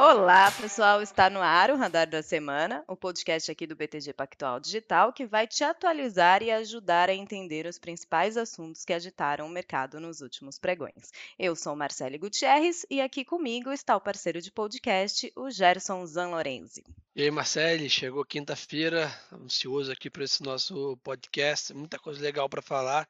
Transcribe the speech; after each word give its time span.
Olá, 0.00 0.48
pessoal! 0.52 1.02
Está 1.02 1.28
no 1.28 1.40
ar 1.42 1.72
o 1.72 1.76
Radar 1.76 2.08
da 2.08 2.22
Semana, 2.22 2.84
o 2.86 2.94
podcast 2.94 3.50
aqui 3.50 3.66
do 3.66 3.74
BTG 3.74 4.12
Pactual 4.12 4.60
Digital 4.60 5.12
que 5.12 5.26
vai 5.26 5.44
te 5.44 5.64
atualizar 5.64 6.40
e 6.40 6.52
ajudar 6.52 7.10
a 7.10 7.14
entender 7.14 7.66
os 7.66 7.80
principais 7.80 8.36
assuntos 8.36 8.84
que 8.84 8.92
agitaram 8.92 9.44
o 9.44 9.50
mercado 9.50 9.98
nos 9.98 10.20
últimos 10.20 10.56
pregões. 10.56 11.10
Eu 11.36 11.56
sou 11.56 11.74
Marcele 11.74 12.16
Gutierrez 12.16 12.86
e 12.88 13.00
aqui 13.00 13.24
comigo 13.24 13.72
está 13.72 13.96
o 13.96 14.00
parceiro 14.00 14.40
de 14.40 14.52
podcast, 14.52 15.32
o 15.34 15.50
Gerson 15.50 16.06
Zanlorenzi. 16.06 16.84
E 17.16 17.22
aí, 17.22 17.30
Marcele, 17.32 17.90
chegou 17.90 18.24
quinta-feira, 18.24 19.12
ansioso 19.32 19.90
aqui 19.90 20.08
para 20.08 20.22
esse 20.22 20.44
nosso 20.44 20.96
podcast, 21.02 21.74
muita 21.74 21.98
coisa 21.98 22.22
legal 22.22 22.48
para 22.48 22.62
falar. 22.62 23.08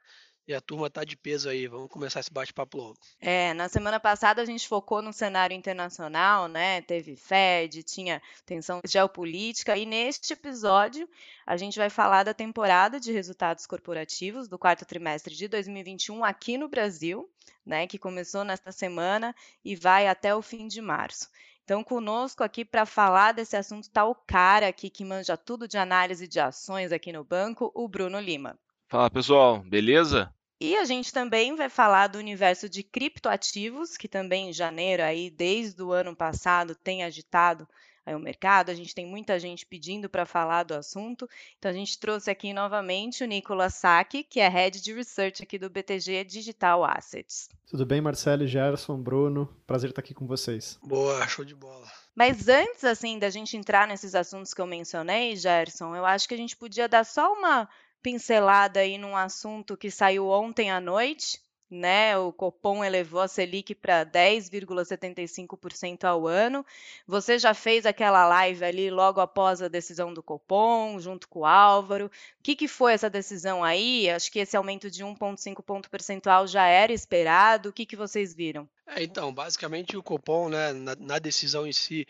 E 0.49 0.55
a 0.55 0.63
turma 0.63 0.89
tá 0.89 1.05
de 1.05 1.15
peso 1.15 1.51
aí, 1.51 1.67
vamos 1.67 1.91
começar 1.91 2.21
esse 2.21 2.33
bate-papo 2.33 2.79
logo. 2.79 2.97
É, 3.21 3.53
na 3.53 3.69
semana 3.69 4.01
passada 4.01 4.41
a 4.41 4.47
gente 4.47 4.67
focou 4.67 5.03
no 5.03 5.13
cenário 5.13 5.55
internacional, 5.55 6.49
né? 6.49 6.81
Teve 6.81 7.17
Fed, 7.17 7.83
tinha 7.83 8.23
tensão 8.47 8.81
geopolítica, 8.83 9.77
e 9.77 9.85
neste 9.85 10.33
episódio 10.33 11.07
a 11.45 11.55
gente 11.59 11.79
vai 11.79 11.91
falar 11.91 12.23
da 12.25 12.33
temporada 12.33 12.99
de 12.99 13.13
resultados 13.13 13.67
corporativos 13.67 14.49
do 14.49 14.59
quarto 14.59 14.87
trimestre 14.87 15.35
de 15.35 15.49
2021 15.49 16.25
aqui 16.25 16.57
no 16.57 16.67
Brasil, 16.67 17.29
né? 17.67 17.87
Que 17.87 17.99
começou 17.99 18.43
nesta 18.43 18.73
semana 18.73 19.37
e 19.63 19.77
vai 19.77 20.09
até 20.09 20.35
o 20.35 20.41
fim 20.41 20.67
de 20.67 20.81
março. 20.81 21.29
Então, 21.63 21.85
conosco 21.85 22.43
aqui 22.43 22.65
para 22.65 22.87
falar 22.87 23.33
desse 23.33 23.55
assunto 23.55 23.83
está 23.83 24.07
o 24.07 24.15
cara 24.15 24.69
aqui 24.69 24.89
que 24.89 25.05
manja 25.05 25.37
tudo 25.37 25.69
de 25.69 25.77
análise 25.77 26.27
de 26.27 26.41
ações 26.41 26.91
aqui 26.91 27.13
no 27.13 27.23
banco, 27.23 27.71
o 27.75 27.87
Bruno 27.87 28.19
Lima. 28.19 28.59
Fala 28.89 29.11
pessoal, 29.11 29.59
beleza? 29.59 30.33
E 30.61 30.77
a 30.77 30.85
gente 30.85 31.13
também 31.13 31.55
vai 31.55 31.69
falar 31.69 32.09
do 32.09 32.19
universo 32.19 32.69
de 32.69 32.83
criptoativos, 32.83 33.97
que 33.97 34.09
também 34.09 34.51
em 34.51 34.53
janeiro, 34.53 35.05
aí, 35.05 35.31
desde 35.31 35.81
o 35.83 35.93
ano 35.93 36.17
passado, 36.17 36.75
tem 36.75 37.05
agitado 37.05 37.69
aí, 38.05 38.13
o 38.13 38.19
mercado. 38.19 38.71
A 38.71 38.75
gente 38.75 38.93
tem 38.93 39.07
muita 39.07 39.39
gente 39.39 39.65
pedindo 39.65 40.09
para 40.09 40.27
falar 40.27 40.65
do 40.65 40.75
assunto. 40.75 41.31
Então, 41.57 41.71
a 41.71 41.75
gente 41.75 41.97
trouxe 41.97 42.29
aqui 42.29 42.53
novamente 42.53 43.23
o 43.23 43.27
Nicolas 43.27 43.75
Sack, 43.75 44.25
que 44.25 44.41
é 44.41 44.49
Head 44.49 44.81
de 44.81 44.93
Research 44.93 45.45
aqui 45.45 45.59
do 45.59 45.71
BTG 45.71 46.25
Digital 46.25 46.85
Assets. 46.85 47.49
Tudo 47.71 47.87
bem, 47.87 48.01
Marcelo, 48.01 48.45
Gerson, 48.45 49.01
Bruno? 49.01 49.47
Prazer 49.65 49.91
estar 49.91 50.01
aqui 50.01 50.13
com 50.13 50.27
vocês. 50.27 50.77
Boa, 50.83 51.25
show 51.29 51.45
de 51.45 51.55
bola. 51.55 51.87
Mas 52.17 52.49
antes, 52.49 52.83
assim, 52.83 53.17
da 53.17 53.31
gente 53.31 53.57
entrar 53.57 53.87
nesses 53.87 54.13
assuntos 54.13 54.53
que 54.53 54.61
eu 54.61 54.67
mencionei, 54.67 55.37
Gerson, 55.37 55.95
eu 55.95 56.05
acho 56.05 56.27
que 56.27 56.35
a 56.35 56.39
gente 56.39 56.57
podia 56.57 56.89
dar 56.89 57.05
só 57.05 57.33
uma 57.33 57.69
pincelada 58.09 58.81
aí 58.81 58.97
num 58.97 59.15
assunto 59.15 59.77
que 59.77 59.91
saiu 59.91 60.31
ontem 60.31 60.71
à 60.71 60.81
noite, 60.81 61.43
né? 61.71 62.17
O 62.17 62.33
Copom 62.33 62.83
elevou 62.83 63.21
a 63.21 63.29
Selic 63.29 63.75
para 63.75 64.07
10,75% 64.07 66.05
ao 66.05 66.27
ano. 66.27 66.65
Você 67.07 67.39
já 67.39 67.53
fez 67.53 67.85
aquela 67.85 68.27
live 68.27 68.65
ali 68.65 68.91
logo 68.91 69.21
após 69.21 69.61
a 69.61 69.69
decisão 69.69 70.15
do 70.15 70.23
Copom, 70.23 70.99
junto 70.99 71.29
com 71.29 71.41
o 71.41 71.45
Álvaro. 71.45 72.07
O 72.07 72.11
que, 72.43 72.57
que 72.57 72.67
foi 72.67 72.95
essa 72.95 73.11
decisão 73.11 73.63
aí? 73.63 74.09
Acho 74.09 74.33
que 74.33 74.39
esse 74.39 74.57
aumento 74.57 74.91
de 74.91 75.05
1,5 75.05 75.63
ponto 75.63 75.91
percentual 75.91 76.47
já 76.47 76.67
era 76.67 76.95
esperado. 76.95 77.69
O 77.69 77.73
que, 77.75 77.85
que 77.85 77.95
vocês 77.95 78.33
viram? 78.35 78.67
É, 78.87 79.03
então, 79.03 79.35
basicamente 79.35 79.99
o 79.99 80.03
Copom, 80.03 80.49
né, 80.49 80.73
na, 80.73 80.97
na 80.97 81.19
decisão 81.19 81.67
em 81.67 81.75
si, 81.75 82.09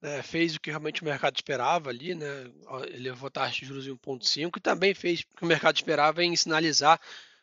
né, 0.00 0.22
fez 0.22 0.54
o 0.54 0.60
que 0.60 0.70
realmente 0.70 1.02
o 1.02 1.04
mercado 1.04 1.36
esperava 1.36 1.90
ali, 1.90 2.14
né, 2.14 2.50
elevou 2.94 3.28
a 3.28 3.30
taxa 3.30 3.60
de 3.60 3.66
juros 3.66 3.86
em 3.86 3.90
1,5 3.90 4.56
e 4.56 4.60
também 4.60 4.94
fez 4.94 5.20
o 5.20 5.36
que 5.36 5.44
o 5.44 5.46
mercado 5.46 5.76
esperava 5.76 6.24
em 6.24 6.34
sinalizar 6.34 7.00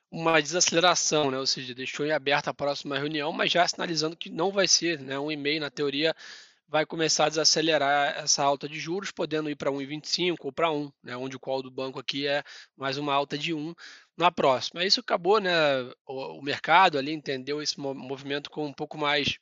uma 0.09 0.41
desaceleração, 0.41 1.29
né, 1.29 1.37
ou 1.37 1.45
seja, 1.45 1.75
deixou 1.75 2.05
em 2.05 2.11
aberta 2.11 2.49
a 2.49 2.53
próxima 2.53 2.97
reunião, 2.97 3.31
mas 3.31 3.51
já 3.51 3.67
sinalizando 3.67 4.15
que 4.15 4.29
não 4.29 4.51
vai 4.51 4.67
ser, 4.67 4.99
né, 4.99 5.19
um 5.19 5.31
e-mail 5.31 5.61
na 5.61 5.69
teoria 5.69 6.15
vai 6.69 6.85
começar 6.85 7.25
a 7.25 7.29
desacelerar 7.29 8.17
essa 8.17 8.43
alta 8.43 8.67
de 8.67 8.77
juros, 8.79 9.11
podendo 9.11 9.49
ir 9.49 9.55
para 9.55 9.71
1,25 9.71 10.47
ou 10.47 10.51
para 10.51 10.69
1, 10.71 10.91
né, 11.01 11.15
onde 11.15 11.35
o 11.35 11.39
call 11.39 11.63
do 11.63 11.71
banco 11.71 11.99
aqui 11.99 12.27
é 12.27 12.43
mais 12.75 12.97
uma 12.97 13.13
alta 13.13 13.37
de 13.37 13.53
1 13.53 13.73
na 14.17 14.31
próxima. 14.31 14.83
Isso 14.83 14.99
acabou, 14.99 15.39
né, 15.39 15.51
o, 16.05 16.39
o 16.39 16.41
mercado 16.41 16.97
ali 16.97 17.13
entendeu 17.13 17.61
esse 17.61 17.79
movimento 17.79 18.49
com 18.49 18.65
um 18.65 18.73
pouco 18.73 18.97
mais 18.97 19.37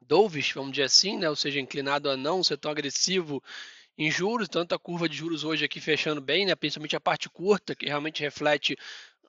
dovish, 0.00 0.52
vamos 0.52 0.72
dizer 0.72 0.84
assim, 0.84 1.18
né? 1.18 1.28
ou 1.28 1.36
seja, 1.36 1.60
inclinado 1.60 2.10
a 2.10 2.16
não 2.16 2.42
ser 2.42 2.56
tão 2.56 2.70
agressivo 2.70 3.42
em 3.98 4.10
juros, 4.10 4.48
tanto 4.48 4.74
a 4.74 4.78
curva 4.78 5.08
de 5.08 5.16
juros 5.16 5.44
hoje 5.44 5.64
aqui 5.64 5.80
fechando 5.80 6.20
bem, 6.20 6.46
né? 6.46 6.54
principalmente 6.54 6.96
a 6.96 7.00
parte 7.00 7.28
curta, 7.28 7.74
que 7.74 7.86
realmente 7.86 8.22
reflete 8.22 8.76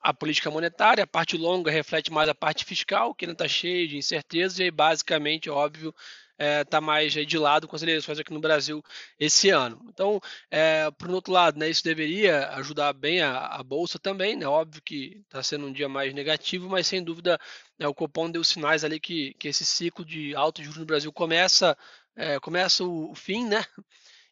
a 0.02 0.14
política 0.14 0.50
monetária, 0.50 1.04
a 1.04 1.06
parte 1.06 1.36
longa 1.36 1.70
reflete 1.70 2.12
mais 2.12 2.28
a 2.28 2.34
parte 2.34 2.64
fiscal, 2.64 3.14
que 3.14 3.24
ainda 3.24 3.32
está 3.32 3.48
cheia 3.48 3.86
de 3.88 3.96
incertezas, 3.96 4.58
e 4.58 4.64
aí, 4.64 4.70
basicamente, 4.70 5.50
óbvio, 5.50 5.94
está 6.38 6.44
é, 6.44 6.64
tá 6.64 6.80
mais 6.80 7.12
de 7.12 7.38
lado 7.38 7.66
com 7.66 7.74
as 7.74 7.82
eleições 7.82 8.18
aqui 8.18 8.32
no 8.32 8.40
Brasil 8.40 8.82
esse 9.18 9.50
ano. 9.50 9.84
Então, 9.88 10.20
é, 10.50 10.88
por 10.92 11.10
outro 11.10 11.32
lado, 11.32 11.58
né, 11.58 11.68
isso 11.68 11.82
deveria 11.82 12.48
ajudar 12.50 12.92
bem 12.92 13.20
a, 13.20 13.46
a 13.46 13.62
Bolsa 13.62 13.98
também, 13.98 14.36
né? 14.36 14.46
óbvio 14.46 14.80
que 14.82 15.20
está 15.24 15.42
sendo 15.42 15.66
um 15.66 15.72
dia 15.72 15.88
mais 15.88 16.14
negativo, 16.14 16.68
mas 16.68 16.86
sem 16.86 17.02
dúvida 17.02 17.38
né, 17.78 17.88
o 17.88 17.94
Copom 17.94 18.30
deu 18.30 18.44
sinais 18.44 18.84
ali 18.84 19.00
que, 19.00 19.34
que 19.34 19.48
esse 19.48 19.64
ciclo 19.64 20.04
de 20.04 20.34
altos 20.34 20.64
juros 20.64 20.78
no 20.78 20.86
Brasil 20.86 21.12
começa, 21.12 21.76
é, 22.14 22.38
começa 22.38 22.84
o, 22.84 23.10
o 23.10 23.14
fim, 23.14 23.46
né? 23.46 23.64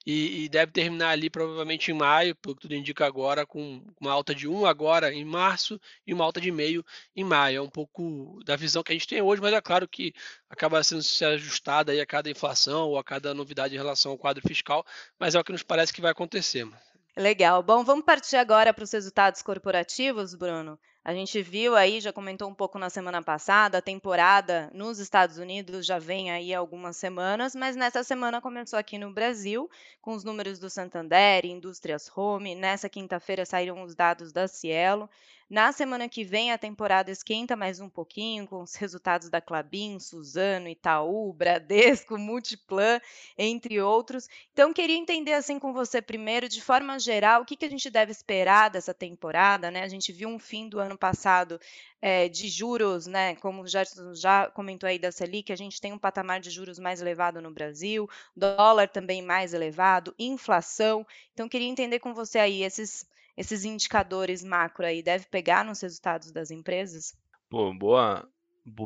E, 0.06 0.44
e, 0.44 0.48
deve 0.48 0.70
terminar 0.70 1.10
ali 1.10 1.28
provavelmente 1.28 1.90
em 1.90 1.94
maio, 1.94 2.36
pelo 2.36 2.54
que 2.54 2.62
tudo 2.62 2.74
indica 2.74 3.04
agora, 3.04 3.44
com 3.44 3.82
uma 4.00 4.12
alta 4.12 4.32
de 4.32 4.46
1 4.46 4.64
agora 4.64 5.12
em 5.12 5.24
março 5.24 5.80
e 6.06 6.14
uma 6.14 6.24
alta 6.24 6.40
de 6.40 6.52
meio 6.52 6.84
em 7.16 7.24
maio. 7.24 7.58
É 7.58 7.60
um 7.60 7.68
pouco 7.68 8.38
da 8.44 8.54
visão 8.54 8.84
que 8.84 8.92
a 8.92 8.94
gente 8.94 9.08
tem 9.08 9.20
hoje, 9.20 9.42
mas 9.42 9.52
é 9.52 9.60
claro 9.60 9.88
que 9.88 10.14
acaba 10.48 10.82
sendo 10.84 11.02
se 11.02 11.24
ajustada 11.24 11.92
a 12.00 12.06
cada 12.06 12.30
inflação 12.30 12.90
ou 12.90 12.98
a 12.98 13.02
cada 13.02 13.34
novidade 13.34 13.74
em 13.74 13.78
relação 13.78 14.12
ao 14.12 14.18
quadro 14.18 14.46
fiscal, 14.46 14.86
mas 15.18 15.34
é 15.34 15.40
o 15.40 15.44
que 15.44 15.52
nos 15.52 15.64
parece 15.64 15.92
que 15.92 16.00
vai 16.00 16.12
acontecer. 16.12 16.68
Legal. 17.16 17.62
Bom, 17.62 17.82
vamos 17.82 18.04
partir 18.04 18.36
agora 18.36 18.72
para 18.72 18.84
os 18.84 18.92
resultados 18.92 19.42
corporativos, 19.42 20.34
Bruno. 20.34 20.78
A 21.06 21.14
gente 21.14 21.40
viu 21.40 21.76
aí, 21.76 22.00
já 22.00 22.12
comentou 22.12 22.48
um 22.50 22.54
pouco 22.54 22.80
na 22.80 22.90
semana 22.90 23.22
passada, 23.22 23.78
a 23.78 23.80
temporada 23.80 24.68
nos 24.74 24.98
Estados 24.98 25.38
Unidos 25.38 25.86
já 25.86 26.00
vem 26.00 26.32
aí 26.32 26.52
algumas 26.52 26.96
semanas, 26.96 27.54
mas 27.54 27.76
nessa 27.76 28.02
semana 28.02 28.40
começou 28.40 28.76
aqui 28.76 28.98
no 28.98 29.12
Brasil, 29.12 29.70
com 30.02 30.14
os 30.14 30.24
números 30.24 30.58
do 30.58 30.68
Santander, 30.68 31.46
Indústrias 31.46 32.10
Home. 32.16 32.56
Nessa 32.56 32.88
quinta-feira 32.88 33.46
saíram 33.46 33.84
os 33.84 33.94
dados 33.94 34.32
da 34.32 34.48
Cielo. 34.48 35.08
Na 35.48 35.70
semana 35.70 36.08
que 36.08 36.24
vem, 36.24 36.50
a 36.50 36.58
temporada 36.58 37.08
esquenta 37.08 37.54
mais 37.54 37.78
um 37.78 37.88
pouquinho, 37.88 38.48
com 38.48 38.62
os 38.62 38.74
resultados 38.74 39.28
da 39.28 39.40
Clabin, 39.40 40.00
Suzano, 40.00 40.68
Itaú, 40.68 41.32
Bradesco, 41.38 42.18
Multiplan, 42.18 43.00
entre 43.38 43.80
outros. 43.80 44.28
Então, 44.52 44.72
queria 44.72 44.96
entender 44.96 45.34
assim 45.34 45.60
com 45.60 45.72
você 45.72 46.02
primeiro, 46.02 46.48
de 46.48 46.60
forma 46.60 46.98
geral, 46.98 47.42
o 47.42 47.44
que, 47.44 47.54
que 47.54 47.64
a 47.64 47.70
gente 47.70 47.88
deve 47.88 48.10
esperar 48.10 48.70
dessa 48.70 48.92
temporada, 48.92 49.70
né? 49.70 49.84
A 49.84 49.88
gente 49.88 50.12
viu 50.12 50.28
um 50.28 50.38
fim 50.38 50.68
do 50.68 50.80
ano 50.80 50.98
passado 50.98 51.60
é, 52.02 52.28
de 52.28 52.48
juros, 52.48 53.06
né? 53.06 53.36
Como 53.36 53.68
já, 53.68 53.84
já 54.14 54.50
comentou 54.50 54.88
aí 54.88 54.98
da 54.98 55.12
Selic, 55.12 55.52
a 55.52 55.56
gente 55.56 55.80
tem 55.80 55.92
um 55.92 55.98
patamar 55.98 56.40
de 56.40 56.50
juros 56.50 56.80
mais 56.80 57.00
elevado 57.00 57.40
no 57.40 57.52
Brasil, 57.52 58.10
dólar 58.34 58.88
também 58.88 59.22
mais 59.22 59.54
elevado, 59.54 60.12
inflação. 60.18 61.06
Então, 61.32 61.48
queria 61.48 61.68
entender 61.68 62.00
com 62.00 62.12
você 62.12 62.40
aí 62.40 62.64
esses 62.64 63.06
esses 63.36 63.64
indicadores 63.64 64.42
macro 64.42 64.86
aí 64.86 65.02
deve 65.02 65.26
pegar 65.26 65.64
nos 65.64 65.80
resultados 65.80 66.32
das 66.32 66.50
empresas? 66.50 67.16
Pô, 67.48 67.72
boa, 67.72 68.28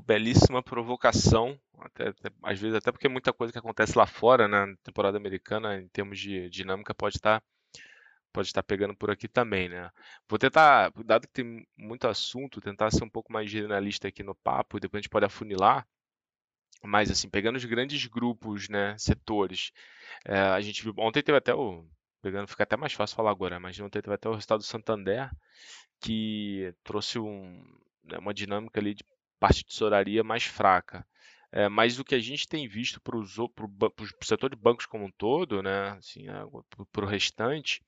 belíssima 0.07 0.63
provocação, 0.63 1.59
até, 1.79 2.09
até, 2.09 2.31
às 2.43 2.59
vezes 2.59 2.77
até 2.77 2.93
porque 2.93 3.09
muita 3.09 3.33
coisa 3.33 3.53
que 3.53 3.59
acontece 3.59 3.97
lá 3.97 4.07
fora, 4.07 4.47
né, 4.47 4.67
na 4.67 4.77
temporada 4.83 5.17
americana, 5.17 5.81
em 5.81 5.89
termos 5.89 6.19
de 6.19 6.51
dinâmica, 6.51 6.95
pode 6.95 7.17
estar 7.17 7.43
pode 8.33 8.47
estar 8.47 8.63
pegando 8.63 8.95
por 8.95 9.11
aqui 9.11 9.27
também, 9.27 9.69
né? 9.69 9.91
Vou 10.29 10.39
tentar, 10.39 10.93
dado 11.05 11.27
que 11.27 11.33
tem 11.33 11.67
muito 11.77 12.07
assunto, 12.07 12.61
tentar 12.61 12.93
ser 12.93 13.03
um 13.03 13.11
pouco 13.11 13.33
mais 13.33 13.51
generalista 13.51 14.07
aqui 14.07 14.23
no 14.23 14.37
papo, 14.37 14.77
e 14.77 14.81
depois 14.81 15.01
a 15.01 15.03
gente 15.03 15.11
pode 15.11 15.27
afunilar, 15.27 15.85
mas 16.83 17.11
assim, 17.11 17.29
pegando 17.29 17.57
os 17.57 17.65
grandes 17.65 18.07
grupos, 18.07 18.69
né, 18.69 18.97
setores, 18.99 19.73
é, 20.25 20.39
a 20.39 20.61
gente 20.61 20.83
viu, 20.83 20.95
ontem 20.99 21.23
teve 21.23 21.39
até 21.39 21.53
o 21.53 21.85
pegando, 22.21 22.49
fica 22.49 22.63
até 22.63 22.77
mais 22.77 22.93
fácil 22.93 23.17
falar 23.17 23.31
agora, 23.31 23.59
mas 23.61 23.79
ontem 23.81 24.01
teve 24.01 24.15
até 24.15 24.29
o 24.29 24.35
resultado 24.35 24.59
do 24.59 24.65
Santander, 24.65 25.31
que 26.01 26.75
trouxe 26.85 27.19
um, 27.19 27.63
né, 28.05 28.19
uma 28.19 28.35
dinâmica 28.35 28.81
ali 28.81 28.95
de 28.95 29.05
parte 29.39 29.59
de 29.59 29.67
tesouraria 29.67 30.23
mais 30.23 30.45
fraca. 30.45 31.07
É, 31.53 31.69
mas 31.69 31.99
o 31.99 32.05
que 32.05 32.15
a 32.15 32.21
gente 32.21 32.47
tem 32.47 32.69
visto 32.69 33.01
para 33.01 33.17
o 33.17 33.27
setor 34.23 34.51
de 34.51 34.57
bancos 34.57 34.87
como 34.87 35.05
um 35.05 35.11
todo, 35.11 35.63
né, 35.63 35.91
assim, 35.91 36.27
para 36.93 37.05
o 37.05 37.09
restante, 37.09 37.83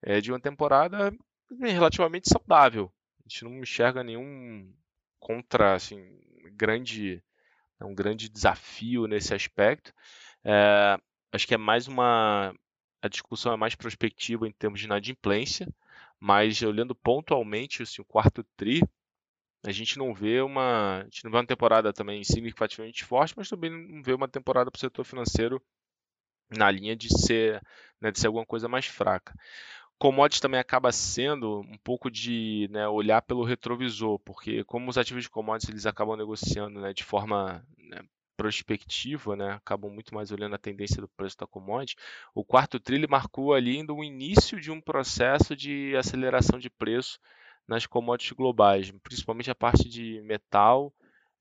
é 0.00 0.20
de 0.20 0.32
uma 0.32 0.40
temporada 0.40 1.12
relativamente 1.60 2.28
saudável. 2.28 2.90
A 3.20 3.28
gente 3.28 3.44
não 3.44 3.58
enxerga 3.62 4.02
nenhum 4.02 4.72
contra, 5.20 5.74
assim, 5.74 6.20
grande, 6.54 7.22
um 7.80 7.94
grande 7.94 8.28
desafio 8.28 9.06
nesse 9.06 9.34
aspecto. 9.34 9.92
É, 10.44 10.98
acho 11.32 11.46
que 11.46 11.54
é 11.54 11.58
mais 11.58 11.86
uma 11.86 12.54
a 13.02 13.08
discussão 13.08 13.52
é 13.52 13.56
mais 13.56 13.74
prospectiva 13.74 14.46
em 14.46 14.52
termos 14.52 14.78
de 14.78 14.86
inadimplência, 14.86 15.68
mas 16.20 16.62
olhando 16.62 16.94
pontualmente 16.94 17.82
assim, 17.82 18.00
o 18.00 18.04
quarto 18.04 18.44
TRI, 18.56 18.80
a 19.64 19.72
gente 19.72 19.98
não 19.98 20.14
vê 20.14 20.40
uma, 20.40 21.00
a 21.00 21.04
gente 21.04 21.24
não 21.24 21.30
vê 21.32 21.36
uma 21.38 21.46
temporada 21.46 21.92
também 21.92 22.22
significativamente 22.22 23.04
forte, 23.04 23.34
mas 23.36 23.48
também 23.48 23.70
não 23.70 24.02
vê 24.02 24.12
uma 24.12 24.28
temporada 24.28 24.70
para 24.70 24.78
o 24.78 24.80
setor 24.80 25.04
financeiro 25.04 25.60
na 26.50 26.70
linha 26.70 26.94
de 26.94 27.08
ser, 27.08 27.60
né, 28.00 28.10
de 28.10 28.20
ser 28.20 28.28
alguma 28.28 28.46
coisa 28.46 28.68
mais 28.68 28.86
fraca. 28.86 29.34
Commodities 29.98 30.40
também 30.40 30.58
acaba 30.58 30.90
sendo 30.92 31.60
um 31.60 31.78
pouco 31.78 32.10
de 32.10 32.68
né, 32.70 32.88
olhar 32.88 33.22
pelo 33.22 33.44
retrovisor, 33.44 34.18
porque 34.20 34.64
como 34.64 34.90
os 34.90 34.98
ativos 34.98 35.24
de 35.24 35.30
commodities 35.30 35.70
eles 35.70 35.86
acabam 35.86 36.16
negociando 36.16 36.80
né, 36.80 36.92
de 36.92 37.04
forma 37.04 37.64
né, 37.78 38.00
prospectiva, 38.36 39.36
né, 39.36 39.52
acabam 39.52 39.92
muito 39.92 40.14
mais 40.14 40.30
olhando 40.32 40.54
a 40.54 40.58
tendência 40.58 41.00
do 41.00 41.08
preço 41.08 41.36
da 41.38 41.46
commodity, 41.46 41.96
o 42.34 42.44
quarto 42.44 42.80
trilho 42.80 43.08
marcou 43.10 43.54
ali 43.54 43.78
ainda 43.78 43.92
o 43.92 44.04
início 44.04 44.60
de 44.60 44.70
um 44.70 44.80
processo 44.80 45.54
de 45.56 45.94
aceleração 45.96 46.58
de 46.58 46.70
preço 46.70 47.18
nas 47.66 47.86
commodities 47.86 48.36
globais, 48.36 48.90
principalmente 49.02 49.50
a 49.50 49.54
parte 49.54 49.88
de 49.88 50.20
metal, 50.22 50.92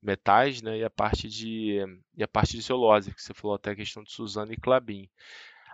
metais, 0.02 0.62
né, 0.62 0.80
e 0.80 0.84
a 0.84 0.90
parte 0.90 1.30
de 1.30 1.80
e 2.16 2.24
a 2.24 2.28
parte 2.28 2.58
de 2.58 2.64
celulose, 2.64 3.14
que 3.14 3.22
você 3.22 3.34
falou 3.34 3.56
até 3.56 3.72
a 3.72 3.76
questão 3.76 4.04
de 4.04 4.12
Suzano 4.12 4.52
e 4.54 4.58
Clabin. 4.58 5.10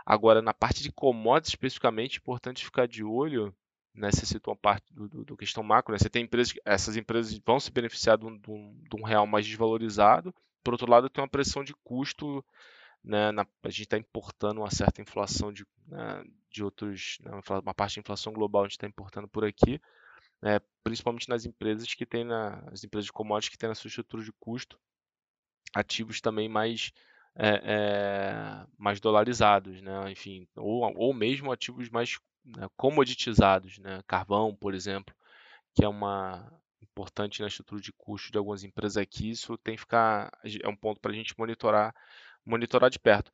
Agora, 0.05 0.41
na 0.41 0.53
parte 0.53 0.83
de 0.83 0.91
commodities 0.91 1.51
especificamente, 1.51 2.17
é 2.17 2.19
importante 2.19 2.65
ficar 2.65 2.87
de 2.87 3.03
olho, 3.03 3.53
né, 3.93 4.11
você 4.11 4.25
citou 4.25 4.53
uma 4.53 4.59
parte 4.59 4.93
do, 4.93 5.07
do, 5.09 5.25
do 5.25 5.37
questão 5.37 5.63
macro, 5.63 5.91
né, 5.91 5.97
você 5.99 6.09
tem 6.09 6.23
empresas, 6.23 6.53
essas 6.65 6.95
empresas 6.95 7.37
vão 7.45 7.59
se 7.59 7.71
beneficiar 7.71 8.17
de 8.17 8.25
um, 8.25 8.37
de 8.37 8.95
um 8.95 9.03
real 9.03 9.25
mais 9.25 9.45
desvalorizado, 9.45 10.33
por 10.67 10.73
outro 10.73 10.91
lado, 10.91 11.09
tem 11.09 11.21
uma 11.23 11.29
pressão 11.29 11.63
de 11.63 11.73
custo 11.81 12.43
né, 13.01 13.31
na, 13.31 13.47
a 13.63 13.69
gente 13.69 13.83
está 13.83 13.97
importando 13.97 14.59
uma 14.59 14.69
certa 14.69 15.01
inflação 15.01 15.53
de, 15.53 15.65
né, 15.87 16.25
de 16.51 16.61
outros, 16.61 17.19
né, 17.21 17.31
uma 17.63 17.73
parte 17.73 17.93
de 17.93 17.99
inflação 18.01 18.33
global 18.33 18.63
a 18.63 18.65
gente 18.65 18.73
está 18.73 18.85
importando 18.85 19.29
por 19.29 19.45
aqui, 19.45 19.79
né, 20.41 20.59
principalmente 20.83 21.29
nas 21.29 21.45
empresas 21.45 21.93
que 21.93 22.05
têm, 22.05 22.25
na, 22.25 22.61
as 22.69 22.83
empresas 22.83 23.05
de 23.05 23.13
commodities 23.13 23.49
que 23.49 23.57
têm 23.57 23.69
na 23.69 23.75
sua 23.75 23.87
estrutura 23.87 24.21
de 24.21 24.33
custo, 24.41 24.77
ativos 25.73 26.19
também 26.19 26.49
mais 26.49 26.91
é, 27.33 27.61
é, 27.63 28.67
mais 28.77 28.99
dolarizados, 28.99 29.81
né, 29.81 30.11
enfim, 30.11 30.49
ou, 30.53 30.81
ou 30.97 31.13
mesmo 31.13 31.49
ativos 31.49 31.87
mais 31.87 32.19
né, 32.43 32.67
comoditizados, 32.75 33.77
né, 33.77 34.03
carvão, 34.05 34.53
por 34.53 34.73
exemplo, 34.73 35.15
que 35.73 35.85
é 35.85 35.87
uma 35.87 36.51
importante 36.81 37.41
na 37.41 37.47
estrutura 37.47 37.81
de 37.81 37.91
custo 37.91 38.31
de 38.31 38.37
algumas 38.37 38.63
empresas 38.63 38.97
aqui, 38.97 39.29
isso 39.31 39.57
tem 39.57 39.75
que 39.75 39.81
ficar 39.81 40.31
é 40.61 40.67
um 40.67 40.75
ponto 40.75 40.99
para 40.99 41.11
a 41.11 41.15
gente 41.15 41.37
monitorar 41.37 41.93
monitorar 42.45 42.89
de 42.89 42.99
perto. 42.99 43.31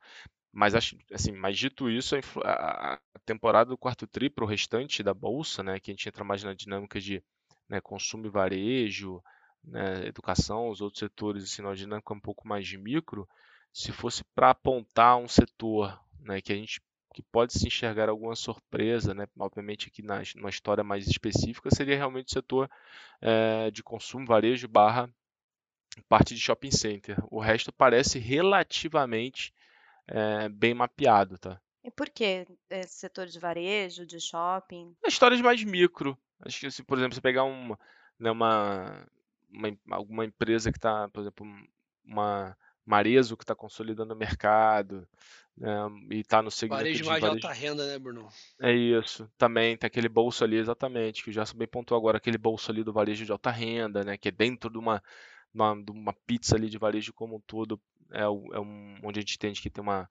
Mas 0.52 0.74
assim, 0.74 1.32
mas 1.32 1.58
dito 1.58 1.90
isso, 1.90 2.16
a, 2.44 3.00
temporada 3.24 3.70
do 3.70 3.78
quarto 3.78 4.06
tri 4.06 4.30
para 4.30 4.44
o 4.44 4.48
restante 4.48 5.02
da 5.02 5.12
bolsa, 5.12 5.62
né, 5.62 5.80
que 5.80 5.90
a 5.90 5.94
gente 5.94 6.08
entra 6.08 6.22
mais 6.22 6.44
na 6.44 6.54
dinâmica 6.54 7.00
de 7.00 7.22
né, 7.68 7.80
consumo 7.80 8.26
e 8.26 8.30
varejo, 8.30 9.20
né, 9.64 10.06
educação, 10.06 10.68
os 10.68 10.80
outros 10.80 11.00
setores, 11.00 11.44
assim, 11.44 11.62
na 11.62 11.74
dinâmica 11.74 12.14
um 12.14 12.20
pouco 12.20 12.46
mais 12.46 12.66
de 12.66 12.78
micro, 12.78 13.28
se 13.72 13.90
fosse 13.90 14.22
para 14.34 14.50
apontar 14.50 15.16
um 15.16 15.26
setor 15.26 15.98
né, 16.20 16.40
que 16.40 16.52
a 16.52 16.56
gente 16.56 16.80
que 17.14 17.22
pode 17.22 17.52
se 17.52 17.68
enxergar 17.68 18.08
alguma 18.08 18.34
surpresa, 18.34 19.14
né, 19.14 19.26
obviamente 19.38 19.86
aqui 19.86 20.02
na, 20.02 20.20
numa 20.34 20.50
história 20.50 20.82
mais 20.82 21.06
específica, 21.06 21.70
seria 21.72 21.96
realmente 21.96 22.26
o 22.26 22.32
setor 22.32 22.68
é, 23.20 23.70
de 23.70 23.84
consumo, 23.84 24.26
varejo 24.26 24.66
barra 24.66 25.08
parte 26.08 26.34
de 26.34 26.40
shopping 26.40 26.72
center. 26.72 27.16
O 27.30 27.38
resto 27.38 27.72
parece 27.72 28.18
relativamente 28.18 29.54
é, 30.08 30.48
bem 30.48 30.74
mapeado, 30.74 31.38
tá? 31.38 31.60
E 31.84 31.90
por 31.90 32.10
que 32.10 32.46
esse 32.68 32.94
setor 32.94 33.26
de 33.26 33.38
varejo, 33.38 34.04
de 34.04 34.18
shopping? 34.18 34.96
Histórias 35.06 35.40
mais 35.40 35.62
micro. 35.62 36.18
Acho 36.40 36.58
que, 36.58 36.70
se, 36.70 36.82
por 36.82 36.98
exemplo, 36.98 37.14
você 37.14 37.20
pegar 37.20 37.44
uma, 37.44 37.78
né, 38.18 38.30
uma, 38.30 39.06
uma 39.48 39.78
alguma 39.90 40.24
empresa 40.24 40.72
que 40.72 40.78
está, 40.78 41.08
por 41.10 41.20
exemplo, 41.20 41.46
uma 42.04 42.56
Marezo 42.84 43.36
que 43.36 43.44
está 43.44 43.54
consolidando 43.54 44.14
o 44.14 44.16
mercado 44.16 45.06
né, 45.56 45.70
e 46.10 46.20
está 46.20 46.42
no 46.42 46.50
segmento 46.50 46.82
varejo 46.82 47.02
de 47.02 47.08
mais 47.08 47.20
varejo. 47.20 47.40
de 47.40 47.46
alta 47.46 47.58
renda, 47.58 47.86
né, 47.86 47.98
Bruno? 47.98 48.28
É 48.60 48.72
isso. 48.72 49.30
Também 49.38 49.76
tem 49.76 49.86
aquele 49.86 50.08
bolso 50.08 50.44
ali, 50.44 50.56
exatamente, 50.56 51.22
que 51.22 51.30
o 51.30 51.32
Gerson 51.32 51.56
bem 51.56 51.68
pontuou 51.68 51.98
agora, 51.98 52.18
aquele 52.18 52.38
bolso 52.38 52.70
ali 52.70 52.82
do 52.82 52.92
varejo 52.92 53.24
de 53.24 53.32
alta 53.32 53.50
renda, 53.50 54.04
né, 54.04 54.16
que 54.16 54.28
é 54.28 54.32
dentro 54.32 54.70
de 54.70 54.78
uma, 54.78 55.02
uma, 55.52 55.74
de 55.74 55.90
uma 55.90 56.12
pizza 56.26 56.56
ali 56.56 56.68
de 56.68 56.78
varejo 56.78 57.12
como 57.12 57.36
um 57.36 57.40
todo, 57.40 57.80
é, 58.12 58.22
é 58.22 58.28
um, 58.28 58.98
onde 59.02 59.18
a 59.18 59.22
gente 59.22 59.36
entende 59.36 59.60
que 59.60 59.70
tem 59.70 59.82
uma 59.82 60.08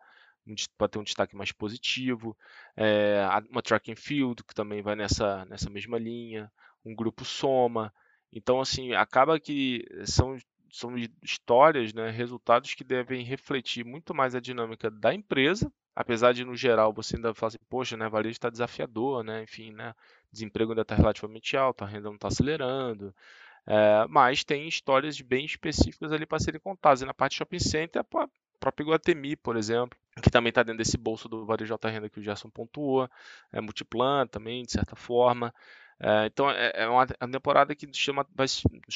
pode 0.77 0.91
ter 0.91 0.99
um 0.99 1.03
destaque 1.03 1.35
mais 1.35 1.51
positivo, 1.51 2.37
é, 2.75 3.25
uma 3.49 3.61
track 3.61 3.91
and 3.91 3.95
field 3.95 4.43
que 4.43 4.53
também 4.53 4.81
vai 4.81 4.95
nessa, 4.95 5.45
nessa 5.45 5.69
mesma 5.69 5.97
linha, 5.97 6.51
um 6.83 6.93
grupo 6.93 7.23
soma. 7.23 7.93
Então, 8.31 8.59
assim, 8.59 8.93
acaba 8.93 9.39
que 9.39 9.85
são, 10.05 10.37
são 10.73 10.95
histórias, 11.21 11.93
né, 11.93 12.09
resultados 12.09 12.73
que 12.73 12.83
devem 12.83 13.23
refletir 13.23 13.85
muito 13.85 14.11
mais 14.11 14.33
a 14.33 14.39
dinâmica 14.39 14.89
da 14.89 15.13
empresa, 15.13 15.71
apesar 15.95 16.33
de, 16.33 16.43
no 16.43 16.55
geral, 16.55 16.91
você 16.91 17.15
ainda 17.15 17.31
falar 17.35 17.49
assim, 17.49 17.59
poxa, 17.69 17.95
né, 17.95 18.09
varejo 18.09 18.31
está 18.31 18.49
desafiador, 18.49 19.23
né, 19.23 19.43
enfim, 19.43 19.71
né, 19.71 19.93
desemprego 20.31 20.71
ainda 20.71 20.81
está 20.81 20.95
relativamente 20.95 21.55
alto, 21.55 21.83
a 21.83 21.87
renda 21.87 22.09
não 22.09 22.15
está 22.15 22.27
acelerando, 22.27 23.13
é, 23.67 24.07
mas 24.09 24.43
tem 24.43 24.67
histórias 24.67 25.21
bem 25.21 25.45
específicas 25.45 26.11
ali 26.11 26.25
para 26.25 26.39
serem 26.39 26.59
contadas. 26.59 27.03
E 27.03 27.05
na 27.05 27.13
parte 27.13 27.35
shopping 27.35 27.59
center, 27.59 28.01
a 28.01 28.27
própria 28.59 28.83
Iguatemi, 28.83 29.35
por 29.35 29.55
exemplo, 29.55 29.95
que 30.23 30.31
também 30.31 30.49
está 30.49 30.63
dentro 30.63 30.79
desse 30.79 30.97
bolso 30.97 31.29
do 31.29 31.45
varejo 31.45 31.71
alta 31.71 31.87
renda 31.87 32.09
que 32.09 32.19
o 32.19 32.23
Gerson 32.23 32.49
pontuou, 32.49 33.07
é 33.51 33.61
Multiplan 33.61 34.25
também, 34.25 34.63
de 34.63 34.71
certa 34.71 34.95
forma. 34.95 35.53
É, 36.03 36.25
então 36.25 36.51
é, 36.51 36.71
é 36.75 36.87
uma, 36.87 37.03
é 37.03 37.25
uma, 37.25 37.31
temporada 37.31 37.73
que 37.73 37.87
chama, 37.93 38.27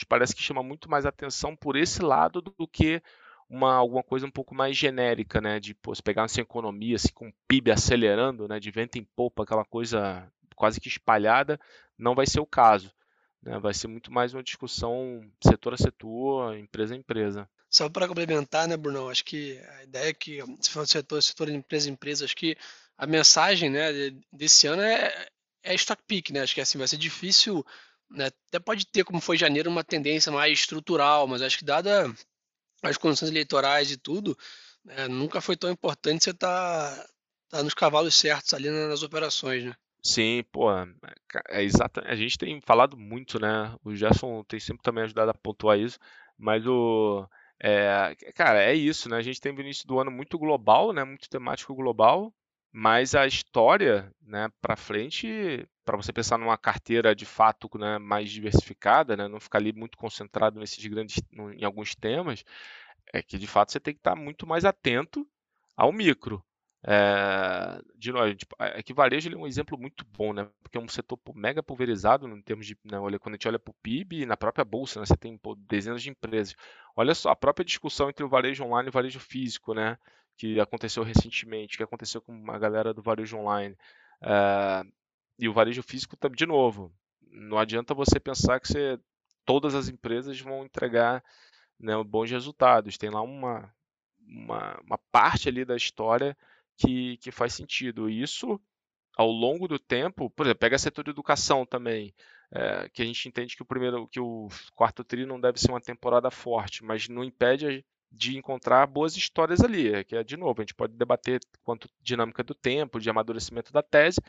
parece 0.09 0.36
que 0.36 0.44
chama 0.44 0.62
muito 0.62 0.89
mais 0.89 1.06
atenção 1.06 1.56
por 1.56 1.77
esse 1.77 2.01
lado 2.01 2.42
do 2.42 2.68
que 2.68 3.01
uma, 3.50 3.75
alguma 3.75 4.04
coisa 4.04 4.25
um 4.25 4.31
pouco 4.31 4.54
mais 4.54 4.75
genérica, 4.75 5.39
né? 5.39 5.57
De 5.57 5.74
pô, 5.74 5.94
pegar 6.04 6.24
essa 6.24 6.42
economia 6.42 6.98
assim, 6.98 7.13
com 7.13 7.30
o 7.30 7.33
PIB 7.48 7.71
acelerando, 7.71 8.45
né? 8.45 8.59
De 8.59 8.69
vento 8.71 8.98
em 8.98 9.06
popa, 9.15 9.44
aquela 9.44 9.63
coisa 9.63 10.30
quase 10.54 10.81
que 10.81 10.89
espalhada, 10.89 11.57
não 11.98 12.13
vai 12.13 12.27
ser 12.27 12.42
o 12.42 12.45
caso. 12.45 12.92
Né? 13.42 13.57
Vai 13.57 13.74
ser 13.74 13.88
muito 13.88 14.12
mais 14.12 14.33
uma 14.33 14.44
discussão 14.44 15.21
setor 15.42 15.75
a 15.75 15.77
setor, 15.77 16.57
empresa 16.57 16.94
a 16.94 16.98
empresa. 16.98 17.50
Só 17.69 17.88
para 17.89 18.07
complementar, 18.07 18.68
né, 18.68 18.75
Bruno? 18.75 19.09
Acho 19.09 19.24
que 19.24 19.57
a 19.80 19.83
ideia 19.83 20.09
é 20.09 20.13
que, 20.13 20.44
se 20.59 20.71
for 20.71 20.86
setor, 20.86 21.21
setor 21.24 21.48
de 21.48 21.54
empresa 21.54 21.89
a 21.89 21.94
empresa, 21.94 22.25
acho 22.25 22.36
que 22.36 22.57
a 22.98 23.06
mensagem 23.06 23.69
né, 23.69 23.92
desse 24.33 24.68
ano 24.68 24.81
é, 24.81 25.27
é 25.68 25.75
stock 25.75 26.02
pick, 26.08 26.31
né? 26.31 26.42
Acho 26.42 26.56
que 26.56 26.62
assim, 26.62 26.78
vai 26.78 26.88
ser 26.88 26.98
difícil, 26.98 27.66
né? 28.10 28.28
Até 28.48 28.60
pode 28.60 28.86
ter, 28.88 29.04
como 29.04 29.22
foi 29.22 29.38
janeiro, 29.38 29.69
uma 29.69 29.84
tendência 29.84 30.31
mais 30.31 30.60
estrutural, 30.60 31.28
mas 31.28 31.42
acho 31.42 31.58
que 31.58 31.66
dada 31.66 32.14
as 32.81 32.98
condições 32.98 33.30
eleitorais 33.30 33.92
e 33.92 33.98
tudo, 33.98 34.38
né, 34.86 35.07
nunca 35.07 35.42
foi 35.42 35.57
tão 35.57 35.71
importante 35.71 36.24
você 36.24 36.30
estar 36.30 36.95
tá, 36.95 37.07
tá 37.50 37.64
nos 37.64 37.74
cavalos 37.74 38.16
certos 38.16 38.54
ali 38.54 38.69
nas 38.69 39.04
operações, 39.04 39.64
né? 39.64 39.74
Sim, 40.04 40.44
pô, 40.52 40.71
é 41.50 41.64
exata. 41.64 42.02
A 42.06 42.16
gente 42.16 42.38
tem 42.38 42.62
falado 42.62 42.95
muito, 42.95 43.40
né? 43.40 43.76
O 43.83 43.95
Gerson 43.95 44.44
tem 44.44 44.59
sempre 44.59 44.83
também 44.83 45.04
ajudado 45.04 45.31
a 45.31 45.33
pontuar 45.33 45.78
isso, 45.78 46.00
mas 46.38 46.66
o 46.66 47.28
é, 47.59 48.16
cara, 48.36 48.64
é 48.64 48.74
isso, 48.74 49.09
né? 49.09 49.18
A 49.18 49.21
gente 49.21 49.42
tem 49.42 49.52
o 49.52 49.59
início 49.59 49.88
do 49.88 50.00
ano 50.00 50.12
muito 50.12 50.38
global, 50.38 50.94
né? 50.94 51.04
Muito 51.04 51.30
temático 51.30 51.74
global, 51.74 52.33
mas 52.80 53.16
a 53.16 53.26
história, 53.26 54.14
né, 54.22 54.50
para 54.62 54.76
frente, 54.76 55.68
para 55.84 55.98
você 55.98 56.14
pensar 56.14 56.38
numa 56.38 56.60
carteira 56.60 57.16
de 57.16 57.26
fato, 57.26 57.68
né, 57.76 57.98
mais 57.98 58.30
diversificada, 58.30 59.18
né, 59.18 59.28
não 59.28 59.40
ficar 59.40 59.57
ali 59.57 59.74
muito 59.74 59.98
concentrado 59.98 60.60
nesses 60.60 60.86
grandes, 60.86 61.19
em 61.34 61.66
alguns 61.66 61.96
temas, 61.96 62.46
é 63.12 63.24
que 63.24 63.40
de 63.40 63.48
fato 63.48 63.72
você 63.72 63.80
tem 63.80 63.96
que 63.96 64.00
estar 64.00 64.16
muito 64.16 64.46
mais 64.46 64.64
atento 64.64 65.28
ao 65.76 65.92
micro. 65.92 66.46
É, 66.86 67.81
de 67.96 68.12
novo, 68.12 68.36
tipo, 68.36 68.56
é 68.60 68.84
que 68.84 68.94
varejo 68.94 69.34
é 69.34 69.36
um 69.36 69.48
exemplo 69.48 69.76
muito 69.76 70.06
bom, 70.06 70.31
né? 70.31 70.48
Porque 70.62 70.78
é 70.78 70.81
um 70.81 70.88
setor 70.88 71.19
mega 71.34 71.64
pulverizado 71.64 72.28
em 72.28 72.42
termos 72.44 72.68
de. 72.68 72.78
Né, 72.86 73.00
quando 73.19 73.34
a 73.34 73.38
gente 73.38 73.48
olha 73.48 73.57
para 73.57 73.72
o 73.72 73.76
PIB, 73.81 74.28
na 74.28 74.38
própria 74.38 74.64
bolsa, 74.64 75.00
né, 75.00 75.06
você 75.07 75.18
tem 75.18 75.36
pô, 75.36 75.56
dezenas 75.56 76.04
de 76.04 76.12
empresas. 76.12 76.56
Olha 76.96 77.16
só 77.16 77.31
a 77.31 77.36
própria 77.36 77.66
discussão 77.66 78.07
entre 78.07 78.24
o 78.24 78.30
varejo 78.30 78.64
online 78.64 78.88
e 78.88 78.92
o 78.92 78.94
varejo 78.94 79.19
físico, 79.19 79.74
né? 79.74 79.98
Que 80.38 80.60
aconteceu 80.60 81.04
recentemente, 81.04 81.78
que 81.78 81.84
aconteceu 81.84 82.22
com 82.22 82.52
a 82.52 82.60
galera 82.60 82.94
do 82.94 83.02
varejo 83.02 83.38
online. 83.38 83.76
É, 84.22 84.84
e 85.40 85.50
o 85.50 85.54
varejo 85.54 85.84
físico, 85.84 86.18
de 86.30 86.46
novo, 86.46 86.92
não 87.32 87.58
adianta 87.58 87.94
você 87.94 88.20
pensar 88.20 88.60
que 88.60 88.68
você, 88.68 89.00
todas 89.46 89.76
as 89.76 89.90
empresas 89.90 90.40
vão 90.40 90.66
entregar 90.66 91.24
né, 91.80 91.94
bons 92.04 92.30
resultados. 92.32 92.98
Tem 92.98 93.10
lá 93.10 93.22
uma, 93.22 93.74
uma, 94.28 94.80
uma 94.82 94.98
parte 95.12 95.50
ali 95.50 95.64
da 95.66 95.76
história 95.76 96.36
que, 96.78 97.18
que 97.18 97.32
faz 97.32 97.54
sentido. 97.54 98.10
E 98.10 98.22
isso, 98.22 98.60
ao 99.16 99.30
longo 99.30 99.68
do 99.68 99.80
tempo, 99.80 100.30
por 100.30 100.46
exemplo, 100.46 100.60
pega 100.60 100.78
setor 100.78 101.04
de 101.04 101.12
educação 101.12 101.66
também, 101.66 102.14
é, 102.52 102.90
que 102.90 103.02
a 103.02 103.06
gente 103.06 103.28
entende 103.28 103.56
que 103.56 103.62
o 103.62 103.66
primeiro, 103.66 104.08
que 104.08 104.20
o 104.20 104.48
quarto 104.74 105.04
tri 105.04 105.26
não 105.26 105.40
deve 105.40 105.60
ser 105.60 105.72
uma 105.72 105.82
temporada 105.82 106.32
forte, 106.32 106.84
mas 106.84 107.08
não 107.10 107.24
impede 107.24 107.86
de 108.11 108.37
encontrar 108.37 108.87
boas 108.87 109.16
histórias 109.16 109.61
ali, 109.61 109.94
é 109.94 110.04
que 110.04 110.16
é 110.16 110.23
de 110.23 110.37
novo, 110.37 110.61
a 110.61 110.64
gente 110.64 110.73
pode 110.73 110.94
debater 110.94 111.40
quanto 111.64 111.90
dinâmica 112.02 112.44
do 112.44 112.56
tempo, 112.56 112.99
de 112.99 113.09
amadurecimento 113.09 113.71
da 113.71 113.83
tese, 113.83 114.19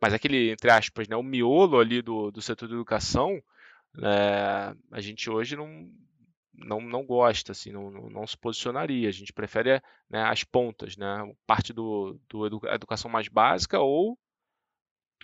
mas 0.00 0.12
aquele, 0.12 0.50
entre 0.50 0.70
aspas, 0.70 1.08
né, 1.08 1.16
o 1.16 1.22
miolo 1.22 1.78
ali 1.78 2.02
do, 2.02 2.30
do 2.30 2.42
setor 2.42 2.68
de 2.68 2.74
educação, 2.74 3.42
é, 4.02 4.74
a 4.90 5.00
gente 5.00 5.28
hoje 5.30 5.56
não, 5.56 5.88
não, 6.54 6.80
não 6.80 7.04
gosta, 7.04 7.52
assim, 7.52 7.72
não, 7.72 7.90
não, 7.90 8.26
se 8.26 8.36
posicionaria. 8.36 9.08
A 9.08 9.12
gente 9.12 9.32
prefere 9.32 9.82
né, 10.08 10.22
as 10.24 10.44
pontas, 10.44 10.96
né, 10.96 11.06
parte 11.46 11.72
do, 11.72 12.18
do 12.28 12.46
educação 12.68 13.10
mais 13.10 13.28
básica 13.28 13.78
ou 13.80 14.18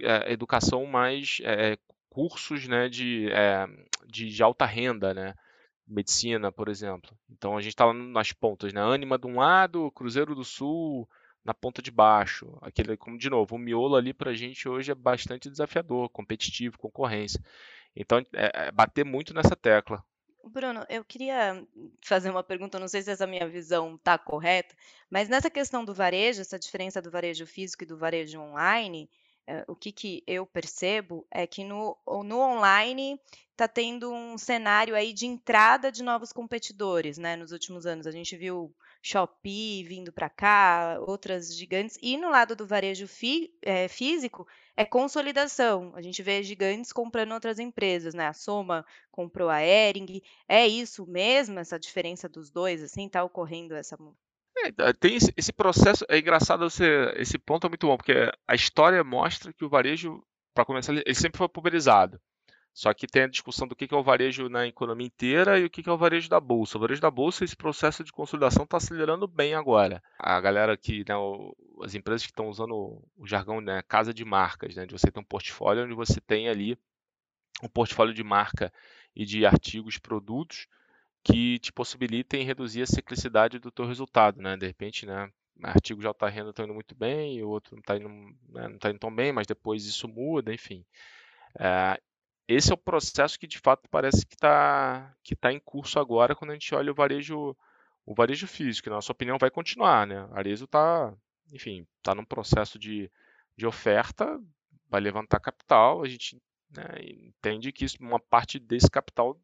é, 0.00 0.32
educação 0.32 0.84
mais 0.86 1.38
é, 1.42 1.76
cursos 2.08 2.66
né, 2.66 2.88
de, 2.88 3.30
é, 3.30 3.66
de, 4.06 4.28
de, 4.28 4.42
alta 4.42 4.64
renda, 4.64 5.14
né? 5.14 5.34
Medicina, 5.88 6.52
por 6.52 6.68
exemplo. 6.68 7.16
Então 7.30 7.56
a 7.56 7.60
gente 7.60 7.72
está 7.72 7.92
nas 7.92 8.32
pontas, 8.32 8.72
né? 8.72 8.80
Anima 8.82 9.18
de 9.18 9.26
um 9.26 9.36
lado, 9.36 9.90
Cruzeiro 9.92 10.34
do 10.34 10.44
Sul 10.44 11.08
na 11.44 11.54
ponta 11.54 11.80
de 11.80 11.90
baixo. 11.90 12.58
Aquele, 12.60 12.96
como 12.96 13.16
de 13.16 13.30
novo, 13.30 13.54
o 13.54 13.58
miolo 13.58 13.96
ali 13.96 14.12
para 14.12 14.32
a 14.32 14.34
gente 14.34 14.68
hoje 14.68 14.92
é 14.92 14.94
bastante 14.94 15.48
desafiador, 15.48 16.10
competitivo, 16.10 16.78
concorrência. 16.78 17.42
Então 17.96 18.18
é, 18.34 18.66
é 18.66 18.70
bater 18.70 19.04
muito 19.04 19.32
nessa 19.32 19.56
tecla. 19.56 20.04
Bruno, 20.44 20.84
eu 20.88 21.04
queria 21.04 21.66
fazer 22.02 22.30
uma 22.30 22.42
pergunta, 22.42 22.78
não 22.78 22.88
sei 22.88 23.02
se 23.02 23.10
essa 23.10 23.26
minha 23.26 23.46
visão 23.48 23.96
está 23.96 24.16
correta, 24.16 24.74
mas 25.10 25.28
nessa 25.28 25.50
questão 25.50 25.84
do 25.84 25.94
varejo, 25.94 26.40
essa 26.40 26.58
diferença 26.58 27.02
do 27.02 27.10
varejo 27.10 27.46
físico 27.46 27.84
e 27.84 27.86
do 27.86 27.98
varejo 27.98 28.40
online, 28.40 29.10
o 29.66 29.74
que, 29.74 29.92
que 29.92 30.22
eu 30.26 30.46
percebo 30.46 31.26
é 31.30 31.46
que 31.46 31.64
no, 31.64 31.96
no 32.06 32.40
online 32.40 33.20
está 33.52 33.66
tendo 33.66 34.12
um 34.12 34.38
cenário 34.38 34.94
aí 34.94 35.12
de 35.12 35.26
entrada 35.26 35.90
de 35.90 36.02
novos 36.02 36.32
competidores, 36.32 37.18
né? 37.18 37.34
Nos 37.34 37.50
últimos 37.50 37.86
anos 37.86 38.06
a 38.06 38.12
gente 38.12 38.36
viu 38.36 38.72
Shopee 39.02 39.82
vindo 39.84 40.12
para 40.12 40.28
cá, 40.28 40.98
outras 41.00 41.56
gigantes, 41.56 41.98
e 42.00 42.16
no 42.16 42.30
lado 42.30 42.54
do 42.54 42.66
varejo 42.66 43.08
fi, 43.08 43.52
é, 43.62 43.88
físico 43.88 44.46
é 44.76 44.84
consolidação. 44.84 45.92
A 45.96 46.02
gente 46.02 46.22
vê 46.22 46.40
gigantes 46.42 46.92
comprando 46.92 47.32
outras 47.32 47.58
empresas, 47.58 48.14
né? 48.14 48.28
A 48.28 48.32
Soma 48.32 48.86
comprou 49.10 49.48
a 49.48 49.60
Ering. 49.60 50.22
É 50.48 50.66
isso 50.66 51.04
mesmo, 51.06 51.58
essa 51.58 51.78
diferença 51.80 52.28
dos 52.28 52.50
dois, 52.50 52.80
assim, 52.82 53.06
está 53.06 53.24
ocorrendo 53.24 53.74
essa 53.74 53.96
é, 54.78 54.92
tem 54.92 55.16
esse, 55.16 55.32
esse, 55.36 55.52
processo, 55.52 56.04
é 56.08 56.18
engraçado 56.18 56.68
você, 56.68 57.12
esse 57.16 57.38
ponto 57.38 57.66
é 57.66 57.70
muito 57.70 57.86
bom, 57.86 57.96
porque 57.96 58.30
a 58.46 58.54
história 58.54 59.02
mostra 59.04 59.52
que 59.52 59.64
o 59.64 59.68
varejo, 59.68 60.22
para 60.54 60.64
começar, 60.64 60.92
ele 60.92 61.14
sempre 61.14 61.38
foi 61.38 61.48
pulverizado. 61.48 62.20
Só 62.72 62.94
que 62.94 63.08
tem 63.08 63.22
a 63.24 63.28
discussão 63.28 63.66
do 63.66 63.74
que 63.74 63.92
é 63.92 63.96
o 63.96 64.04
varejo 64.04 64.48
na 64.48 64.64
economia 64.66 65.06
inteira 65.06 65.58
e 65.58 65.64
o 65.64 65.70
que 65.70 65.88
é 65.88 65.92
o 65.92 65.98
varejo 65.98 66.28
da 66.28 66.38
bolsa. 66.38 66.78
O 66.78 66.80
varejo 66.80 67.00
da 67.00 67.10
bolsa, 67.10 67.44
esse 67.44 67.56
processo 67.56 68.04
de 68.04 68.12
consolidação 68.12 68.62
está 68.62 68.76
acelerando 68.76 69.26
bem 69.26 69.54
agora. 69.54 70.00
A 70.16 70.40
galera 70.40 70.76
que, 70.76 70.98
né, 71.00 71.14
as 71.82 71.96
empresas 71.96 72.22
que 72.22 72.30
estão 72.30 72.48
usando 72.48 73.02
o 73.16 73.26
jargão 73.26 73.60
né, 73.60 73.82
casa 73.88 74.14
de 74.14 74.24
marcas, 74.24 74.76
né, 74.76 74.86
de 74.86 74.92
você 74.92 75.10
ter 75.10 75.18
um 75.18 75.24
portfólio 75.24 75.84
onde 75.84 75.94
você 75.94 76.20
tem 76.20 76.48
ali 76.48 76.78
um 77.62 77.68
portfólio 77.68 78.14
de 78.14 78.22
marca 78.22 78.72
e 79.14 79.24
de 79.24 79.44
artigos, 79.44 79.98
produtos 79.98 80.68
que 81.30 81.58
te 81.58 81.72
possibilitem 81.72 82.44
reduzir 82.44 82.82
a 82.82 82.86
ciclicidade 82.86 83.58
do 83.58 83.70
teu 83.70 83.86
resultado, 83.86 84.40
né? 84.40 84.56
De 84.56 84.66
repente, 84.66 85.04
né, 85.06 85.30
artigo 85.62 86.00
de 86.00 86.06
alta 86.06 86.28
renda 86.28 86.50
está 86.50 86.64
indo 86.64 86.74
muito 86.74 86.94
bem, 86.94 87.42
o 87.42 87.48
outro 87.48 87.74
não 87.76 87.80
está 87.80 87.96
indo, 87.96 88.08
né, 88.08 88.68
não 88.68 88.78
tá 88.78 88.90
indo 88.90 88.98
tão 88.98 89.14
bem, 89.14 89.32
mas 89.32 89.46
depois 89.46 89.84
isso 89.84 90.08
muda, 90.08 90.52
enfim. 90.52 90.84
É, 91.58 92.00
esse 92.46 92.70
é 92.70 92.74
o 92.74 92.78
processo 92.78 93.38
que 93.38 93.46
de 93.46 93.58
fato 93.58 93.88
parece 93.90 94.24
que 94.26 94.34
está 94.34 95.14
que 95.22 95.36
tá 95.36 95.52
em 95.52 95.60
curso 95.60 95.98
agora 95.98 96.34
quando 96.34 96.52
a 96.52 96.54
gente 96.54 96.74
olha 96.74 96.92
o 96.92 96.94
varejo 96.94 97.56
o 98.08 98.14
varejo 98.14 98.46
físico. 98.46 98.88
Na 98.88 98.96
nossa 98.96 99.12
opinião, 99.12 99.36
vai 99.38 99.50
continuar, 99.50 100.06
né? 100.06 100.26
A 100.32 100.38
Arezo 100.38 100.64
está, 100.64 101.14
enfim, 101.52 101.86
está 101.98 102.14
num 102.14 102.24
processo 102.24 102.78
de, 102.78 103.10
de 103.54 103.66
oferta, 103.66 104.40
vai 104.88 105.00
levantar 105.00 105.40
capital, 105.40 106.02
a 106.02 106.08
gente 106.08 106.40
né, 106.70 106.84
entende 107.02 107.70
que 107.70 107.84
isso, 107.84 107.98
uma 108.00 108.18
parte 108.18 108.58
desse 108.58 108.90
capital 108.90 109.38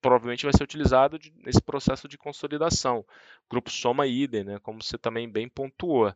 provavelmente 0.00 0.44
vai 0.44 0.52
ser 0.52 0.62
utilizado 0.62 1.18
de, 1.18 1.32
nesse 1.36 1.60
processo 1.60 2.08
de 2.08 2.18
consolidação. 2.18 3.04
Grupo 3.50 3.70
Soma 3.70 4.06
idem, 4.06 4.44
né, 4.44 4.58
como 4.60 4.82
você 4.82 4.98
também 4.98 5.28
bem 5.28 5.48
pontuou. 5.48 6.14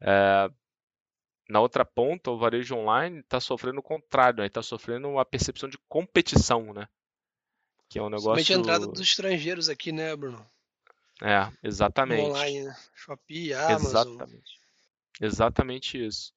É, 0.00 0.50
na 1.48 1.60
outra 1.60 1.84
ponta, 1.84 2.30
o 2.30 2.38
varejo 2.38 2.74
online 2.74 3.20
está 3.20 3.40
sofrendo 3.40 3.80
o 3.80 3.82
contrário, 3.82 4.44
está 4.44 4.62
sofrendo 4.62 5.18
a 5.18 5.24
percepção 5.24 5.68
de 5.68 5.78
competição, 5.88 6.72
né? 6.72 6.88
Que 7.88 7.98
é 7.98 8.02
um 8.02 8.08
negócio. 8.08 8.30
Somente 8.30 8.54
a 8.54 8.56
entrada 8.56 8.86
dos 8.86 9.00
estrangeiros 9.00 9.68
aqui, 9.68 9.92
né, 9.92 10.16
Bruno? 10.16 10.46
É, 11.20 11.52
exatamente. 11.62 12.22
Online, 12.22 12.64
né? 12.64 12.76
Shopee, 12.94 13.52
Amazon. 13.52 14.14
Exatamente. 14.14 14.60
Exatamente 15.20 16.06
isso. 16.06 16.32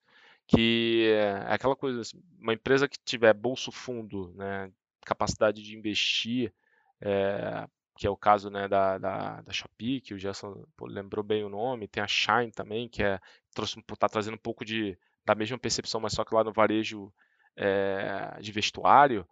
Que 0.46 1.08
é 1.12 1.52
aquela 1.52 1.74
coisa, 1.74 2.02
uma 2.38 2.52
empresa 2.52 2.86
que 2.86 2.98
tiver 3.04 3.32
bolso 3.32 3.72
fundo, 3.72 4.32
né, 4.36 4.70
capacidade 5.04 5.62
de 5.62 5.76
investir, 5.76 6.52
é, 7.00 7.66
que 7.96 8.06
é 8.06 8.10
o 8.10 8.16
caso 8.16 8.50
né, 8.50 8.68
da, 8.68 8.98
da, 8.98 9.40
da 9.40 9.52
Shopee, 9.52 10.00
que 10.00 10.14
o 10.14 10.18
Gerson 10.18 10.64
pô, 10.76 10.86
lembrou 10.86 11.24
bem 11.24 11.44
o 11.44 11.48
nome, 11.48 11.88
tem 11.88 12.02
a 12.02 12.06
Shine 12.06 12.52
também, 12.52 12.88
que 12.88 13.02
é 13.02 13.18
está 13.58 14.08
trazendo 14.08 14.34
um 14.34 14.38
pouco 14.38 14.64
de, 14.64 14.98
da 15.24 15.34
mesma 15.34 15.58
percepção, 15.58 16.00
mas 16.00 16.12
só 16.12 16.24
que 16.24 16.34
lá 16.34 16.44
no 16.44 16.52
varejo 16.52 17.12
é, 17.56 18.38
de 18.40 18.52
vestuário. 18.52 19.26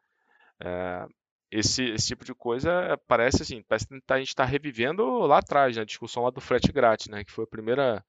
É, 0.60 1.06
esse, 1.50 1.84
esse 1.84 2.08
tipo 2.08 2.24
de 2.24 2.34
coisa 2.34 2.98
parece 3.06 3.42
assim, 3.42 3.62
parece 3.62 3.86
que 3.86 3.94
a 4.08 4.18
gente 4.18 4.28
está 4.28 4.44
revivendo 4.44 5.04
lá 5.20 5.38
atrás, 5.38 5.76
né, 5.76 5.82
a 5.82 5.86
discussão 5.86 6.24
lá 6.24 6.30
do 6.30 6.40
frete 6.40 6.72
grátis, 6.72 7.06
né, 7.06 7.22
que 7.22 7.30
foi 7.30 7.44
a 7.44 7.48
primeira 7.48 8.04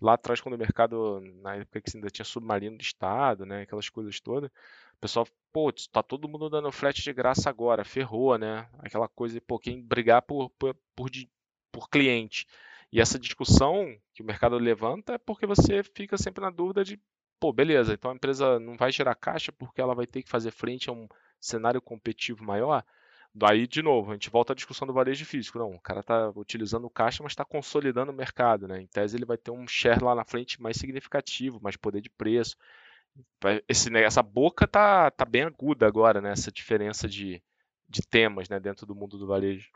lá 0.00 0.14
atrás 0.14 0.40
quando 0.40 0.56
o 0.56 0.58
mercado, 0.58 1.20
na 1.42 1.56
época 1.56 1.80
que 1.80 1.96
ainda 1.96 2.10
tinha 2.10 2.24
submarino 2.24 2.76
do 2.76 2.82
estado, 2.82 3.46
né, 3.46 3.62
aquelas 3.62 3.88
coisas 3.88 4.20
todas, 4.20 4.50
o 4.94 4.96
pessoal, 5.00 5.26
pô, 5.52 5.72
tá 5.92 6.02
todo 6.02 6.28
mundo 6.28 6.48
dando 6.48 6.72
frete 6.72 7.02
de 7.02 7.12
graça 7.12 7.50
agora, 7.50 7.84
ferrou, 7.84 8.38
né, 8.38 8.68
aquela 8.78 9.08
coisa 9.08 9.34
de, 9.34 9.40
pô, 9.40 9.58
quem 9.58 9.82
brigar 9.82 10.22
por, 10.22 10.50
por, 10.50 10.74
por, 10.96 11.10
por 11.70 11.88
cliente. 11.90 12.46
E 12.92 13.00
essa 13.00 13.18
discussão 13.18 13.96
que 14.12 14.22
o 14.22 14.26
mercado 14.26 14.58
levanta 14.58 15.14
é 15.14 15.18
porque 15.18 15.46
você 15.46 15.82
fica 15.82 16.16
sempre 16.18 16.42
na 16.42 16.50
dúvida 16.50 16.84
de, 16.84 17.00
pô, 17.40 17.52
beleza, 17.52 17.94
então 17.94 18.10
a 18.10 18.14
empresa 18.14 18.58
não 18.60 18.76
vai 18.76 18.92
gerar 18.92 19.14
caixa 19.14 19.52
porque 19.52 19.80
ela 19.80 19.94
vai 19.94 20.06
ter 20.06 20.22
que 20.22 20.30
fazer 20.30 20.50
frente 20.50 20.88
a 20.90 20.92
um 20.92 21.08
cenário 21.40 21.80
competitivo 21.80 22.44
maior. 22.44 22.84
Daí, 23.34 23.66
de 23.66 23.80
novo, 23.80 24.10
a 24.10 24.14
gente 24.14 24.28
volta 24.28 24.52
à 24.52 24.56
discussão 24.56 24.86
do 24.86 24.92
varejo 24.92 25.24
físico. 25.24 25.58
Não, 25.58 25.70
o 25.70 25.80
cara 25.80 26.00
está 26.00 26.30
utilizando 26.36 26.84
o 26.84 26.90
caixa, 26.90 27.22
mas 27.22 27.32
está 27.32 27.44
consolidando 27.44 28.12
o 28.12 28.14
mercado. 28.14 28.68
Né? 28.68 28.82
Em 28.82 28.86
tese, 28.86 29.16
ele 29.16 29.24
vai 29.24 29.38
ter 29.38 29.50
um 29.50 29.66
share 29.66 30.04
lá 30.04 30.14
na 30.14 30.24
frente 30.24 30.60
mais 30.60 30.76
significativo, 30.76 31.58
mais 31.62 31.74
poder 31.74 32.02
de 32.02 32.10
preço. 32.10 32.56
Esse, 33.68 33.94
essa 33.96 34.22
boca 34.22 34.66
tá, 34.66 35.10
tá 35.10 35.24
bem 35.24 35.42
aguda 35.42 35.86
agora, 35.86 36.20
né? 36.20 36.30
essa 36.30 36.50
diferença 36.50 37.08
de, 37.08 37.42
de 37.88 38.02
temas 38.02 38.48
né? 38.48 38.60
dentro 38.60 38.86
do 38.86 38.94
mundo 38.94 39.18
do 39.18 39.26
varejo. 39.26 39.70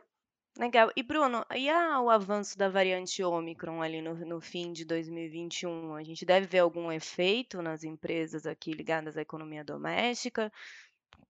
Legal. 0.58 0.90
E 0.96 1.02
Bruno, 1.02 1.44
e 1.54 1.68
a, 1.68 2.00
o 2.00 2.08
avanço 2.08 2.56
da 2.56 2.68
variante 2.68 3.22
Ômicron 3.22 3.82
ali 3.82 4.00
no, 4.00 4.14
no 4.14 4.40
fim 4.40 4.72
de 4.72 4.86
2021? 4.86 5.94
A 5.94 6.02
gente 6.02 6.24
deve 6.24 6.46
ver 6.46 6.60
algum 6.60 6.90
efeito 6.90 7.60
nas 7.60 7.84
empresas 7.84 8.46
aqui 8.46 8.72
ligadas 8.72 9.18
à 9.18 9.20
economia 9.20 9.62
doméstica? 9.62 10.50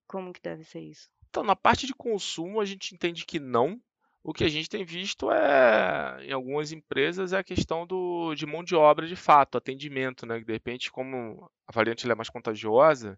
Como 0.07 0.33
que 0.33 0.41
deve 0.41 0.63
ser 0.63 0.81
isso? 0.81 1.09
Então, 1.29 1.43
na 1.43 1.57
parte 1.57 1.87
de 1.87 1.95
consumo, 1.95 2.61
a 2.61 2.65
gente 2.65 2.95
entende 2.95 3.27
que 3.27 3.41
não. 3.41 3.81
O 4.29 4.33
que 4.33 4.43
a 4.43 4.49
gente 4.49 4.69
tem 4.69 4.85
visto 4.85 5.31
é, 5.31 6.19
em 6.27 6.33
algumas 6.33 6.73
empresas, 6.73 7.33
é 7.33 7.39
a 7.39 7.45
questão 7.45 7.87
do, 7.87 8.35
de 8.35 8.45
mão 8.45 8.65
de 8.65 8.75
obra 8.75 9.07
de 9.07 9.15
fato, 9.15 9.57
atendimento, 9.57 10.27
né? 10.27 10.41
De 10.41 10.53
repente, 10.53 10.91
como 10.91 11.49
a 11.65 11.71
variante 11.73 12.11
é 12.11 12.13
mais 12.13 12.29
contagiosa, 12.29 13.17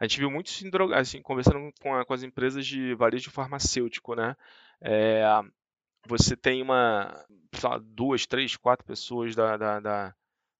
a 0.00 0.04
gente 0.04 0.18
viu 0.18 0.28
muito 0.28 0.50
assim, 0.96 1.22
conversando 1.22 1.72
com, 1.80 2.04
com, 2.04 2.12
as 2.12 2.24
empresas 2.24 2.66
de 2.66 2.96
varejo 2.96 3.30
farmacêutico, 3.30 4.16
né? 4.16 4.36
É, 4.80 5.22
você 6.08 6.36
tem 6.36 6.60
uma, 6.62 7.24
lá, 7.62 7.78
duas, 7.80 8.26
três, 8.26 8.56
quatro 8.56 8.84
pessoas 8.84 9.36
da, 9.36 9.56
da, 9.56 9.78
da, 9.78 10.14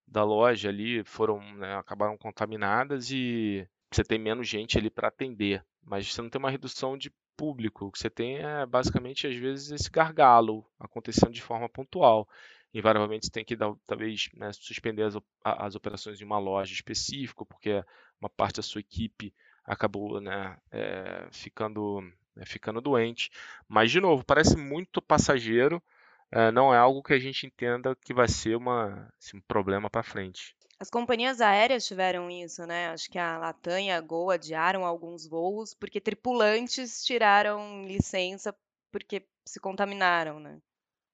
da 0.07 0.23
loja 0.23 0.69
ali 0.69 1.03
foram, 1.03 1.41
né, 1.57 1.75
acabaram 1.75 2.17
contaminadas 2.17 3.11
e 3.11 3.67
você 3.93 4.05
tem 4.05 4.21
menos 4.21 4.47
gente 4.47 4.79
ali 4.79 4.89
para 4.89 5.09
atender 5.09 5.65
mas 5.83 6.13
você 6.13 6.23
não 6.23 6.29
tem 6.29 6.39
uma 6.39 6.51
redução 6.51 6.97
de 6.97 7.13
público. 7.41 7.87
O 7.87 7.91
que 7.91 7.99
você 7.99 8.11
tem 8.11 8.37
é 8.37 8.67
basicamente, 8.67 9.27
às 9.27 9.35
vezes, 9.35 9.71
esse 9.71 9.91
gargalo 9.91 10.63
acontecendo 10.79 11.33
de 11.33 11.41
forma 11.41 11.71
pontual. 11.71 12.29
Invariavelmente, 12.75 13.25
você 13.25 13.33
tem 13.33 13.45
que, 13.45 13.57
talvez, 13.87 14.29
né, 14.35 14.53
suspender 14.53 15.05
as, 15.05 15.17
as 15.43 15.75
operações 15.75 16.19
de 16.19 16.25
uma 16.25 16.39
loja 16.39 16.75
específica, 16.75 17.47
porque 17.47 17.83
uma 18.21 18.29
parte 18.29 18.57
da 18.57 18.63
sua 18.63 18.81
equipe 18.81 19.33
acabou 19.65 20.21
né, 20.21 20.55
é, 20.71 21.27
ficando, 21.33 22.03
é, 22.37 22.45
ficando 22.45 22.79
doente. 22.79 23.31
Mas, 23.67 23.91
de 23.91 24.01
novo, 24.01 24.23
parece 24.23 24.55
muito 24.55 25.01
passageiro. 25.01 25.83
É, 26.31 26.51
não 26.53 26.75
é 26.75 26.77
algo 26.77 27.03
que 27.03 27.15
a 27.15 27.19
gente 27.19 27.47
entenda 27.47 27.97
que 27.97 28.13
vai 28.13 28.29
ser 28.29 28.55
uma, 28.55 29.11
assim, 29.19 29.39
um 29.39 29.41
problema 29.41 29.89
para 29.89 30.03
frente. 30.03 30.55
As 30.81 30.89
companhias 30.89 31.43
aéreas 31.43 31.87
tiveram 31.87 32.31
isso, 32.31 32.67
né? 32.67 32.89
Acho 32.89 33.11
que 33.11 33.19
a 33.19 33.37
Latam 33.37 33.79
e 33.79 33.91
a 33.91 34.01
Gol 34.01 34.31
adiaram 34.31 34.83
alguns 34.83 35.27
voos 35.27 35.75
porque 35.75 36.01
tripulantes 36.01 37.05
tiraram 37.05 37.85
licença 37.85 38.55
porque 38.91 39.27
se 39.47 39.61
contaminaram, 39.61 40.41
né? 40.41 40.59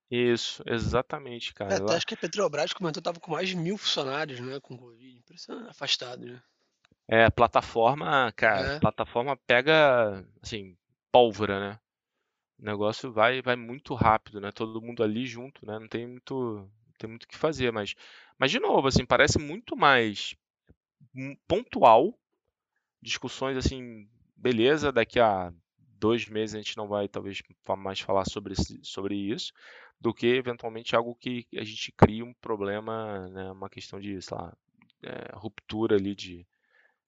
Isso, 0.09 0.63
exatamente, 0.67 1.53
cara. 1.53 1.75
É, 1.75 1.77
até 1.79 1.97
acho 1.97 2.07
que 2.07 2.15
a 2.15 2.17
Petrobras 2.17 2.73
comentou 2.73 3.01
que 3.03 3.09
estava 3.09 3.19
com 3.19 3.33
mais 3.33 3.49
de 3.49 3.57
mil 3.57 3.77
funcionários, 3.77 4.39
né? 4.39 4.61
Com 4.61 4.79
Covid. 4.79 5.19
Impressionante, 5.19 5.71
afastado, 5.71 6.25
né? 6.25 6.41
É, 7.09 7.29
plataforma, 7.29 8.33
cara, 8.37 8.75
é. 8.75 8.79
plataforma 8.79 9.37
pega, 9.37 10.25
assim, 10.41 10.77
pólvora, 11.11 11.59
né? 11.59 11.81
O 12.59 12.65
negócio 12.65 13.13
vai, 13.13 13.43
vai 13.43 13.57
muito 13.57 13.95
rápido, 13.95 14.41
né? 14.41 14.53
Todo 14.53 14.81
mundo 14.81 15.03
ali 15.03 15.27
junto, 15.27 15.67
né? 15.67 15.77
Não 15.79 15.89
tem 15.89 16.07
muito, 16.07 16.71
tem 16.97 17.09
muito 17.09 17.25
o 17.25 17.29
que 17.29 17.37
fazer, 17.37 17.73
mas, 17.73 17.95
mas 18.39 18.51
de 18.51 18.59
novo, 18.59 18.89
assim, 18.89 19.05
parece 19.05 19.39
muito 19.39 19.77
mais 19.77 20.37
pontual, 21.47 22.19
discussões 23.01 23.57
assim, 23.57 24.09
beleza, 24.37 24.93
daqui 24.93 25.19
a 25.19 25.53
dois 25.99 26.27
meses 26.29 26.55
a 26.55 26.59
gente 26.59 26.77
não 26.77 26.89
vai 26.89 27.09
talvez 27.09 27.43
mais 27.79 28.01
falar 28.01 28.25
sobre, 28.27 28.55
sobre 28.83 29.15
isso, 29.15 29.53
do 30.01 30.13
que 30.13 30.27
eventualmente 30.27 30.95
algo 30.95 31.15
que 31.15 31.47
a 31.55 31.65
gente 31.65 31.93
cria 31.93 32.25
um 32.25 32.35
problema, 32.35 33.29
né, 33.29 33.51
uma 33.51 33.71
questão 33.71 33.99
de, 33.99 34.21
sei 34.21 34.37
lá, 34.37 34.57
é, 35.03 35.35
ruptura 35.35 35.97
ali 35.97 36.15
de, 36.15 36.47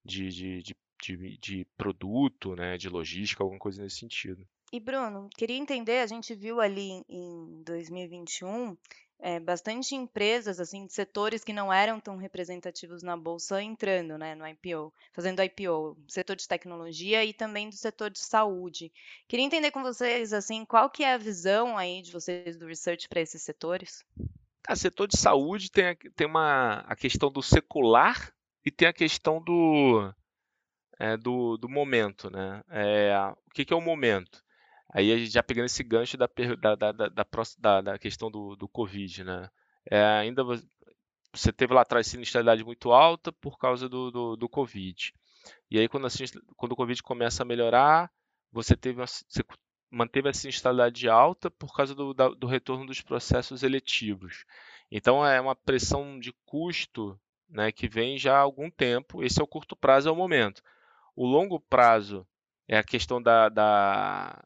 de, 0.04 0.28
de, 0.28 0.62
de, 0.62 0.76
de, 1.02 1.38
de 1.38 1.66
produto, 1.76 2.54
né, 2.57 2.78
de 2.78 2.88
logística, 2.88 3.42
alguma 3.42 3.59
coisa 3.59 3.83
nesse 3.83 3.99
sentido. 3.99 4.47
E 4.73 4.80
Bruno, 4.80 5.28
queria 5.37 5.57
entender, 5.57 6.00
a 6.00 6.07
gente 6.07 6.35
viu 6.35 6.61
ali 6.61 7.02
em 7.09 7.62
2021 7.64 8.76
é, 9.21 9.41
bastante 9.41 9.95
empresas 9.95 10.61
assim 10.61 10.87
de 10.87 10.93
setores 10.93 11.43
que 11.43 11.53
não 11.53 11.73
eram 11.73 11.99
tão 11.99 12.17
representativos 12.17 13.03
na 13.03 13.17
bolsa 13.17 13.63
entrando, 13.63 14.17
né, 14.17 14.35
no 14.35 14.47
IPO, 14.47 14.93
fazendo 15.13 15.43
IPO, 15.43 15.97
setor 16.07 16.37
de 16.37 16.47
tecnologia 16.47 17.25
e 17.25 17.33
também 17.33 17.69
do 17.69 17.75
setor 17.75 18.11
de 18.11 18.21
saúde. 18.21 18.93
Queria 19.27 19.45
entender 19.45 19.71
com 19.71 19.83
vocês 19.83 20.33
assim, 20.33 20.65
qual 20.65 20.89
que 20.89 21.03
é 21.03 21.15
a 21.15 21.19
visão 21.19 21.77
aí 21.77 22.01
de 22.03 22.13
vocês 22.13 22.57
do 22.57 22.67
research 22.67 23.09
para 23.09 23.21
esses 23.21 23.43
setores? 23.43 24.05
O 24.71 24.77
setor 24.77 25.09
de 25.09 25.17
saúde 25.17 25.71
tem, 25.71 25.89
a, 25.89 25.97
tem 26.15 26.27
uma, 26.27 26.85
a 26.87 26.95
questão 26.95 27.31
do 27.31 27.43
secular 27.43 28.33
e 28.65 28.71
tem 28.71 28.87
a 28.87 28.93
questão 28.93 29.43
do, 29.43 30.13
é, 30.99 31.17
do, 31.17 31.57
do 31.57 31.69
momento. 31.69 32.31
Né? 32.31 32.63
É, 32.69 33.15
o 33.47 33.51
que, 33.55 33.65
que 33.65 33.73
é 33.73 33.77
o 33.77 33.81
momento? 33.81 34.45
Aí 34.92 35.26
já 35.26 35.42
pegando 35.42 35.66
esse 35.66 35.83
gancho 35.83 36.16
da, 36.16 36.28
da, 36.76 36.92
da, 36.92 37.80
da, 37.80 37.99
questão 37.99 38.30
do, 38.30 38.57
do 38.57 38.68
Covid, 38.68 39.25
né? 39.25 39.50
É, 39.90 40.02
ainda 40.02 40.42
você 41.33 41.52
teve 41.52 41.75
lá 41.75 41.83
atrás 41.83 42.07
sinistralidade 42.07 42.64
muito 42.64 42.90
alta 42.90 43.30
por 43.33 43.59
causa 43.59 43.88
do, 43.88 44.11
do, 44.11 44.37
do 44.37 44.49
Covid. 44.49 45.12
E 45.71 45.78
aí 45.78 45.88
quando, 45.88 46.07
a, 46.07 46.11
quando 46.57 46.73
o 46.73 46.76
Covid 46.76 47.02
começa 47.02 47.42
a 47.42 47.47
melhorar, 47.47 48.11
você, 48.50 48.75
teve 48.76 49.00
você 49.04 49.45
manteve 49.90 50.28
a 50.28 50.35
sinistralidade 50.35 51.09
alta 51.09 51.50
por 51.50 51.75
causa 51.75 51.95
do, 51.95 52.14
da, 52.14 52.28
do 52.28 52.47
retorno 52.47 52.87
dos 52.87 53.00
processos 53.00 53.62
eletivos. 53.62 54.45
Então 54.90 55.25
é 55.25 55.40
uma 55.40 55.54
pressão 55.54 56.18
de 56.18 56.33
custo 56.47 57.18
né, 57.49 57.73
que 57.73 57.88
vem 57.88 58.18
já 58.18 58.37
há 58.37 58.40
algum 58.40 58.71
tempo. 58.71 59.23
Esse 59.23 59.40
é 59.40 59.45
o 59.45 59.49
curto 59.49 59.76
prazo, 59.76 60.09
é 60.09 60.12
o 60.12 60.16
momento. 60.16 60.62
O 61.14 61.26
longo 61.26 61.61
prazo 61.61 62.26
é 62.66 62.78
a 62.78 62.85
questão 62.85 63.21
da, 63.21 63.49
da, 63.49 64.45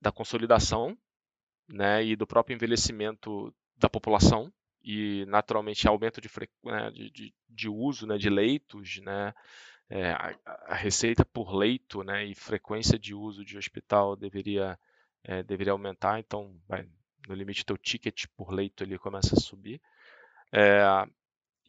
da 0.00 0.12
consolidação 0.12 0.96
né, 1.68 2.04
e 2.04 2.16
do 2.16 2.26
próprio 2.26 2.54
envelhecimento 2.54 3.54
da 3.76 3.88
população 3.88 4.52
e 4.82 5.24
naturalmente 5.26 5.86
aumento 5.86 6.20
de, 6.20 6.30
né, 6.64 6.90
de, 6.90 7.10
de, 7.10 7.34
de, 7.48 7.68
uso 7.68 8.06
né, 8.06 8.16
de 8.16 8.30
leitos, 8.30 8.98
né, 9.02 9.34
é, 9.90 10.12
a, 10.12 10.36
a, 10.66 10.74
receita 10.74 11.24
por 11.24 11.54
leito 11.54 12.02
né, 12.02 12.24
e 12.24 12.34
frequência 12.34 12.98
de 12.98 13.14
uso 13.14 13.44
de 13.44 13.58
hospital 13.58 14.16
deveria, 14.16 14.78
é, 15.24 15.42
deveria 15.42 15.72
aumentar, 15.72 16.18
então 16.18 16.58
vai, 16.66 16.88
no 17.28 17.34
limite 17.34 17.66
teu 17.66 17.76
ticket 17.76 18.26
por 18.36 18.50
leito 18.50 18.82
ele 18.82 18.98
começa 18.98 19.34
a 19.34 19.40
subir. 19.40 19.80
É, 20.52 20.82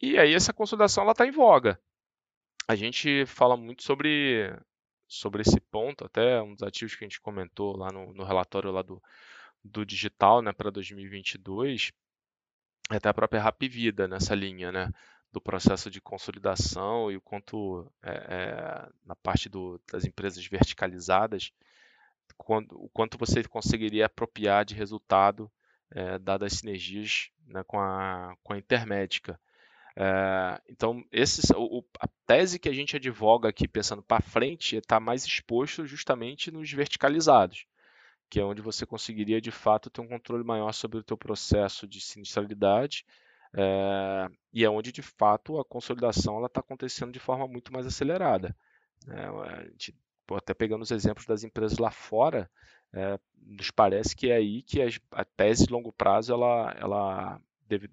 e 0.00 0.18
aí 0.18 0.34
essa 0.34 0.52
consolidação 0.52 1.08
está 1.10 1.26
em 1.26 1.30
voga. 1.30 1.78
A 2.66 2.74
gente 2.74 3.26
fala 3.26 3.56
muito 3.56 3.82
sobre 3.82 4.56
sobre 5.10 5.42
esse 5.42 5.60
ponto, 5.60 6.04
até 6.04 6.40
um 6.40 6.54
dos 6.54 6.62
ativos 6.62 6.94
que 6.94 7.04
a 7.04 7.08
gente 7.08 7.20
comentou 7.20 7.76
lá 7.76 7.90
no, 7.90 8.14
no 8.14 8.22
relatório 8.22 8.70
lá 8.70 8.80
do, 8.80 9.02
do 9.62 9.84
digital 9.84 10.40
né, 10.40 10.52
para 10.52 10.70
2022, 10.70 11.90
é 12.92 12.96
até 12.96 13.08
a 13.08 13.14
própria 13.14 13.42
Rapvida 13.42 14.06
nessa 14.06 14.36
linha, 14.36 14.70
né, 14.70 14.88
do 15.32 15.40
processo 15.40 15.90
de 15.90 16.00
consolidação 16.00 17.10
e 17.10 17.16
o 17.16 17.20
quanto 17.20 17.90
é, 18.02 18.12
é, 18.12 18.88
na 19.04 19.16
parte 19.16 19.48
do, 19.48 19.80
das 19.90 20.04
empresas 20.04 20.46
verticalizadas, 20.46 21.52
quando, 22.36 22.72
o 22.80 22.88
quanto 22.88 23.18
você 23.18 23.42
conseguiria 23.42 24.06
apropriar 24.06 24.64
de 24.64 24.76
resultado 24.76 25.50
é, 25.90 26.20
dadas 26.20 26.52
as 26.52 26.58
sinergias 26.60 27.30
né, 27.46 27.64
com, 27.64 27.80
a, 27.80 28.36
com 28.44 28.52
a 28.52 28.58
Intermédica. 28.58 29.40
É, 29.96 30.60
então, 30.68 31.04
esse, 31.10 31.42
o, 31.56 31.84
a 32.00 32.08
tese 32.26 32.58
que 32.58 32.68
a 32.68 32.72
gente 32.72 32.96
advoga 32.96 33.48
aqui, 33.48 33.66
pensando 33.66 34.02
para 34.02 34.22
frente, 34.22 34.76
está 34.76 35.00
mais 35.00 35.24
exposto 35.24 35.86
justamente 35.86 36.50
nos 36.50 36.70
verticalizados, 36.70 37.66
que 38.28 38.40
é 38.40 38.44
onde 38.44 38.62
você 38.62 38.86
conseguiria, 38.86 39.40
de 39.40 39.50
fato, 39.50 39.90
ter 39.90 40.00
um 40.00 40.08
controle 40.08 40.44
maior 40.44 40.72
sobre 40.72 40.98
o 40.98 41.02
teu 41.02 41.16
processo 41.16 41.86
de 41.86 42.00
sinistralidade 42.00 43.04
é, 43.52 44.28
e 44.52 44.64
é 44.64 44.70
onde, 44.70 44.92
de 44.92 45.02
fato, 45.02 45.58
a 45.58 45.64
consolidação 45.64 46.44
está 46.44 46.60
acontecendo 46.60 47.12
de 47.12 47.18
forma 47.18 47.46
muito 47.48 47.72
mais 47.72 47.86
acelerada. 47.86 48.56
Né? 49.06 49.26
A 49.26 49.64
gente, 49.64 49.94
até 50.32 50.54
pegando 50.54 50.82
os 50.82 50.90
exemplos 50.90 51.26
das 51.26 51.42
empresas 51.42 51.78
lá 51.78 51.90
fora, 51.90 52.50
é, 52.92 53.18
nos 53.36 53.70
parece 53.70 54.14
que 54.14 54.30
é 54.30 54.36
aí 54.36 54.62
que 54.62 54.80
as, 54.80 55.00
a 55.12 55.24
tese 55.24 55.66
de 55.66 55.72
longo 55.72 55.92
prazo 55.92 56.32
ela, 56.32 56.72
ela 56.78 57.40
deve 57.66 57.88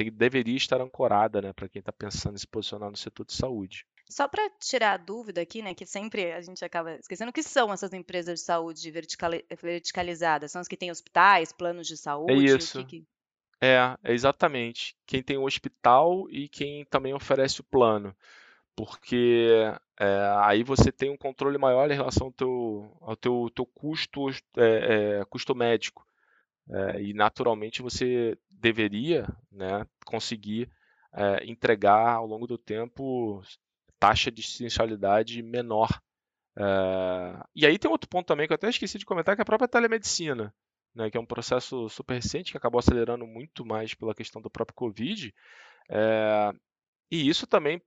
tem, 0.00 0.10
deveria 0.10 0.56
estar 0.56 0.80
ancorada, 0.80 1.42
né, 1.42 1.52
para 1.52 1.68
quem 1.68 1.80
está 1.80 1.92
pensando 1.92 2.34
em 2.34 2.38
se 2.38 2.46
posicionar 2.46 2.90
no 2.90 2.96
setor 2.96 3.26
de 3.26 3.34
saúde. 3.34 3.84
Só 4.08 4.26
para 4.26 4.48
tirar 4.58 4.94
a 4.94 4.96
dúvida 4.96 5.42
aqui, 5.42 5.60
né, 5.60 5.74
que 5.74 5.84
sempre 5.84 6.32
a 6.32 6.40
gente 6.40 6.64
acaba 6.64 6.94
esquecendo, 6.94 7.30
o 7.30 7.32
que 7.32 7.42
são 7.42 7.72
essas 7.72 7.92
empresas 7.92 8.40
de 8.40 8.46
saúde 8.46 8.90
verticalizadas? 8.90 10.50
São 10.50 10.60
as 10.60 10.66
que 10.66 10.76
têm 10.76 10.90
hospitais, 10.90 11.52
planos 11.52 11.86
de 11.86 11.96
saúde? 11.96 12.32
É 12.32 12.36
isso. 12.36 12.84
Que 12.86 13.00
que... 13.00 13.06
É, 13.60 13.94
é, 14.02 14.12
exatamente. 14.12 14.96
Quem 15.06 15.22
tem 15.22 15.36
o 15.36 15.44
hospital 15.44 16.26
e 16.30 16.48
quem 16.48 16.84
também 16.86 17.12
oferece 17.12 17.60
o 17.60 17.64
plano. 17.64 18.16
Porque 18.74 19.50
é, 19.98 20.32
aí 20.44 20.64
você 20.64 20.90
tem 20.90 21.10
um 21.10 21.16
controle 21.16 21.58
maior 21.58 21.90
em 21.90 21.94
relação 21.94 22.28
ao 22.28 22.32
teu, 22.32 22.96
ao 23.02 23.16
teu, 23.16 23.50
teu 23.54 23.66
custo, 23.66 24.30
é, 24.56 25.20
é 25.20 25.24
custo 25.26 25.54
médico. 25.54 26.06
É, 26.68 27.02
e 27.02 27.14
naturalmente 27.14 27.82
você 27.82 28.38
deveria 28.50 29.26
né, 29.50 29.86
conseguir 30.04 30.70
é, 31.12 31.44
entregar 31.44 32.14
ao 32.14 32.26
longo 32.26 32.46
do 32.46 32.58
tempo 32.58 33.42
taxa 33.98 34.30
de 34.30 34.40
essencialidade 34.40 35.42
menor. 35.42 35.88
É, 36.56 37.42
e 37.54 37.66
aí 37.66 37.78
tem 37.78 37.90
outro 37.90 38.08
ponto 38.08 38.26
também 38.26 38.46
que 38.46 38.52
eu 38.52 38.56
até 38.56 38.68
esqueci 38.68 38.98
de 38.98 39.06
comentar, 39.06 39.34
que 39.34 39.40
é 39.40 39.44
a 39.44 39.46
própria 39.46 39.68
telemedicina, 39.68 40.54
né, 40.94 41.10
que 41.10 41.16
é 41.16 41.20
um 41.20 41.26
processo 41.26 41.88
super 41.88 42.14
recente 42.14 42.50
que 42.52 42.56
acabou 42.56 42.78
acelerando 42.78 43.26
muito 43.26 43.64
mais 43.64 43.94
pela 43.94 44.14
questão 44.14 44.40
do 44.40 44.50
próprio 44.50 44.74
Covid. 44.74 45.34
É, 45.88 46.52
e 47.10 47.28
isso 47.28 47.46
também 47.46 47.82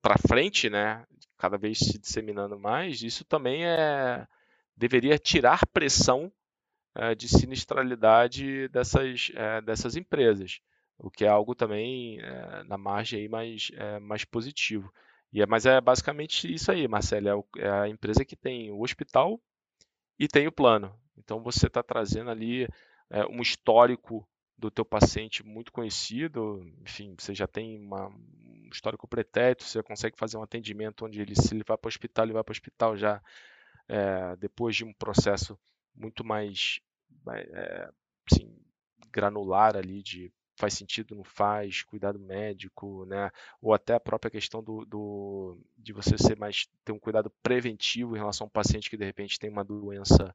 para 0.00 0.18
frente, 0.26 0.70
né, 0.70 1.04
cada 1.36 1.58
vez 1.58 1.78
se 1.78 1.98
disseminando 1.98 2.58
mais, 2.58 3.02
isso 3.02 3.24
também 3.24 3.66
é, 3.66 4.26
deveria 4.76 5.18
tirar 5.18 5.66
pressão 5.66 6.32
é, 6.94 7.14
de 7.14 7.28
sinistralidade 7.28 8.68
dessas, 8.68 9.30
é, 9.34 9.60
dessas 9.60 9.96
empresas, 9.96 10.60
o 10.98 11.10
que 11.10 11.24
é 11.24 11.28
algo 11.28 11.54
também 11.54 12.20
é, 12.20 12.62
na 12.64 12.78
margem 12.78 13.20
aí 13.20 13.28
mais, 13.28 13.70
mais 14.00 14.24
positivo. 14.24 14.92
E 15.32 15.42
é, 15.42 15.46
mas 15.46 15.66
é 15.66 15.80
basicamente 15.80 16.52
isso 16.52 16.70
aí, 16.70 16.86
Marcelo, 16.86 17.44
é, 17.56 17.62
é 17.62 17.70
a 17.70 17.88
empresa 17.88 18.24
que 18.24 18.36
tem 18.36 18.70
o 18.70 18.80
hospital 18.80 19.40
e 20.18 20.28
tem 20.28 20.46
o 20.46 20.52
plano. 20.52 20.96
Então 21.16 21.42
você 21.42 21.66
está 21.66 21.82
trazendo 21.82 22.30
ali 22.30 22.68
um 23.30 23.42
histórico 23.42 24.26
do 24.56 24.70
teu 24.70 24.84
paciente 24.84 25.44
muito 25.44 25.72
conhecido, 25.72 26.64
enfim, 26.80 27.14
você 27.18 27.34
já 27.34 27.46
tem 27.46 27.78
uma, 27.78 28.08
um 28.08 28.68
histórico 28.72 29.06
pretérito, 29.06 29.64
você 29.64 29.82
consegue 29.82 30.16
fazer 30.16 30.36
um 30.36 30.42
atendimento 30.42 31.04
onde 31.04 31.20
ele, 31.20 31.34
se 31.34 31.54
ele 31.54 31.64
vai 31.66 31.76
para 31.76 31.88
o 31.88 31.90
hospital, 31.90 32.24
ele 32.24 32.32
vai 32.32 32.42
para 32.42 32.52
o 32.52 32.54
hospital 32.54 32.96
já 32.96 33.20
é, 33.88 34.36
depois 34.36 34.74
de 34.74 34.84
um 34.84 34.92
processo 34.92 35.58
muito 35.94 36.24
mais 36.24 36.80
é, 37.32 37.90
assim, 38.30 38.54
granular 39.10 39.76
ali 39.76 40.02
de 40.02 40.32
faz 40.56 40.74
sentido, 40.74 41.14
não 41.14 41.24
faz, 41.24 41.82
cuidado 41.82 42.18
médico, 42.18 43.04
né? 43.06 43.30
Ou 43.60 43.74
até 43.74 43.94
a 43.94 44.00
própria 44.00 44.30
questão 44.30 44.62
do, 44.62 44.84
do, 44.84 45.58
de 45.76 45.92
você 45.92 46.16
ser 46.16 46.36
mais 46.36 46.68
ter 46.84 46.92
um 46.92 46.98
cuidado 46.98 47.30
preventivo 47.42 48.14
em 48.14 48.18
relação 48.18 48.44
a 48.44 48.48
um 48.48 48.50
paciente 48.50 48.88
que 48.88 48.96
de 48.96 49.04
repente 49.04 49.38
tem 49.38 49.50
uma 49.50 49.64
doença 49.64 50.34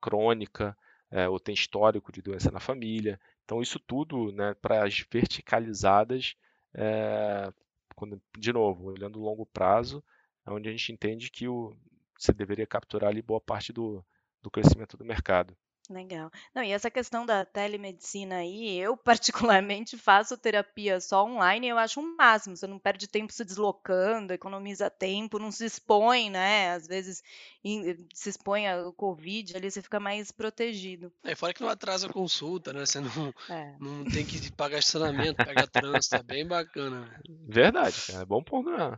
crônica 0.00 0.76
é, 1.10 1.28
ou 1.28 1.38
tem 1.38 1.54
histórico 1.54 2.12
de 2.12 2.22
doença 2.22 2.50
na 2.50 2.60
família. 2.60 3.20
Então 3.44 3.62
isso 3.62 3.78
tudo, 3.78 4.32
né, 4.32 4.54
para 4.60 4.84
as 4.84 5.04
verticalizadas, 5.10 6.34
é, 6.74 7.52
quando, 7.94 8.20
de 8.38 8.52
novo, 8.52 8.86
olhando 8.86 9.20
o 9.20 9.24
longo 9.24 9.46
prazo, 9.46 10.02
é 10.46 10.50
onde 10.50 10.68
a 10.68 10.72
gente 10.72 10.92
entende 10.92 11.30
que 11.30 11.46
o, 11.48 11.76
você 12.18 12.32
deveria 12.32 12.66
capturar 12.66 13.10
ali 13.10 13.22
boa 13.22 13.40
parte 13.40 13.72
do, 13.72 14.04
do 14.42 14.50
crescimento 14.50 14.96
do 14.96 15.04
mercado. 15.04 15.56
Legal. 15.88 16.30
Não, 16.54 16.62
e 16.62 16.70
essa 16.70 16.88
questão 16.88 17.26
da 17.26 17.44
telemedicina 17.44 18.36
aí, 18.36 18.78
eu 18.78 18.96
particularmente 19.76 19.96
faço 19.98 20.38
terapia 20.38 21.00
só 21.00 21.24
online 21.24 21.66
e 21.66 21.70
eu 21.70 21.78
acho 21.78 21.98
um 21.98 22.14
máximo. 22.16 22.56
Você 22.56 22.64
não 22.68 22.78
perde 22.78 23.08
tempo 23.08 23.32
se 23.32 23.44
deslocando, 23.44 24.32
economiza 24.32 24.88
tempo, 24.88 25.40
não 25.40 25.50
se 25.50 25.64
expõe, 25.64 26.30
né? 26.30 26.70
Às 26.74 26.86
vezes 26.86 27.24
em- 27.64 28.06
se 28.14 28.28
expõe 28.28 28.68
ao 28.68 28.92
Covid, 28.92 29.56
ali 29.56 29.68
você 29.68 29.82
fica 29.82 29.98
mais 29.98 30.30
protegido. 30.30 31.12
É, 31.24 31.34
fora 31.34 31.52
que 31.52 31.60
não 31.60 31.68
atrasa 31.68 32.06
a 32.06 32.12
consulta, 32.12 32.72
né? 32.72 32.86
Você 32.86 33.00
não, 33.00 33.34
É. 33.48 33.74
não 33.80 34.04
tem 34.04 34.24
que 34.24 34.52
pagar 34.52 34.78
estacionamento, 34.78 35.42
pagar 35.44 35.66
trânsito, 35.66 36.14
é 36.14 36.22
bem 36.22 36.46
bacana. 36.46 37.00
né? 37.00 37.18
Verdade, 37.48 37.96
é 38.10 38.24
bom 38.24 38.44
ponto 38.44 38.70
mesmo. 38.70 38.96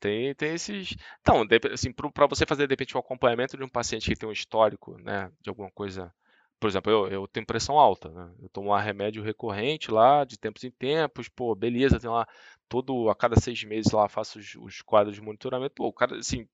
Tem, 0.00 0.34
tem 0.34 0.54
esses. 0.54 0.96
Então, 1.20 1.46
assim, 1.72 1.92
para 1.92 2.26
você 2.26 2.46
fazer 2.46 2.66
de 2.66 2.72
repente 2.72 2.96
o 2.96 3.00
acompanhamento 3.00 3.56
de 3.56 3.62
um 3.62 3.68
paciente 3.68 4.08
que 4.10 4.16
tem 4.16 4.28
um 4.28 4.32
histórico, 4.32 4.96
né, 4.98 5.30
de 5.40 5.50
alguma 5.50 5.70
coisa. 5.70 6.12
Por 6.58 6.68
exemplo, 6.68 6.92
eu, 6.92 7.08
eu 7.08 7.28
tenho 7.28 7.46
pressão 7.46 7.78
alta, 7.78 8.10
né? 8.10 8.34
Eu 8.42 8.48
tomo 8.50 8.70
lá 8.70 8.80
remédio 8.80 9.22
recorrente 9.22 9.90
lá, 9.90 10.24
de 10.24 10.38
tempos 10.38 10.62
em 10.64 10.70
tempos, 10.70 11.28
pô, 11.28 11.54
beleza, 11.54 11.98
tem 11.98 12.10
lá 12.10 12.26
todo, 12.68 13.08
a 13.08 13.14
cada 13.16 13.36
seis 13.40 13.64
meses 13.64 13.92
lá 13.92 14.08
faço 14.08 14.38
os, 14.38 14.54
os 14.56 14.82
quadros 14.82 15.14
de 15.14 15.22
monitoramento. 15.22 15.74
Pô, 15.74 15.86
o 15.88 15.92
cara, 15.92 16.16
assim, 16.18 16.46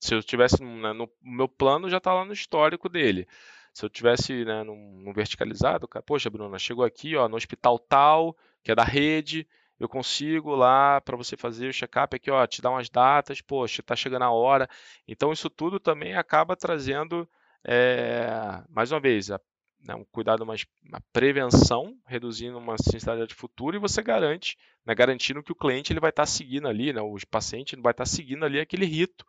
se 0.00 0.14
eu 0.14 0.22
tivesse 0.22 0.62
né, 0.62 0.92
no 0.92 1.10
meu 1.22 1.48
plano 1.48 1.90
já 1.90 2.00
tá 2.00 2.12
lá 2.14 2.24
no 2.24 2.32
histórico 2.32 2.88
dele. 2.88 3.26
Se 3.72 3.84
eu 3.84 3.90
tivesse 3.90 4.44
né, 4.44 4.62
num, 4.64 5.00
num 5.02 5.12
verticalizado, 5.12 5.86
cara, 5.88 6.02
poxa, 6.02 6.30
Bruna, 6.30 6.58
chegou 6.58 6.84
aqui, 6.84 7.14
ó, 7.16 7.28
no 7.28 7.36
hospital 7.36 7.78
tal, 7.78 8.36
que 8.62 8.72
é 8.72 8.74
da 8.74 8.84
rede, 8.84 9.46
eu 9.78 9.88
consigo 9.88 10.54
lá 10.54 11.00
para 11.00 11.16
você 11.16 11.36
fazer 11.36 11.68
o 11.68 11.72
check-up 11.72 12.14
aqui, 12.14 12.30
ó, 12.30 12.46
te 12.46 12.60
dar 12.60 12.70
umas 12.70 12.90
datas, 12.90 13.40
poxa, 13.40 13.82
tá 13.82 13.94
chegando 13.94 14.22
a 14.22 14.30
hora. 14.30 14.68
Então 15.06 15.32
isso 15.32 15.48
tudo 15.48 15.78
também 15.78 16.14
acaba 16.16 16.56
trazendo, 16.56 17.28
é, 17.64 18.62
mais 18.68 18.90
uma 18.92 19.00
vez, 19.00 19.30
a, 19.30 19.40
né, 19.86 19.94
um 19.94 20.04
cuidado 20.04 20.44
mais, 20.44 20.66
uma 20.84 21.00
prevenção, 21.12 21.96
reduzindo 22.06 22.58
uma 22.58 22.72
necessidade 22.74 23.34
futura 23.34 23.76
e 23.76 23.80
você 23.80 24.02
garante, 24.02 24.56
né, 24.84 24.94
garantindo 24.94 25.42
que 25.42 25.52
o 25.52 25.56
cliente 25.56 25.92
ele 25.92 26.00
vai 26.00 26.10
estar 26.10 26.26
seguindo 26.26 26.66
ali, 26.66 26.92
né, 26.92 27.00
o 27.00 27.16
paciente 27.30 27.76
vai 27.76 27.92
estar 27.92 28.06
seguindo 28.06 28.44
ali 28.44 28.58
aquele 28.58 28.86
rito 28.86 29.24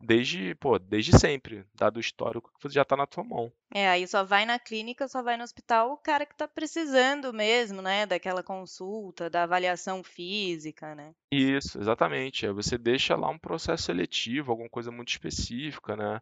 desde, 0.00 0.54
pô, 0.56 0.78
desde 0.78 1.18
sempre, 1.18 1.64
dado 1.74 1.96
o 1.96 2.00
histórico 2.00 2.52
que 2.60 2.68
já 2.68 2.82
está 2.82 2.96
na 2.96 3.06
tua 3.06 3.24
mão. 3.24 3.52
É, 3.72 3.88
aí 3.88 4.06
só 4.06 4.24
vai 4.24 4.44
na 4.46 4.58
clínica, 4.58 5.08
só 5.08 5.22
vai 5.22 5.36
no 5.36 5.44
hospital 5.44 5.92
o 5.92 5.96
cara 5.96 6.24
que 6.24 6.34
tá 6.34 6.48
precisando 6.48 7.32
mesmo, 7.32 7.82
né? 7.82 8.06
Daquela 8.06 8.42
consulta, 8.42 9.28
da 9.28 9.42
avaliação 9.42 10.02
física, 10.02 10.94
né? 10.94 11.14
Isso, 11.30 11.78
exatamente. 11.80 12.48
Você 12.48 12.78
deixa 12.78 13.16
lá 13.16 13.28
um 13.28 13.38
processo 13.38 13.84
seletivo, 13.84 14.50
alguma 14.50 14.68
coisa 14.68 14.90
muito 14.90 15.08
específica, 15.08 15.96
né? 15.96 16.20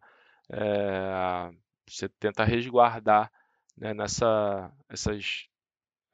É, 0.49 1.51
você 1.87 2.09
tenta 2.09 2.43
resguardar 2.43 3.31
né, 3.77 3.93
nessa, 3.93 4.71
essas, 4.89 5.47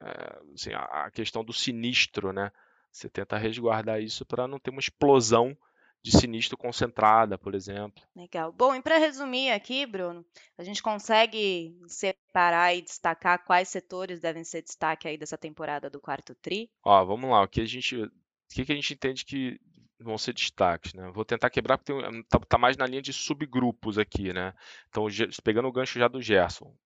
é, 0.00 0.40
assim, 0.54 0.72
a, 0.72 1.06
a 1.06 1.10
questão 1.10 1.44
do 1.44 1.52
sinistro, 1.52 2.32
né? 2.32 2.50
Você 2.92 3.08
tenta 3.08 3.36
resguardar 3.36 4.00
isso 4.00 4.24
para 4.24 4.46
não 4.46 4.58
ter 4.60 4.70
uma 4.70 4.80
explosão 4.80 5.56
de 6.04 6.12
sinistro 6.12 6.56
concentrada, 6.58 7.38
por 7.38 7.54
exemplo. 7.54 8.02
Legal. 8.14 8.52
Bom, 8.52 8.74
e 8.74 8.82
para 8.82 8.98
resumir 8.98 9.50
aqui, 9.50 9.86
Bruno, 9.86 10.22
a 10.58 10.62
gente 10.62 10.82
consegue 10.82 11.74
separar 11.88 12.74
e 12.74 12.82
destacar 12.82 13.42
quais 13.42 13.70
setores 13.70 14.20
devem 14.20 14.44
ser 14.44 14.60
destaque 14.60 15.08
aí 15.08 15.16
dessa 15.16 15.38
temporada 15.38 15.88
do 15.88 15.98
quarto 15.98 16.34
tri? 16.34 16.70
Ó, 16.84 17.04
vamos 17.06 17.30
lá, 17.30 17.42
o 17.42 17.48
que 17.48 17.62
a 17.62 17.66
gente, 17.66 17.96
o 17.96 18.10
que 18.52 18.70
a 18.70 18.74
gente 18.74 18.92
entende 18.92 19.24
que 19.24 19.58
vão 19.98 20.18
ser 20.18 20.34
destaques, 20.34 20.92
né? 20.92 21.10
Vou 21.10 21.24
tentar 21.24 21.48
quebrar 21.48 21.78
porque 21.78 21.90
tem, 21.94 22.18
um- 22.18 22.22
tá, 22.24 22.38
tá 22.38 22.58
mais 22.58 22.76
na 22.76 22.84
linha 22.86 23.00
de 23.00 23.12
subgrupos 23.12 23.96
aqui, 23.96 24.30
né? 24.30 24.52
Então, 24.90 25.06
pegando 25.42 25.68
o 25.68 25.72
gancho 25.72 25.98
já 25.98 26.06
do 26.06 26.20
Gerson, 26.20 26.76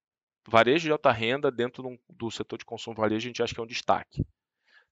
varejo 0.47 0.85
de 0.85 0.93
alta 0.93 1.11
renda 1.11 1.51
dentro 1.51 1.83
de 1.83 1.99
do 2.09 2.31
setor 2.31 2.57
de 2.57 2.65
consumo 2.65 2.95
varejo, 2.95 3.27
a 3.27 3.29
gente 3.31 3.43
acha 3.43 3.53
que 3.53 3.59
é 3.59 3.65
um 3.65 3.67
destaque. 3.67 4.25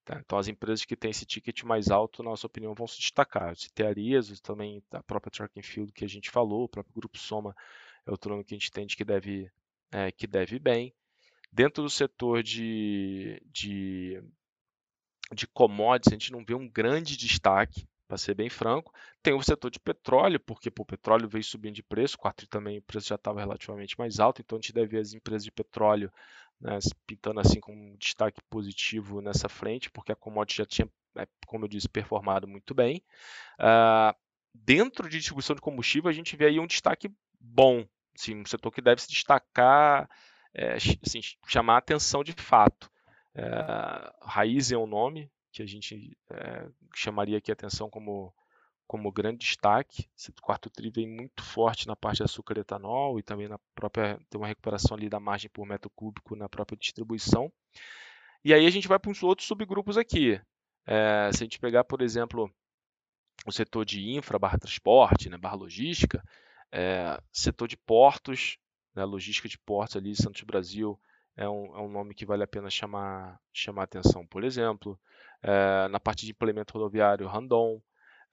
Tá? 0.07 0.19
Então, 0.25 0.39
as 0.39 0.49
empresas 0.49 0.85
que 0.85 0.97
têm 0.97 1.11
esse 1.11 1.27
ticket 1.27 1.65
mais 1.65 1.91
alto, 1.91 2.23
na 2.23 2.31
nossa 2.31 2.47
opinião, 2.47 2.75
vão 2.75 2.87
se 2.87 2.99
destacar. 2.99 3.51
Eu 3.51 3.57
citei 3.57 3.85
a 3.85 3.91
Arias, 3.91 4.41
também 4.41 4.83
a 4.93 5.03
própria 5.03 5.31
Track 5.31 5.61
Field 5.63 5.93
que 5.93 6.05
a 6.05 6.09
gente 6.09 6.31
falou, 6.31 6.65
o 6.65 6.69
próprio 6.69 6.95
Grupo 6.95 7.19
Soma 7.19 7.55
é 8.07 8.11
outro 8.11 8.31
nome 8.31 8.45
que 8.45 8.55
a 8.55 8.57
gente 8.57 8.69
entende 8.69 8.97
que 8.97 9.05
deve, 9.05 9.51
é, 9.93 10.11
que 10.11 10.27
deve 10.27 10.59
bem. 10.59 10.95
Dentro 11.53 11.83
do 11.83 11.91
setor 11.91 12.43
de, 12.43 13.43
de 13.47 14.23
de 15.35 15.47
commodities, 15.49 16.13
a 16.13 16.15
gente 16.15 16.31
não 16.31 16.45
vê 16.45 16.55
um 16.55 16.69
grande 16.69 17.17
destaque, 17.17 17.85
para 18.07 18.17
ser 18.17 18.35
bem 18.35 18.49
franco. 18.49 18.93
Tem 19.23 19.35
o 19.35 19.43
setor 19.43 19.71
de 19.71 19.81
petróleo, 19.81 20.39
porque 20.41 20.71
pô, 20.71 20.83
o 20.83 20.87
petróleo 20.87 21.29
veio 21.29 21.45
subindo 21.45 21.75
de 21.75 21.83
preço, 21.83 22.17
o 22.17 22.21
4 22.21 22.47
também 22.47 22.79
o 22.79 22.83
preço 22.83 23.09
já 23.09 23.17
estava 23.17 23.41
relativamente 23.41 23.99
mais 23.99 24.21
alto, 24.21 24.41
então 24.41 24.59
a 24.59 24.61
gente 24.61 24.73
deve 24.73 24.89
ver 24.89 24.99
as 25.01 25.13
empresas 25.13 25.45
de 25.45 25.51
petróleo 25.51 26.13
né, 26.61 26.79
pintando 27.07 27.41
assim 27.41 27.61
com 27.61 27.73
um 27.73 27.97
destaque 27.97 28.41
positivo 28.49 29.21
nessa 29.21 29.49
frente, 29.49 29.91
porque 29.91 30.13
a 30.13 30.17
commodity 30.17 30.59
já 30.59 30.67
tinha, 30.67 30.89
é, 31.17 31.27
como 31.47 31.65
eu 31.65 31.69
disse, 31.69 31.89
performado 31.89 32.47
muito 32.49 32.75
bem. 32.75 33.03
Ah, 33.59 34.15
dentro 34.55 35.09
de 35.09 35.19
distribuição 35.19 35.55
de 35.55 35.63
combustível, 35.63 36.09
a 36.09 36.13
gente 36.13 36.37
vê 36.37 36.47
aí 36.47 36.59
um 36.59 36.67
destaque 36.67 37.11
bom, 37.39 37.87
assim, 38.15 38.41
um 38.41 38.47
setor 38.47 38.71
que 38.73 38.81
deve 38.81 39.03
se 39.03 39.09
destacar, 39.09 40.09
é, 40.55 40.75
assim, 40.75 41.21
chamar 41.47 41.79
atenção 41.79 42.25
de 42.25 42.33
fato. 42.33 42.91
É, 43.35 44.13
Raiz 44.23 44.73
é 44.73 44.77
um 44.79 44.87
nome 44.87 45.31
que 45.53 45.63
a 45.63 45.67
gente 45.67 46.17
é, 46.31 46.69
chamaria 46.95 47.39
aqui 47.39 47.51
a 47.51 47.55
atenção 47.55 47.91
como, 47.91 48.33
como 48.87 49.13
grande 49.13 49.39
destaque. 49.39 50.09
Esse 50.17 50.33
quarto 50.33 50.71
tri 50.71 50.91
vem 50.91 51.09
muito 51.09 51.43
forte 51.43 51.87
na 51.87 51.97
parte 51.97 52.19
de 52.19 52.23
açúcar 52.25 52.57
e 52.57 52.61
etanol 52.61 53.19
e 53.19 53.23
também 53.23 53.49
na 53.49 53.59
própria 53.75 54.19
tem 54.31 54.41
uma 54.41 54.47
recuperação 54.47 54.97
ali 54.97 55.09
da 55.09 55.21
margem 55.21 55.51
por 55.51 55.67
metro 55.67 55.91
cúbico 55.91 56.37
na 56.37 56.49
própria 56.49 56.77
distribuição. 56.77 57.53
E 58.45 58.55
aí 58.55 58.67
a 58.67 58.71
gente 58.71 58.89
vai 58.89 58.99
para 58.99 59.11
os 59.11 59.23
outros 59.23 59.49
subgrupos 59.49 59.97
aqui. 59.97 60.41
É, 60.87 61.31
se 61.33 61.43
a 61.43 61.45
gente 61.45 61.59
pegar, 61.59 61.85
por 61.85 62.01
exemplo, 62.01 62.51
o 63.45 63.53
setor 63.53 63.85
de 63.85 64.11
infra, 64.11 64.39
barra 64.39 64.59
transporte, 64.59 65.29
né, 65.29 65.37
barra 65.37 65.57
logística, 65.57 66.23
é, 66.71 67.21
setor 67.33 67.67
de 67.67 67.77
portos, 67.77 68.57
né, 68.95 69.05
logística 69.05 69.49
de 69.49 69.59
portos 69.59 69.97
ali, 69.97 70.15
Santos 70.15 70.43
Brasil, 70.43 70.99
é 71.37 71.49
um, 71.49 71.77
é 71.77 71.81
um 71.81 71.89
nome 71.89 72.15
que 72.15 72.25
vale 72.25 72.43
a 72.43 72.47
pena 72.47 72.71
chamar, 72.71 73.39
chamar 73.53 73.83
atenção, 73.83 74.27
por 74.27 74.43
exemplo. 74.43 74.99
É, 75.43 75.87
na 75.89 76.01
parte 76.01 76.25
de 76.25 76.33
implemento 76.33 76.73
rodoviário, 76.73 77.27
Randon. 77.27 77.81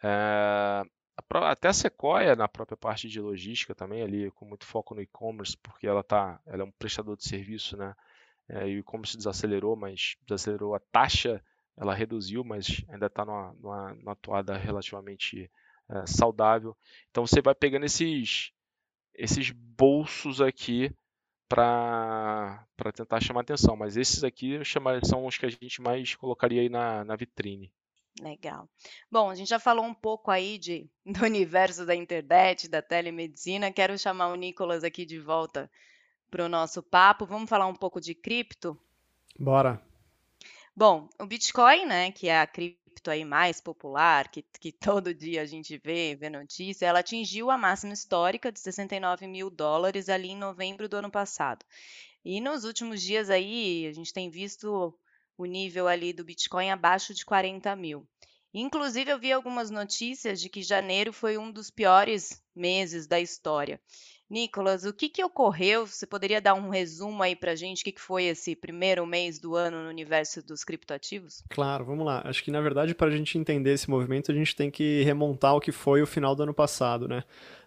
É, 0.03 0.83
até 1.31 1.69
a 1.69 1.73
Sequoia, 1.73 2.35
na 2.35 2.47
própria 2.47 2.77
parte 2.77 3.07
de 3.07 3.19
logística 3.21 3.73
também, 3.73 4.01
ali 4.01 4.29
com 4.31 4.45
muito 4.45 4.65
foco 4.65 4.93
no 4.93 5.01
e-commerce, 5.01 5.57
porque 5.57 5.87
ela, 5.87 6.03
tá, 6.03 6.39
ela 6.45 6.63
é 6.63 6.65
um 6.65 6.71
prestador 6.71 7.15
de 7.15 7.27
serviço, 7.27 7.77
né? 7.77 7.95
É, 8.49 8.67
e 8.67 8.75
o 8.75 8.79
e-commerce 8.79 9.15
desacelerou, 9.15 9.75
mas 9.75 10.17
desacelerou 10.27 10.75
a 10.75 10.79
taxa, 10.79 11.41
ela 11.77 11.93
reduziu, 11.93 12.43
mas 12.43 12.83
ainda 12.89 13.05
está 13.07 13.25
numa, 13.25 13.53
numa, 13.53 13.93
numa 13.93 14.15
toada 14.17 14.57
relativamente 14.57 15.49
é, 15.89 16.05
saudável. 16.05 16.75
Então 17.09 17.25
você 17.25 17.41
vai 17.41 17.55
pegando 17.55 17.85
esses, 17.85 18.51
esses 19.15 19.51
bolsos 19.51 20.41
aqui 20.41 20.93
para 21.47 22.65
tentar 22.93 23.21
chamar 23.21 23.41
atenção. 23.41 23.75
Mas 23.75 23.97
esses 23.97 24.23
aqui 24.23 24.63
chamar, 24.65 25.05
são 25.05 25.25
os 25.25 25.37
que 25.37 25.45
a 25.45 25.49
gente 25.49 25.81
mais 25.81 26.15
colocaria 26.15 26.61
aí 26.61 26.69
na, 26.69 27.03
na 27.05 27.15
vitrine. 27.15 27.71
Legal. 28.21 28.69
Bom, 29.11 29.29
a 29.29 29.35
gente 29.35 29.49
já 29.49 29.59
falou 29.59 29.83
um 29.83 29.93
pouco 29.93 30.29
aí 30.29 30.57
de, 30.57 30.89
do 31.05 31.23
universo 31.25 31.85
da 31.85 31.95
internet, 31.95 32.67
da 32.67 32.81
telemedicina. 32.81 33.71
Quero 33.71 33.97
chamar 33.97 34.27
o 34.27 34.35
Nicolas 34.35 34.83
aqui 34.83 35.05
de 35.05 35.19
volta 35.19 35.69
para 36.29 36.45
o 36.45 36.49
nosso 36.49 36.81
papo. 36.83 37.25
Vamos 37.25 37.49
falar 37.49 37.67
um 37.67 37.75
pouco 37.75 37.99
de 37.99 38.13
cripto? 38.13 38.77
Bora. 39.39 39.81
Bom, 40.75 41.07
o 41.19 41.25
Bitcoin, 41.25 41.85
né, 41.85 42.11
que 42.11 42.27
é 42.27 42.39
a 42.39 42.47
cripto 42.47 43.11
aí 43.11 43.23
mais 43.23 43.61
popular, 43.61 44.27
que, 44.29 44.43
que 44.59 44.71
todo 44.73 45.13
dia 45.13 45.41
a 45.41 45.45
gente 45.45 45.77
vê, 45.77 46.15
vê 46.15 46.29
notícia, 46.29 46.85
ela 46.85 46.99
atingiu 46.99 47.51
a 47.51 47.57
máxima 47.57 47.93
histórica 47.93 48.51
de 48.51 48.59
69 48.59 49.27
mil 49.27 49.49
dólares 49.49 50.09
ali 50.09 50.29
em 50.29 50.37
novembro 50.37 50.87
do 50.87 50.97
ano 50.97 51.11
passado. 51.11 51.65
E 52.23 52.39
nos 52.39 52.63
últimos 52.63 53.01
dias 53.01 53.29
aí, 53.29 53.85
a 53.87 53.91
gente 53.91 54.13
tem 54.13 54.29
visto 54.29 54.97
o 55.37 55.45
nível 55.45 55.87
ali 55.87 56.13
do 56.13 56.23
Bitcoin 56.23 56.69
abaixo 56.69 57.13
de 57.13 57.25
40 57.25 57.75
mil. 57.75 58.07
Inclusive, 58.53 59.09
eu 59.09 59.19
vi 59.19 59.31
algumas 59.31 59.71
notícias 59.71 60.39
de 60.39 60.47
que 60.47 60.61
janeiro 60.61 61.11
foi 61.11 61.37
um 61.37 61.51
dos 61.51 61.71
piores 61.71 62.41
meses 62.55 63.07
da 63.07 63.19
história. 63.19 63.79
Nicolas, 64.29 64.83
o 64.83 64.93
que, 64.93 65.09
que 65.09 65.23
ocorreu? 65.23 65.85
Você 65.85 66.07
poderia 66.07 66.41
dar 66.41 66.53
um 66.55 66.69
resumo 66.69 67.21
aí 67.21 67.35
para 67.35 67.51
a 67.51 67.55
gente? 67.55 67.81
O 67.81 67.83
que, 67.83 67.91
que 67.91 68.01
foi 68.01 68.25
esse 68.25 68.55
primeiro 68.55 69.05
mês 69.05 69.37
do 69.37 69.55
ano 69.55 69.83
no 69.83 69.89
universo 69.89 70.41
dos 70.41 70.63
criptoativos? 70.63 71.43
Claro, 71.49 71.85
vamos 71.85 72.05
lá. 72.05 72.21
Acho 72.25 72.43
que 72.43 72.49
na 72.49 72.61
verdade 72.61 72.95
para 72.95 73.09
a 73.09 73.15
gente 73.15 73.37
entender 73.37 73.73
esse 73.73 73.89
movimento 73.89 74.31
a 74.31 74.35
gente 74.35 74.55
tem 74.55 74.71
que 74.71 75.03
remontar 75.03 75.55
o 75.55 75.59
que 75.59 75.71
foi 75.71 76.01
o 76.01 76.07
final 76.07 76.35
do 76.35 76.43
ano 76.43 76.53
passado, 76.53 77.07
né? 77.07 77.23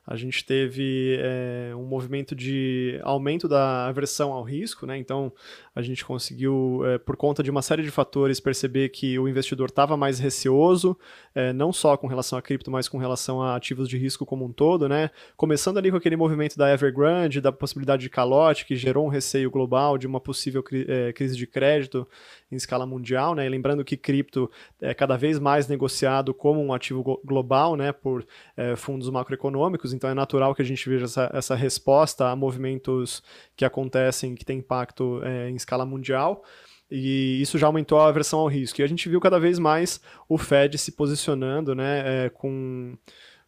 A 0.07 0.15
gente 0.15 0.45
teve 0.45 1.19
é, 1.19 1.73
um 1.75 1.83
movimento 1.83 2.35
de 2.35 3.01
aumento 3.03 3.49
da 3.49 3.89
aversão 3.89 4.33
ao 4.33 4.45
risco, 4.45 4.87
né? 4.87 4.97
Então 4.97 5.33
a 5.75 5.83
gente 5.83 6.05
conseguiu, 6.05 6.83
é, 6.87 6.97
por 6.97 7.17
conta 7.17 7.43
de 7.43 7.51
uma 7.51 7.61
série 7.61 7.83
de 7.83 7.91
fatores, 7.91 8.39
perceber 8.39 8.91
que 8.91 9.19
o 9.19 9.29
investidor 9.29 9.69
estava 9.69 9.97
mais 9.97 10.21
receoso, 10.21 10.97
é, 11.35 11.53
não 11.53 11.73
só 11.73 11.97
com 11.97 12.07
relação 12.07 12.39
a 12.39 12.43
cripto, 12.43 12.71
mas 12.71 12.89
com 12.89 12.99
relação 12.99 13.43
a 13.43 13.57
ativos 13.57 13.89
de 13.89 13.99
risco 13.99 14.25
como 14.25 14.45
um 14.45 14.53
todo, 14.53 14.89
né? 14.89 15.11
Começando 15.37 15.79
ali 15.79 15.91
com 15.91 15.97
aquele 15.97 16.17
movimento 16.17 16.57
da 16.57 16.73
Evergrande, 16.73 17.41
da 17.41 17.51
possibilidade 17.51 18.03
de 18.03 18.09
calote, 18.09 18.65
que 18.65 18.77
gerou 18.77 19.07
um 19.07 19.11
receio 19.11 19.51
global 19.51 19.99
de 19.99 20.07
uma 20.07 20.21
possível 20.21 20.63
cri 20.63 20.87
é, 20.89 21.13
crise 21.13 21.37
de 21.37 21.49
crédito 21.49 22.07
em 22.51 22.55
escala 22.55 22.87
mundial, 22.87 23.35
né? 23.35 23.45
E 23.45 23.49
lembrando 23.49 23.85
que 23.85 23.97
cripto 23.97 24.49
é 24.81 24.95
cada 24.95 25.17
vez 25.17 25.41
mais 25.41 25.67
negociado 25.67 26.33
como 26.33 26.63
um 26.63 26.73
ativo 26.73 27.21
global, 27.25 27.75
né? 27.75 27.91
Por 27.91 28.25
é, 28.57 28.77
fundos 28.77 29.11
macroeconômicos, 29.11 29.96
então 29.97 30.09
é 30.09 30.15
natural 30.15 30.55
que 30.55 30.63
a 30.63 30.65
gente 30.65 30.89
veja 30.89 31.07
essa, 31.07 31.31
essa 31.33 31.55
resposta 31.55 32.29
a 32.29 32.37
movimentos 32.37 33.23
que 33.57 33.65
acontecem, 33.65 34.35
que 34.35 34.45
têm 34.45 34.59
impacto 34.59 35.21
é, 35.25 35.51
em 35.51 35.57
escala 35.57 35.85
mundial 35.85 36.45
e 36.91 37.41
isso 37.41 37.59
já 37.59 37.67
aumentou 37.67 37.99
a 37.99 38.09
aversão 38.09 38.39
ao 38.39 38.47
risco. 38.47 38.81
E 38.81 38.85
a 38.85 38.87
gente 38.87 39.09
viu 39.09 39.21
cada 39.21 39.39
vez 39.39 39.59
mais 39.59 40.01
o 40.29 40.39
Fed 40.39 40.79
se 40.79 40.93
posicionando 40.93 41.75
né, 41.75 42.27
é, 42.27 42.29
com, 42.31 42.97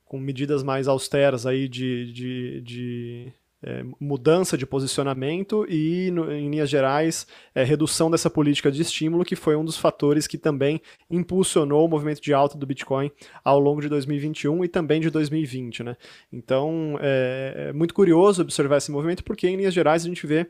com 0.04 0.18
medidas 0.18 0.62
mais 0.62 0.88
austeras 0.88 1.46
aí 1.46 1.68
de, 1.68 2.12
de, 2.12 2.60
de 2.62 3.32
é, 3.62 3.84
mudança 4.00 4.56
de 4.56 4.66
posicionamento 4.66 5.66
e, 5.68 6.10
no, 6.10 6.30
em 6.30 6.50
linhas 6.50 6.70
gerais, 6.70 7.26
é, 7.54 7.64
redução 7.64 8.10
dessa 8.10 8.30
política 8.30 8.70
de 8.70 8.82
estímulo, 8.82 9.24
que 9.24 9.36
foi 9.36 9.56
um 9.56 9.64
dos 9.64 9.76
fatores 9.76 10.26
que 10.26 10.38
também 10.38 10.80
impulsionou 11.10 11.84
o 11.84 11.88
movimento 11.88 12.20
de 12.20 12.32
alta 12.32 12.56
do 12.56 12.66
Bitcoin 12.66 13.10
ao 13.44 13.58
longo 13.58 13.80
de 13.80 13.88
2021 13.88 14.64
e 14.64 14.68
também 14.68 15.00
de 15.00 15.10
2020. 15.10 15.82
Né? 15.82 15.96
Então, 16.32 16.98
é, 17.00 17.68
é 17.68 17.72
muito 17.72 17.94
curioso 17.94 18.42
observar 18.42 18.76
esse 18.76 18.90
movimento, 18.90 19.24
porque, 19.24 19.48
em 19.48 19.56
linhas 19.56 19.74
gerais, 19.74 20.04
a 20.04 20.08
gente 20.08 20.26
vê 20.26 20.48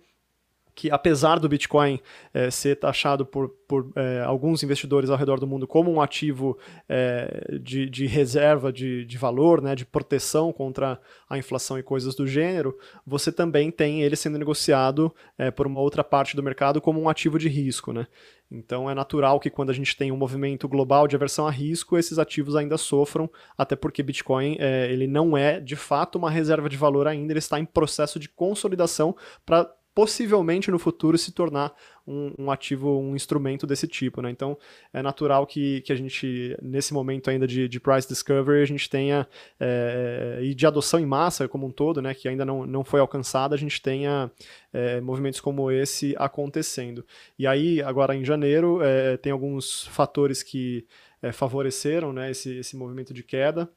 que 0.78 0.92
apesar 0.92 1.40
do 1.40 1.48
Bitcoin 1.48 1.98
é, 2.32 2.52
ser 2.52 2.76
taxado 2.76 3.26
por, 3.26 3.48
por 3.66 3.90
é, 3.96 4.22
alguns 4.24 4.62
investidores 4.62 5.10
ao 5.10 5.16
redor 5.16 5.40
do 5.40 5.46
mundo 5.46 5.66
como 5.66 5.90
um 5.90 6.00
ativo 6.00 6.56
é, 6.88 7.58
de, 7.60 7.90
de, 7.90 8.06
reserva 8.06 8.72
de, 8.72 9.04
de, 9.04 9.18
valor, 9.18 9.60
né, 9.60 9.74
de 9.74 9.84
proteção 9.84 10.52
contra 10.52 11.00
a 11.28 11.36
inflação 11.36 11.80
e 11.80 11.82
coisas 11.82 12.14
do 12.14 12.28
gênero, 12.28 12.78
você 13.04 13.32
também 13.32 13.72
tem 13.72 14.02
ele 14.02 14.14
sendo 14.14 14.38
negociado 14.38 15.12
por 15.56 15.66
uma 15.66 15.80
outra 15.80 16.04
parte 16.04 16.36
do 16.36 16.42
mercado 16.42 16.80
como 16.80 17.00
um 17.00 17.08
ativo 17.08 17.38
de 17.38 17.48
risco. 17.48 17.92
Né? 17.92 18.06
Então 18.50 18.88
é 18.88 18.94
natural 18.94 19.40
que 19.40 19.50
quando 19.50 19.70
a 19.70 19.74
gente 19.74 19.96
tem 19.96 20.12
um 20.12 20.16
movimento 20.16 20.68
global 20.68 21.08
de 21.08 21.16
aversão 21.16 21.46
a 21.46 21.50
risco, 21.50 21.98
esses 21.98 22.18
ativos 22.18 22.54
ainda 22.54 22.78
sofram, 22.78 23.28
até 23.58 23.74
porque 23.74 24.02
Bitcoin 24.02 24.56
ele 24.88 25.06
não 25.06 25.36
é 25.36 25.60
de 25.60 25.76
fato 25.76 26.16
uma 26.16 26.30
reserva 26.30 26.68
de 26.68 26.76
valor 26.76 27.06
ainda, 27.08 27.32
ele 27.32 27.38
está 27.40 27.58
em 27.58 27.64
processo 27.64 28.18
de 28.18 28.28
consolidação 28.28 29.14
para 29.44 29.68
possivelmente 29.98 30.70
no 30.70 30.78
futuro 30.78 31.18
se 31.18 31.32
tornar 31.32 31.74
um, 32.06 32.32
um, 32.38 32.50
ativo, 32.52 33.00
um 33.00 33.16
instrumento 33.16 33.66
desse 33.66 33.88
tipo, 33.88 34.22
né? 34.22 34.30
Então 34.30 34.56
é 34.92 35.02
natural 35.02 35.44
que, 35.44 35.80
que 35.80 35.92
a 35.92 35.96
gente, 35.96 36.56
nesse 36.62 36.94
momento 36.94 37.28
ainda 37.28 37.48
de, 37.48 37.68
de 37.68 37.80
price 37.80 38.06
discovery, 38.06 38.62
a 38.62 38.64
gente 38.64 38.88
tenha, 38.88 39.26
é, 39.58 40.38
e 40.40 40.54
de 40.54 40.68
adoção 40.68 41.00
em 41.00 41.04
massa 41.04 41.48
como 41.48 41.66
um 41.66 41.72
todo, 41.72 42.00
né, 42.00 42.14
que 42.14 42.28
ainda 42.28 42.44
não, 42.44 42.64
não 42.64 42.84
foi 42.84 43.00
alcançada, 43.00 43.56
a 43.56 43.58
gente 43.58 43.82
tenha 43.82 44.30
é, 44.72 45.00
movimentos 45.00 45.40
como 45.40 45.68
esse 45.68 46.14
acontecendo. 46.16 47.04
E 47.36 47.44
aí, 47.44 47.82
agora 47.82 48.14
em 48.14 48.24
janeiro, 48.24 48.80
é, 48.80 49.16
tem 49.16 49.32
alguns 49.32 49.88
fatores 49.88 50.44
que 50.44 50.86
é, 51.20 51.32
favoreceram 51.32 52.12
né, 52.12 52.30
esse, 52.30 52.58
esse 52.58 52.76
movimento 52.76 53.12
de 53.12 53.24
queda 53.24 53.68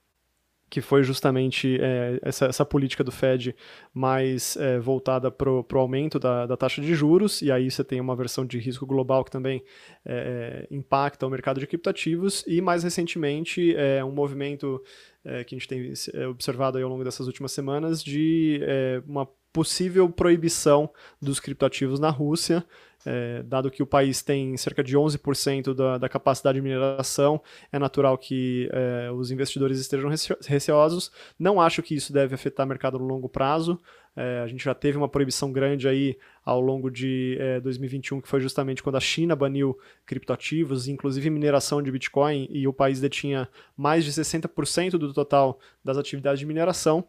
que 0.72 0.80
foi 0.80 1.04
justamente 1.04 1.78
é, 1.82 2.18
essa, 2.22 2.46
essa, 2.46 2.66
política 2.66 3.04
do 3.04 3.12
Fed 3.12 3.54
mais 3.94 4.56
é, 4.56 4.80
voltada 4.80 5.30
para 5.30 5.52
o 5.52 5.66
aumento 5.74 6.18
da, 6.18 6.46
da, 6.46 6.56
taxa 6.56 6.82
de 6.82 6.96
juros, 6.96 7.42
e 7.42 7.52
aí 7.52 7.70
você 7.70 7.84
tem 7.84 8.00
uma 8.00 8.16
versão 8.16 8.46
de 8.46 8.58
risco 8.58 8.86
global 8.86 9.26
que 9.26 9.30
também 9.30 9.62
é, 10.06 10.68
é 10.72 10.74
impacta 10.74 11.28
o 11.28 11.30
mercado 11.30 11.60
de 11.60 11.68
criptativos, 11.68 12.46
e 12.48 12.62
mais 12.62 12.84
recentemente 12.84 13.76
é, 13.76 14.02
um 14.02 14.14
movimento 14.14 14.82
é, 15.26 15.44
que 15.44 15.54
a 15.54 15.60
gente 15.60 15.68
tem 15.68 15.92
observado 16.30 16.78
ao 16.78 16.90
longo 16.90 17.04
dessas 17.04 17.28
últimas 17.28 17.52
semanas 17.52 18.02
de 18.02 18.62
uma 19.06 19.28
possível 19.54 20.10
proibição 20.10 20.90
dos 21.22 21.40
criptoativos 21.40 22.00
na 22.00 22.10
Rússia, 22.10 22.66
é, 23.06 23.42
dado 23.44 23.72
que 23.72 23.82
o 23.82 23.88
país 23.88 24.22
tem 24.22 24.56
cerca 24.58 24.84
de 24.84 24.96
11% 24.96 25.74
da, 25.74 25.98
da, 25.98 26.10
capacidade 26.10 26.58
de 26.58 26.62
mineração, 26.62 27.42
é 27.72 27.80
natural 27.80 28.18
que 28.18 28.70
é, 28.72 29.12
os 29.12 29.32
investidores 29.32 29.80
estejam 29.80 30.10
receosos. 30.48 31.12
Não 31.38 31.60
acho 31.60 31.82
que 31.82 31.96
isso 31.96 32.14
deve 32.14 32.36
afetar 32.36 32.66
o 32.66 32.70
mercado 32.70 33.00
no 33.00 33.06
longo 33.06 33.28
prazo. 33.28 33.80
É, 34.16 34.42
a 34.44 34.48
gente 34.48 34.64
já 34.64 34.74
teve 34.74 34.98
uma 34.98 35.08
proibição 35.08 35.52
grande 35.52 35.88
aí 35.88 36.18
ao 36.44 36.60
longo 36.60 36.92
de 36.92 37.40
2021, 37.64 38.18
é, 38.18 38.22
que 38.22 38.28
foi 38.28 38.42
justamente 38.42 38.84
quando 38.84 38.98
a 38.98 39.00
China 39.00 39.36
baniu 39.36 39.78
criptoativos, 40.06 40.88
inclusive 40.88 41.30
mineração 41.30 41.82
de 41.82 41.92
Bitcoin, 41.92 42.48
e 42.52 42.68
o 42.68 42.74
país 42.74 43.00
detinha 43.00 43.48
mais 43.76 44.04
de 44.04 44.12
60% 44.12 44.92
do 44.92 45.14
total 45.14 45.60
das 45.84 45.98
atividades 45.98 46.40
de 46.40 46.46
mineração. 46.46 47.08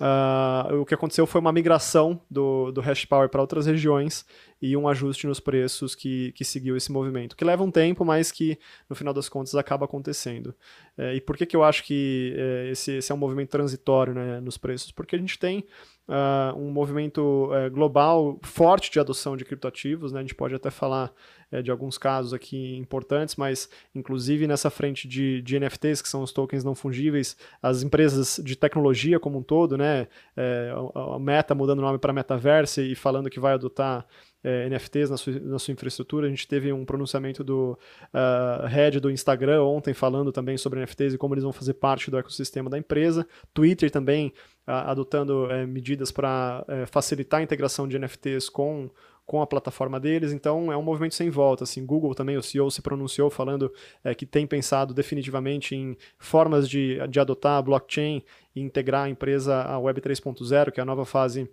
Uh, 0.00 0.80
o 0.80 0.84
que 0.84 0.92
aconteceu 0.92 1.24
foi 1.24 1.40
uma 1.40 1.52
migração 1.52 2.20
do, 2.28 2.72
do 2.72 2.80
hash 2.80 3.04
power 3.04 3.28
para 3.28 3.40
outras 3.40 3.66
regiões 3.66 4.26
e 4.60 4.76
um 4.76 4.88
ajuste 4.88 5.26
nos 5.26 5.38
preços 5.38 5.94
que, 5.94 6.32
que 6.32 6.44
seguiu 6.44 6.76
esse 6.76 6.90
movimento, 6.90 7.36
que 7.36 7.44
leva 7.44 7.62
um 7.62 7.70
tempo, 7.70 8.04
mas 8.04 8.32
que 8.32 8.58
no 8.88 8.96
final 8.96 9.14
das 9.14 9.28
contas 9.28 9.54
acaba 9.54 9.84
acontecendo. 9.84 10.54
É, 10.98 11.14
e 11.14 11.20
por 11.20 11.36
que, 11.36 11.46
que 11.46 11.54
eu 11.54 11.62
acho 11.62 11.84
que 11.84 12.34
é, 12.36 12.70
esse, 12.70 12.92
esse, 12.92 13.12
é 13.12 13.14
um 13.14 13.18
movimento 13.18 13.50
transitório 13.50 14.14
né, 14.14 14.40
nos 14.40 14.56
preços? 14.56 14.90
Porque 14.90 15.14
a 15.14 15.18
gente 15.18 15.38
tem 15.38 15.64
uh, 16.08 16.58
um 16.58 16.70
movimento 16.70 17.50
uh, 17.52 17.70
global 17.70 18.38
forte 18.42 18.90
de 18.90 18.98
adoção 18.98 19.36
de 19.36 19.44
criptoativos, 19.44 20.12
né? 20.12 20.20
a 20.20 20.22
gente 20.22 20.34
pode 20.34 20.54
até 20.54 20.70
falar 20.70 21.12
uh, 21.54 21.62
de 21.62 21.70
alguns 21.70 21.96
casos 21.96 22.32
aqui 22.32 22.76
importantes, 22.76 23.36
mas 23.36 23.68
inclusive 23.94 24.46
nessa 24.46 24.70
frente 24.70 25.06
de, 25.06 25.40
de, 25.42 25.58
NFTs, 25.58 26.02
que 26.02 26.08
são 26.08 26.22
os 26.22 26.32
tokens 26.32 26.64
não 26.64 26.74
fungíveis, 26.74 27.36
as 27.62 27.82
empresas 27.82 28.40
de 28.42 28.56
tecnologia 28.56 29.20
como 29.20 29.38
um 29.38 29.42
todo, 29.42 29.78
né? 29.78 30.08
É, 30.36 30.72
a, 30.94 31.18
Meta 31.18 31.54
mudando 31.54 31.78
o 31.78 31.82
nome 31.82 31.98
para 31.98 32.12
Metaverse 32.12 32.80
e 32.80 32.94
falando 32.94 33.30
que 33.30 33.40
vai 33.40 33.54
adotar 33.54 34.06
é, 34.44 34.68
NFTs 34.68 35.08
na 35.08 35.16
sua, 35.16 35.40
na 35.40 35.58
sua, 35.58 35.72
infraestrutura. 35.72 36.26
A 36.26 36.30
gente 36.30 36.46
teve 36.46 36.70
um 36.70 36.84
pronunciamento 36.84 37.42
do 37.42 37.78
uh, 38.12 38.66
head 38.66 39.00
do 39.00 39.10
Instagram 39.10 39.62
ontem 39.62 39.94
falando 39.94 40.30
também 40.30 40.58
sobre 40.58 40.80
NFTs 40.80 41.14
e 41.14 41.18
como 41.18 41.34
eles 41.34 41.42
vão 41.42 41.52
fazer 41.52 41.74
parte 41.74 42.10
do 42.10 42.18
ecossistema 42.18 42.68
da 42.68 42.76
empresa. 42.76 43.26
Twitter 43.54 43.90
também 43.90 44.34
uh, 44.68 44.90
adotando 44.90 45.46
uh, 45.46 45.66
medidas 45.66 46.12
para 46.12 46.62
é, 46.68 46.84
facilitar 46.84 47.40
a 47.40 47.42
integração 47.42 47.88
de 47.88 47.98
NFTs 47.98 48.50
com 48.50 48.90
com 49.26 49.40
a 49.40 49.46
plataforma 49.46 49.98
deles, 49.98 50.32
então 50.32 50.70
é 50.70 50.76
um 50.76 50.82
movimento 50.82 51.14
sem 51.14 51.30
volta. 51.30 51.64
Assim, 51.64 51.84
Google 51.84 52.14
também, 52.14 52.36
o 52.36 52.42
CEO 52.42 52.70
se 52.70 52.82
pronunciou 52.82 53.30
falando 53.30 53.72
é, 54.02 54.14
que 54.14 54.26
tem 54.26 54.46
pensado 54.46 54.92
definitivamente 54.92 55.74
em 55.74 55.96
formas 56.18 56.68
de, 56.68 56.98
de 57.08 57.20
adotar 57.20 57.58
a 57.58 57.62
blockchain 57.62 58.22
e 58.54 58.60
integrar 58.60 59.04
a 59.04 59.08
empresa 59.08 59.62
à 59.62 59.78
Web 59.78 60.00
3.0, 60.00 60.70
que 60.70 60.80
é 60.80 60.82
a 60.82 60.86
nova 60.86 61.04
fase 61.04 61.48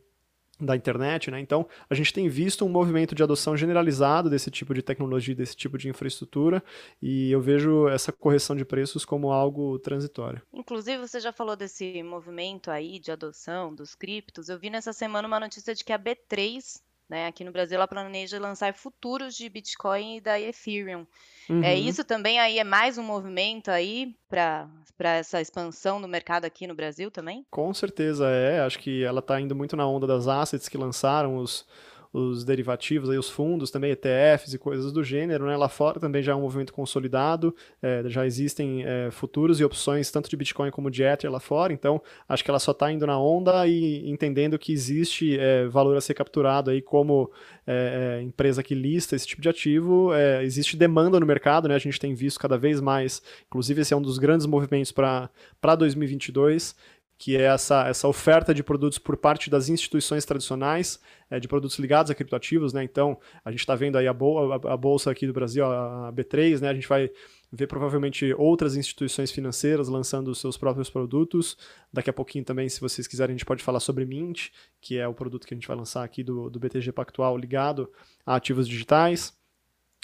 da 0.66 0.76
internet, 0.76 1.32
né? 1.32 1.40
Então, 1.40 1.68
a 1.90 1.96
gente 1.96 2.14
tem 2.14 2.30
visto 2.30 2.64
um 2.64 2.70
movimento 2.70 3.16
de 3.16 3.24
adoção 3.24 3.58
generalizado 3.58 4.30
desse 4.30 4.52
tipo 4.52 4.74
de 4.74 4.82
tecnologia, 4.82 5.34
desse 5.34 5.56
tipo 5.56 5.78
de 5.78 5.90
infraestrutura, 5.90 6.64
e 7.02 7.32
eu 7.32 7.42
vejo 7.42 7.88
essa 7.88 8.12
correção 8.12 8.56
de 8.56 8.64
preços 8.64 9.04
como 9.04 9.32
algo 9.32 9.80
transitório. 9.80 10.42
Inclusive, 10.54 11.00
você 11.00 11.20
já 11.20 11.34
falou 11.34 11.56
desse 11.56 12.04
movimento 12.04 12.70
aí 12.70 13.00
de 13.00 13.12
adoção 13.12 13.74
dos 13.74 13.96
criptos. 13.96 14.50
Eu 14.50 14.60
vi 14.60 14.70
nessa 14.70 14.94
semana 14.94 15.28
uma 15.28 15.40
notícia 15.40 15.74
de 15.74 15.84
que 15.84 15.94
a 15.94 16.00
B3 16.00 16.80
né? 17.12 17.28
Aqui 17.28 17.44
no 17.44 17.52
Brasil 17.52 17.76
ela 17.76 17.88
planeja 17.90 18.40
lançar 18.40 18.74
futuros 18.74 19.36
de 19.36 19.50
Bitcoin 19.50 20.16
e 20.16 20.22
da 20.22 20.40
Ethereum. 20.40 21.06
É 21.50 21.54
uhum. 21.54 21.64
É 21.64 21.76
isso 21.76 22.06
também 22.06 22.40
aí 22.40 22.58
é 22.58 22.64
mais 22.64 22.98
um 22.98 23.04
movimento 23.04 23.70
aí 23.70 24.16
para 24.30 24.70
essa 25.00 25.42
expansão 25.42 26.02
do 26.02 26.08
mercado 26.08 26.46
aqui 26.46 26.66
no 26.66 26.74
Brasil 26.74 27.12
também? 27.12 27.46
Com 27.52 27.74
certeza 27.74 28.30
é. 28.30 28.62
Acho 28.62 28.80
que 28.80 29.04
ela 29.04 29.20
está 29.20 29.42
indo 29.42 29.54
muito 29.54 29.76
na 29.76 29.86
onda 29.86 30.08
das 30.08 30.30
assets 30.30 30.70
que 30.70 30.78
lançaram 30.78 31.36
os 31.36 31.68
os 32.14 32.44
derivativos, 32.44 33.10
aí, 33.10 33.18
os 33.18 33.30
fundos 33.30 33.72
também, 33.72 33.92
ETFs 33.92 34.54
e 34.54 34.58
coisas 34.58 34.92
do 34.92 35.04
gênero. 35.04 35.46
Né? 35.46 35.56
Lá 35.56 35.70
fora 35.70 36.00
também 36.00 36.22
já 36.22 36.34
é 36.34 36.36
um 36.36 36.42
movimento 36.42 36.74
consolidado, 36.74 37.56
é, 37.82 38.04
já 38.08 38.26
existem 38.26 38.84
é, 38.86 39.10
futuros 39.12 39.60
e 39.60 39.64
opções 39.64 40.12
tanto 40.12 40.30
de 40.30 40.36
Bitcoin 40.36 40.72
como 40.72 40.92
de 40.92 41.04
Ether 41.04 41.32
lá 41.32 41.40
fora, 41.40 41.72
então 41.72 42.02
acho 42.28 42.44
que 42.44 42.52
ela 42.52 42.60
só 42.60 42.72
está 42.72 42.92
indo 42.92 43.08
na 43.08 43.18
onda 43.20 43.66
e 43.68 44.10
entendendo 44.10 44.60
que 44.60 44.74
existe 44.74 45.38
é, 45.40 45.68
valor 45.68 45.96
a 45.96 46.02
ser 46.02 46.14
capturado 46.14 46.70
aí 46.70 46.82
como 46.82 47.32
é, 47.66 48.20
é, 48.20 48.22
empresa 48.22 48.62
que 48.62 48.76
lista 48.76 49.16
esse 49.16 49.28
tipo 49.28 49.42
de 49.42 49.48
ativo, 49.48 50.14
é, 50.14 50.44
existe 50.44 50.76
demanda 50.76 51.20
no 51.20 51.26
mercado, 51.26 51.68
né? 51.68 51.76
a 51.76 51.80
gente 51.80 52.00
tem 52.00 52.14
visto 52.14 52.40
cada 52.40 52.58
vez 52.58 52.82
mais, 52.82 53.22
inclusive 53.48 53.82
esse 53.82 53.94
é 53.94 53.98
um 53.98 54.02
dos 54.02 54.18
grandes 54.18 54.46
movimentos 54.46 54.92
para 54.92 55.30
2022, 55.78 56.76
que 57.22 57.38
é 57.38 57.44
essa, 57.44 57.88
essa 57.88 58.08
oferta 58.08 58.52
de 58.52 58.64
produtos 58.64 58.98
por 58.98 59.16
parte 59.16 59.48
das 59.48 59.70
instituições 59.70 60.26
tradicionais, 60.26 61.00
é, 61.30 61.40
de 61.40 61.48
produtos 61.48 61.78
ligados 61.78 62.10
a 62.10 62.16
criptoativos, 62.16 62.74
né? 62.74 62.84
Então, 62.84 63.16
a 63.46 63.52
gente 63.52 63.60
está 63.60 63.76
vendo 63.76 63.96
aí 63.96 64.08
a, 64.08 64.14
bol 64.14 64.52
a, 64.52 64.56
a, 64.56 64.76
bolsa 64.76 65.12
aqui 65.12 65.28
do 65.28 65.32
Brasil, 65.32 65.64
a 65.64 66.12
B3, 66.12 66.60
né? 66.60 66.70
A 66.70 66.74
gente 66.74 66.88
vai 66.88 67.12
ver 67.52 67.68
provavelmente 67.68 68.34
outras 68.34 68.76
instituições 68.76 69.30
financeiras 69.30 69.88
lançando 69.88 70.30
os 70.30 70.40
seus 70.40 70.58
próprios 70.58 70.90
produtos. 70.90 71.56
Daqui 71.94 72.10
a 72.10 72.14
pouquinho 72.14 72.44
também, 72.44 72.68
se 72.68 72.82
vocês 72.82 73.06
quiserem, 73.06 73.36
a 73.36 73.38
gente 73.38 73.46
pode 73.46 73.62
falar 73.62 73.82
sobre 73.82 74.04
Mint, 74.04 74.48
que 74.82 74.98
é 74.98 75.08
o 75.08 75.14
produto 75.14 75.46
que 75.46 75.54
a 75.54 75.58
gente 75.58 75.68
vai 75.68 75.78
lançar 75.78 76.04
aqui 76.04 76.24
do, 76.24 76.50
do 76.50 76.60
BTG 76.60 76.92
Pactual 76.92 77.38
ligado 77.38 77.88
a 78.26 78.38
ativos 78.38 78.68
digitais. 78.68 79.32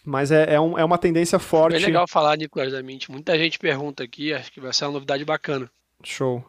Mas 0.06 0.30
é, 0.30 0.54
é, 0.54 0.62
um, 0.62 0.78
é 0.78 0.86
uma 0.86 1.00
tendência 1.00 1.40
forte. 1.40 1.78
É 1.78 1.80
legal 1.80 2.08
falar, 2.08 2.38
Nicolas, 2.38 2.74
da 2.74 2.84
Mint. 2.84 3.10
Muita 3.10 3.36
gente 3.40 3.58
pergunta 3.58 4.04
aqui, 4.04 4.32
acho 4.34 4.52
que 4.52 4.62
vai 4.62 4.72
ser 4.72 4.86
uma 4.86 4.92
novidade 4.92 5.26
bacana. 5.26 5.68
Show. 6.04 6.46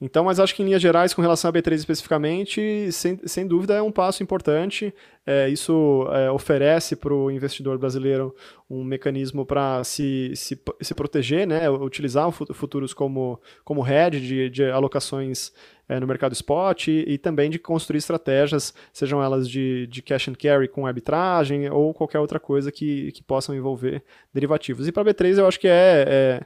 Então, 0.00 0.24
mas 0.24 0.40
acho 0.40 0.54
que 0.54 0.62
em 0.62 0.66
linhas 0.66 0.82
gerais, 0.82 1.14
com 1.14 1.22
relação 1.22 1.48
a 1.48 1.52
B3 1.52 1.74
especificamente, 1.74 2.90
sem, 2.92 3.18
sem 3.24 3.46
dúvida 3.46 3.74
é 3.74 3.82
um 3.82 3.92
passo 3.92 4.22
importante. 4.22 4.92
É, 5.24 5.48
isso 5.48 6.06
é, 6.12 6.30
oferece 6.30 6.96
para 6.96 7.14
o 7.14 7.30
investidor 7.30 7.78
brasileiro 7.78 8.34
um 8.68 8.82
mecanismo 8.82 9.46
para 9.46 9.84
se, 9.84 10.32
se, 10.34 10.60
se 10.80 10.94
proteger, 10.94 11.46
né, 11.46 11.70
utilizar 11.70 12.30
futuros 12.32 12.92
como, 12.92 13.40
como 13.64 13.86
hedge 13.86 14.20
de, 14.20 14.50
de 14.50 14.64
alocações 14.64 15.52
é, 15.88 16.00
no 16.00 16.06
mercado 16.06 16.32
spot 16.32 16.88
e, 16.88 17.04
e, 17.06 17.18
também 17.18 17.50
de 17.50 17.58
construir 17.58 17.98
estratégias, 17.98 18.74
sejam 18.92 19.22
elas 19.22 19.48
de, 19.48 19.86
de 19.86 20.02
cash 20.02 20.28
and 20.28 20.34
carry 20.34 20.66
com 20.66 20.86
arbitragem 20.86 21.70
ou 21.70 21.92
qualquer 21.92 22.18
outra 22.18 22.40
coisa 22.40 22.72
que, 22.72 23.12
que 23.12 23.22
possam 23.22 23.54
envolver 23.54 24.02
derivativos. 24.32 24.88
E 24.88 24.92
para 24.92 25.04
B3 25.04 25.38
eu 25.38 25.46
acho 25.46 25.60
que 25.60 25.68
é, 25.68 26.40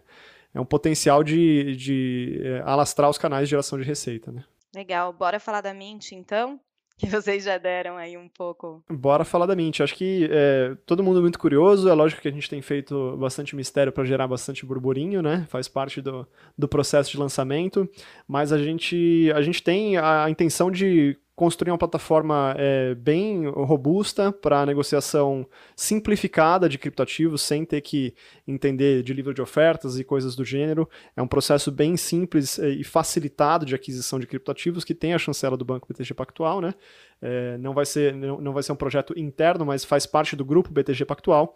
é 0.57 0.61
um 0.61 0.65
potencial 0.65 1.23
de, 1.23 1.77
de 1.77 2.41
é, 2.43 2.63
alastrar 2.65 3.11
os 3.11 3.19
canais 3.19 3.47
de 3.47 3.51
geração 3.51 3.79
de 3.79 3.85
receita, 3.85 4.33
né? 4.33 4.43
Legal, 4.75 5.13
bora 5.13 5.39
falar 5.39 5.61
da 5.61 5.75
Mint 5.75 6.13
então? 6.13 6.59
Que 6.99 7.09
vocês 7.09 7.45
já 7.45 7.59
deram 7.59 7.99
aí 7.99 8.17
um 8.17 8.27
pouco. 8.27 8.83
Bora 8.89 9.23
falar 9.23 9.45
da 9.45 9.55
Mint. 9.55 9.81
Acho 9.81 9.95
que 9.95 10.31
é, 10.33 10.75
todo 10.87 11.03
mundo 11.03 11.21
muito 11.21 11.39
curioso. 11.39 11.91
É 11.91 11.93
lógico 11.93 12.23
que 12.23 12.29
a 12.29 12.33
gente 12.33 12.49
tem 12.49 12.63
feito 12.63 13.15
bastante 13.19 13.55
mistério 13.55 13.93
para 13.93 14.07
gerar 14.07 14.27
bastante 14.27 14.65
burburinho, 14.65 15.21
né? 15.21 15.45
Faz 15.51 15.69
parte 15.69 16.01
do, 16.01 16.27
do 16.57 16.67
processo 16.67 17.11
de 17.11 17.19
lançamento. 17.19 17.87
Mas 18.27 18.51
a 18.51 18.57
gente, 18.57 19.31
a 19.35 19.43
gente 19.43 19.63
tem 19.63 19.99
a 19.99 20.31
intenção 20.31 20.71
de 20.71 21.19
construir 21.37 21.71
uma 21.71 21.79
plataforma 21.79 22.55
é, 22.59 22.95
bem 22.95 23.47
robusta 23.47 24.33
para 24.33 24.65
negociação 24.65 25.47
simplificada 25.77 26.67
de 26.67 26.79
criptoativos, 26.79 27.43
sem 27.43 27.63
ter 27.63 27.83
que 27.83 28.15
entender 28.49 29.03
de 29.03 29.13
livro 29.13 29.35
de 29.35 29.43
ofertas 29.43 29.99
e 29.99 30.05
coisas 30.05 30.35
do 30.35 30.47
gênero. 30.47 30.89
É 31.15 31.21
um 31.21 31.29
processo 31.29 31.71
bem 31.71 31.95
simples 31.95 32.59
é, 32.59 32.71
e 32.71 32.83
facilitado 32.83 33.67
de 33.67 33.75
aquisição 33.75 34.19
de 34.19 34.27
criptoativos 34.27 34.83
que 34.83 34.95
tem 34.95 35.13
a 35.13 35.19
chancela 35.19 35.59
do 35.59 35.65
Banco 35.65 35.87
BTG 35.87 36.15
Pactual. 36.15 36.63
Né? 36.63 36.75
É, 37.21 37.59
não, 37.59 37.75
vai 37.75 37.85
ser, 37.85 38.15
não, 38.15 38.41
não 38.41 38.55
vai 38.55 38.63
ser 38.63 38.73
um 38.73 38.77
projeto 38.77 39.13
interno, 39.19 39.67
mas 39.67 39.85
faz 39.85 40.07
parte 40.07 40.35
do 40.35 40.45
grupo 40.45 40.73
BTG 40.73 41.05
Pactual. 41.05 41.55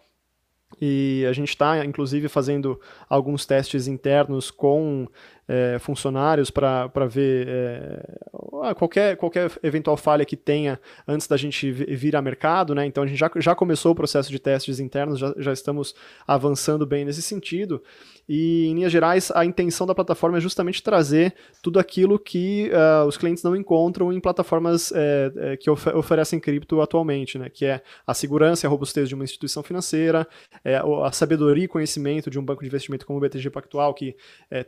E 0.79 1.25
a 1.27 1.33
gente 1.33 1.49
está, 1.49 1.83
inclusive, 1.83 2.27
fazendo 2.29 2.79
alguns 3.09 3.45
testes 3.45 3.87
internos 3.87 4.51
com 4.51 5.07
é, 5.47 5.77
funcionários 5.79 6.49
para 6.49 6.87
ver 7.09 7.47
é, 7.47 8.73
qualquer, 8.75 9.17
qualquer 9.17 9.51
eventual 9.63 9.97
falha 9.97 10.23
que 10.23 10.37
tenha 10.37 10.79
antes 11.07 11.27
da 11.27 11.35
gente 11.35 11.71
vir 11.71 12.15
a 12.15 12.21
mercado. 12.21 12.73
Né? 12.73 12.85
Então, 12.85 13.03
a 13.03 13.07
gente 13.07 13.17
já, 13.17 13.29
já 13.37 13.55
começou 13.55 13.91
o 13.91 13.95
processo 13.95 14.29
de 14.29 14.39
testes 14.39 14.79
internos, 14.79 15.19
já, 15.19 15.33
já 15.37 15.51
estamos 15.51 15.93
avançando 16.25 16.85
bem 16.85 17.03
nesse 17.03 17.21
sentido. 17.21 17.81
E, 18.29 18.67
em 18.67 18.75
linhas 18.75 18.91
gerais, 18.91 19.31
a 19.35 19.43
intenção 19.43 19.85
da 19.85 19.95
plataforma 19.95 20.37
é 20.37 20.41
justamente 20.41 20.81
trazer 20.81 21.33
tudo 21.61 21.79
aquilo 21.79 22.17
que 22.17 22.71
uh, 22.71 23.05
os 23.05 23.17
clientes 23.17 23.43
não 23.43 23.55
encontram 23.55 24.13
em 24.13 24.19
plataformas 24.21 24.93
é, 24.95 25.31
é, 25.35 25.57
que 25.57 25.69
of 25.69 25.89
oferecem 25.89 26.39
cripto 26.39 26.79
atualmente, 26.79 27.37
né? 27.37 27.49
que 27.49 27.65
é 27.65 27.81
a 28.07 28.13
segurança 28.13 28.65
e 28.65 28.67
a 28.67 28.69
robustez 28.69 29.09
de 29.09 29.15
uma 29.15 29.23
instituição 29.23 29.63
financeira, 29.63 30.25
é, 30.63 30.77
a 30.77 31.11
sabedoria 31.11 31.65
e 31.65 31.67
conhecimento 31.67 32.29
de 32.29 32.39
um 32.39 32.45
banco 32.45 32.61
de 32.61 32.67
investimento 32.67 33.05
como 33.05 33.17
o 33.17 33.21
BTG 33.21 33.49
Pactual, 33.49 33.93
que 33.93 34.15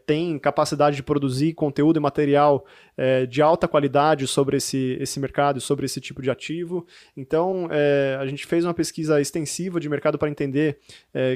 tem 0.05 0.37
capacidade 0.39 0.62
de 0.97 1.03
produzir 1.03 1.53
conteúdo 1.53 1.97
e 1.97 1.99
material 1.99 2.65
é, 2.95 3.25
de 3.25 3.41
alta 3.41 3.67
qualidade 3.67 4.27
sobre 4.27 4.57
esse, 4.57 4.97
esse 4.99 5.19
mercado 5.19 5.59
sobre 5.59 5.85
esse 5.85 5.99
tipo 5.99 6.21
de 6.21 6.29
ativo. 6.29 6.85
Então, 7.15 7.67
é, 7.71 8.17
a 8.19 8.25
gente 8.25 8.45
fez 8.45 8.63
uma 8.63 8.73
pesquisa 8.73 9.19
extensiva 9.19 9.79
de 9.79 9.89
mercado 9.89 10.17
para 10.17 10.29
entender 10.29 10.77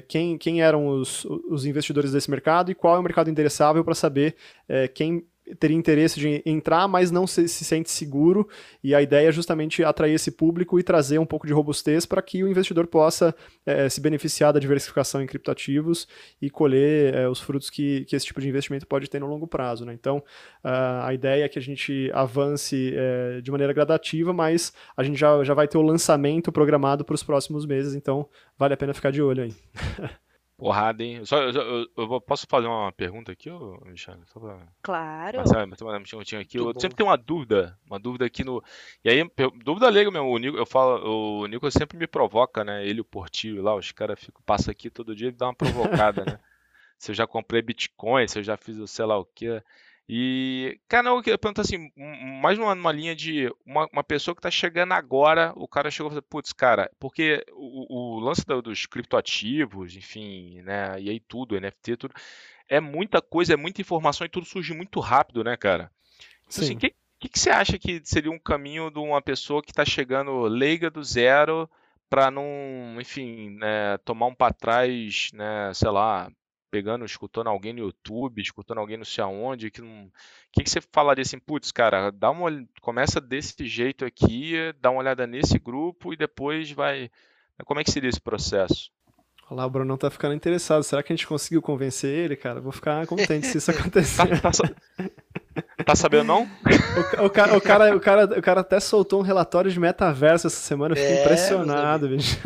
quem, 0.08 0.38
quem 0.38 0.62
eram 0.62 0.88
os, 0.88 1.26
os 1.50 1.66
investidores 1.66 2.12
desse 2.12 2.30
mercado 2.30 2.72
e 2.72 2.76
qual 2.76 2.96
é 2.96 3.00
o 3.00 3.04
mercado 3.04 3.30
endereçável 3.30 3.84
para 3.84 3.96
saber 3.96 4.36
é, 4.68 4.88
quem 4.88 5.26
teria 5.56 5.78
interesse 5.78 6.20
de 6.20 6.42
entrar, 6.46 6.88
mas 6.88 7.12
não 7.12 7.26
se, 7.26 7.48
se, 7.48 7.64
sente 7.64 7.90
seguro. 7.90 8.48
E 8.84 8.94
a 8.94 9.02
ideia 9.02 9.30
é 9.30 9.32
justamente 9.32 9.84
atrair 9.84 10.14
esse 10.14 10.32
público 10.32 10.80
e 10.80 10.84
trazer 10.84 11.20
um 11.20 11.26
pouco 11.26 11.48
de 11.48 11.54
robustez 11.54 12.06
para 12.06 12.22
que 12.22 12.44
o 12.44 12.48
investidor 12.48 12.88
possa 12.88 13.36
é, 13.66 13.88
se 13.90 14.02
beneficiar 14.02 14.54
da 14.54 14.60
diversificação 14.60 15.22
em 15.22 15.28
criptoativos 15.28 16.08
e 16.42 16.50
colher 16.50 17.14
é, 17.14 17.30
os 17.30 17.40
frutos 17.40 17.70
que, 17.70 18.06
que 18.06 18.16
esse 18.16 18.26
tipo 18.26 18.42
de 18.42 18.50
investimento 18.50 18.86
pode 18.88 19.10
ter 19.10 19.20
no 19.20 19.28
longo 19.28 19.48
prazo. 19.48 19.86
Né? 19.86 19.94
Então, 19.94 20.24
a 20.64 21.14
ideia 21.14 21.46
é 21.46 21.50
que 21.50 21.60
a 21.60 21.62
gente 21.62 22.12
avance 22.14 22.94
é, 22.96 23.42
de 23.42 23.52
maneira 23.52 23.74
gradativa, 23.74 24.34
mas 24.34 24.74
a 24.96 25.04
gente 25.04 25.18
já, 25.18 25.44
já 25.44 25.54
vai 25.54 25.68
ter 25.68 25.78
o 25.78 25.82
lançamento 25.82 26.52
programado 26.52 27.06
para 27.06 27.16
os 27.16 27.24
próximos 27.24 27.66
meses, 27.66 27.96
então 27.96 28.28
vale 28.58 28.74
a 28.74 28.78
pena 28.78 28.94
ficar 28.94 29.12
de 29.12 29.22
olho 29.22 29.44
aí. 29.44 29.56
Porrada, 30.58 31.04
hein? 31.04 31.24
Só, 31.24 31.44
eu, 31.44 31.52
eu, 31.52 31.88
eu, 31.96 32.22
posso 32.22 32.48
fazer 32.50 32.66
uma 32.66 32.92
pergunta 32.92 33.32
aqui, 33.32 33.48
ô, 33.48 33.80
Michele? 33.86 34.22
Só 34.26 34.40
pra... 34.40 34.68
Claro. 34.82 35.38
Marcelo, 35.38 35.62
um 35.62 36.40
aqui. 36.40 36.58
eu 36.58 36.74
sempre 36.80 36.96
tenho 36.96 37.10
uma 37.10 37.16
dúvida, 37.16 37.78
uma 37.86 38.00
dúvida 38.00 38.26
aqui 38.26 38.44
no. 38.44 38.64
E 39.06 39.10
aí, 39.10 39.24
dúvida 39.64 39.88
legal 39.90 40.12
mesmo. 40.12 40.28
O 40.28 40.38
Nico, 40.40 40.58
eu 40.58 40.66
falo, 40.66 41.44
o 41.44 41.46
Nico 41.46 41.70
sempre 41.70 41.96
me 41.96 42.08
provoca, 42.08 42.64
né? 42.64 42.84
Ele, 42.84 43.02
o 43.02 43.06
Portilho 43.06 43.62
lá, 43.62 43.76
os 43.76 43.92
caras 43.92 44.20
ficam, 44.20 44.42
passam 44.44 44.72
aqui 44.72 44.90
todo 44.90 45.16
dia 45.16 45.28
e 45.28 45.32
dá 45.32 45.46
uma 45.46 45.54
provocada, 45.54 46.26
né? 46.26 46.40
se 46.98 47.12
eu 47.12 47.16
já 47.16 47.28
comprei 47.28 47.62
Bitcoin, 47.62 48.28
se 48.28 48.40
eu 48.40 48.44
já 48.44 48.58
fiz 48.58 48.78
o 48.78 48.88
sei 48.88 49.06
lá 49.06 49.16
o 49.16 49.26
que. 49.26 49.62
E, 50.10 50.80
cara, 50.88 51.10
eu 51.10 51.22
pergunto 51.22 51.60
assim, 51.60 51.92
mais 52.42 52.58
numa, 52.58 52.74
numa 52.74 52.94
linha 52.94 53.14
de 53.14 53.52
uma, 53.66 53.90
uma, 53.92 54.04
pessoa 54.04 54.34
que 54.34 54.40
está 54.40 54.50
chegando 54.50 54.94
agora, 54.94 55.52
o 55.58 55.68
cara 55.68 55.92
chegou 55.92 56.10
e 56.10 56.12
falou, 56.12 56.24
putz, 56.24 56.54
cara, 56.54 56.90
porque 56.98 57.44
o, 57.52 58.16
o 58.16 58.20
lance 58.22 58.46
do, 58.46 58.62
dos 58.62 58.86
criptoativos, 58.86 59.98
enfim, 59.98 60.62
né, 60.62 60.98
e 61.02 61.10
aí 61.10 61.20
tudo, 61.20 61.60
NFT, 61.60 61.98
tudo, 61.98 62.14
é 62.70 62.80
muita 62.80 63.22
coisa, 63.22 63.54
é 63.54 63.58
muita 63.58 63.82
informação 63.82 64.26
e 64.26 64.30
tudo 64.30 64.46
surge 64.46 64.74
muito 64.74 65.02
rápido, 65.02 65.44
né, 65.44 65.58
cara? 65.58 65.92
Então, 66.48 66.48
assim, 66.48 66.62
Sim. 66.62 66.64
assim, 66.64 66.76
o 66.76 66.80
que, 66.80 66.96
que, 67.20 67.30
que, 67.30 67.40
você 67.40 67.50
acha 67.50 67.78
que 67.78 68.02
seria 68.06 68.32
um 68.32 68.40
caminho 68.40 68.90
de 68.90 69.00
uma 69.00 69.22
pessoa 69.22 69.62
que 69.62 69.72
está 69.72 69.84
chegando 69.84 70.44
leiga 70.44 70.90
do 70.90 71.04
zero 71.04 71.70
para 72.10 72.32
não, 72.32 72.46
enfim, 72.98 73.50
né, 73.58 73.98
tomar 74.06 74.28
um 74.28 74.34
para 74.34 74.54
trás, 74.54 75.32
né, 75.34 75.74
sei 75.74 75.90
lá, 75.90 76.32
pegando, 76.70 77.06
escutando 77.06 77.48
alguém 77.48 77.74
no 77.74 77.80
YouTube, 77.80 78.42
escutando 78.42 78.80
alguém 78.80 78.98
não 78.98 79.06
sei 79.06 79.24
aonde, 79.24 79.72
que 79.72 79.82
não... 79.82 80.06
O 80.06 80.12
que, 80.52 80.64
que 80.64 80.70
você 80.70 80.82
falaria 80.82 81.22
assim, 81.22 81.40
putz, 81.40 81.72
cara, 81.72 82.12
dá 82.12 82.30
uma... 82.30 82.50
começa 82.82 83.20
desse 83.22 83.66
jeito 83.66 84.06
aqui, 84.06 84.54
dá 84.80 84.92
uma 84.92 85.00
olhada 85.00 85.26
nesse 85.28 85.60
grupo 85.60 86.14
e 86.14 86.18
depois 86.18 86.72
vai... 86.72 87.10
Como 87.66 87.80
é 87.80 87.84
que 87.84 87.92
seria 87.92 88.10
esse 88.10 88.22
processo? 88.22 88.92
Olha 89.50 89.60
lá, 89.60 89.66
o 89.66 89.70
Bruno 89.70 89.98
tá 89.98 90.10
ficando 90.10 90.36
interessado. 90.36 90.84
Será 90.84 91.02
que 91.02 91.12
a 91.12 91.16
gente 91.16 91.26
conseguiu 91.26 91.62
convencer 91.62 92.10
ele, 92.10 92.36
cara? 92.36 92.60
Vou 92.60 92.74
ficar 92.74 93.06
contente 93.08 93.48
se 93.48 93.58
isso 93.58 93.72
acontecer. 93.72 94.28
tá, 94.42 94.52
tá, 94.52 95.84
tá, 95.86 95.96
sabendo, 95.96 96.26
não? 96.26 96.44
O, 96.44 97.26
o, 97.26 97.30
cara, 97.30 97.58
o, 97.58 97.62
cara, 97.62 97.96
o, 97.96 98.00
cara, 98.00 98.40
o 98.40 98.42
cara 98.42 98.62
até 98.62 98.80
soltou 98.80 99.22
um 99.22 99.24
relatório 99.24 99.72
de 99.72 99.80
metaverso 99.80 100.48
essa 100.48 100.58
semana. 100.58 100.94
Eu 100.94 100.98
fiquei 100.98 101.18
é, 101.18 101.22
impressionado, 101.22 102.10
bicho. 102.10 102.38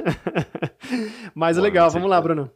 Mas 1.33 1.57
Pô, 1.57 1.63
legal, 1.63 1.89
vamos 1.89 2.09
lá, 2.09 2.21
Bruno. 2.21 2.51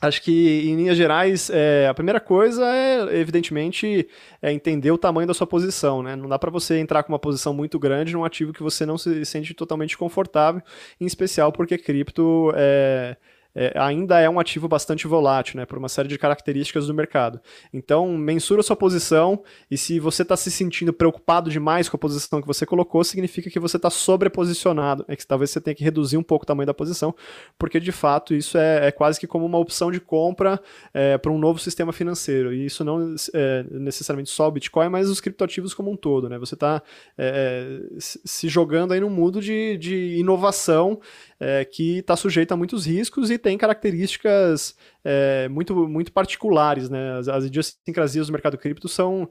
Acho 0.00 0.22
que, 0.22 0.62
em 0.68 0.76
linhas 0.76 0.96
gerais, 0.96 1.50
é, 1.50 1.88
a 1.88 1.94
primeira 1.94 2.20
coisa 2.20 2.64
é, 2.64 3.18
evidentemente, 3.18 4.08
é 4.40 4.52
entender 4.52 4.92
o 4.92 4.98
tamanho 4.98 5.26
da 5.26 5.34
sua 5.34 5.46
posição. 5.46 6.04
Né? 6.04 6.14
Não 6.14 6.28
dá 6.28 6.38
para 6.38 6.52
você 6.52 6.78
entrar 6.78 7.02
com 7.02 7.12
uma 7.12 7.18
posição 7.18 7.52
muito 7.52 7.80
grande 7.80 8.12
num 8.12 8.24
ativo 8.24 8.52
que 8.52 8.62
você 8.62 8.86
não 8.86 8.96
se 8.96 9.24
sente 9.24 9.52
totalmente 9.54 9.98
confortável, 9.98 10.62
em 11.00 11.06
especial 11.06 11.50
porque 11.50 11.76
cripto 11.76 12.52
é, 12.54 13.16
é, 13.54 13.72
ainda 13.76 14.20
é 14.20 14.28
um 14.28 14.38
ativo 14.38 14.68
bastante 14.68 15.06
volátil, 15.06 15.58
né, 15.58 15.66
por 15.66 15.78
uma 15.78 15.88
série 15.88 16.08
de 16.08 16.18
características 16.18 16.86
do 16.86 16.94
mercado. 16.94 17.40
Então, 17.72 18.16
mensura 18.16 18.62
sua 18.62 18.76
posição 18.76 19.42
e 19.70 19.76
se 19.76 19.98
você 19.98 20.22
está 20.22 20.36
se 20.36 20.50
sentindo 20.50 20.92
preocupado 20.92 21.50
demais 21.50 21.88
com 21.88 21.96
a 21.96 22.00
posição 22.00 22.40
que 22.40 22.46
você 22.46 22.66
colocou, 22.66 23.02
significa 23.02 23.50
que 23.50 23.58
você 23.58 23.76
está 23.76 23.90
sobreposicionado, 23.90 25.04
é 25.08 25.16
que 25.16 25.26
talvez 25.26 25.50
você 25.50 25.60
tenha 25.60 25.74
que 25.74 25.84
reduzir 25.84 26.16
um 26.16 26.22
pouco 26.22 26.44
o 26.44 26.46
tamanho 26.46 26.66
da 26.66 26.74
posição, 26.74 27.14
porque 27.58 27.80
de 27.80 27.92
fato 27.92 28.34
isso 28.34 28.58
é, 28.58 28.88
é 28.88 28.90
quase 28.92 29.18
que 29.18 29.26
como 29.26 29.44
uma 29.46 29.58
opção 29.58 29.90
de 29.90 30.00
compra 30.00 30.60
é, 30.92 31.16
para 31.18 31.32
um 31.32 31.38
novo 31.38 31.58
sistema 31.58 31.92
financeiro. 31.92 32.52
E 32.52 32.66
isso 32.66 32.84
não 32.84 33.14
é 33.34 33.64
necessariamente 33.70 34.30
só 34.30 34.48
o 34.48 34.50
Bitcoin, 34.50 34.88
mas 34.88 35.08
os 35.08 35.20
criptoativos 35.20 35.74
como 35.74 35.90
um 35.90 35.96
todo. 35.96 36.28
Né? 36.28 36.38
Você 36.38 36.54
está 36.54 36.82
é, 37.16 37.88
é 37.96 37.98
se 37.98 38.48
jogando 38.48 38.92
aí 38.92 39.00
num 39.00 39.10
mundo 39.10 39.40
de, 39.40 39.76
de 39.78 40.16
inovação 40.18 41.00
é, 41.40 41.64
que 41.64 41.98
está 41.98 42.16
sujeito 42.16 42.52
a 42.52 42.56
muitos 42.56 42.86
riscos 42.86 43.30
e 43.30 43.38
tem 43.38 43.47
características 43.56 44.76
é, 45.04 45.48
muito, 45.48 45.88
muito 45.88 46.12
particulares. 46.12 46.90
Né? 46.90 47.18
As, 47.18 47.28
as 47.28 47.44
idiosincrasias 47.44 48.26
do 48.26 48.32
mercado 48.32 48.58
cripto 48.58 48.88
são 48.88 49.30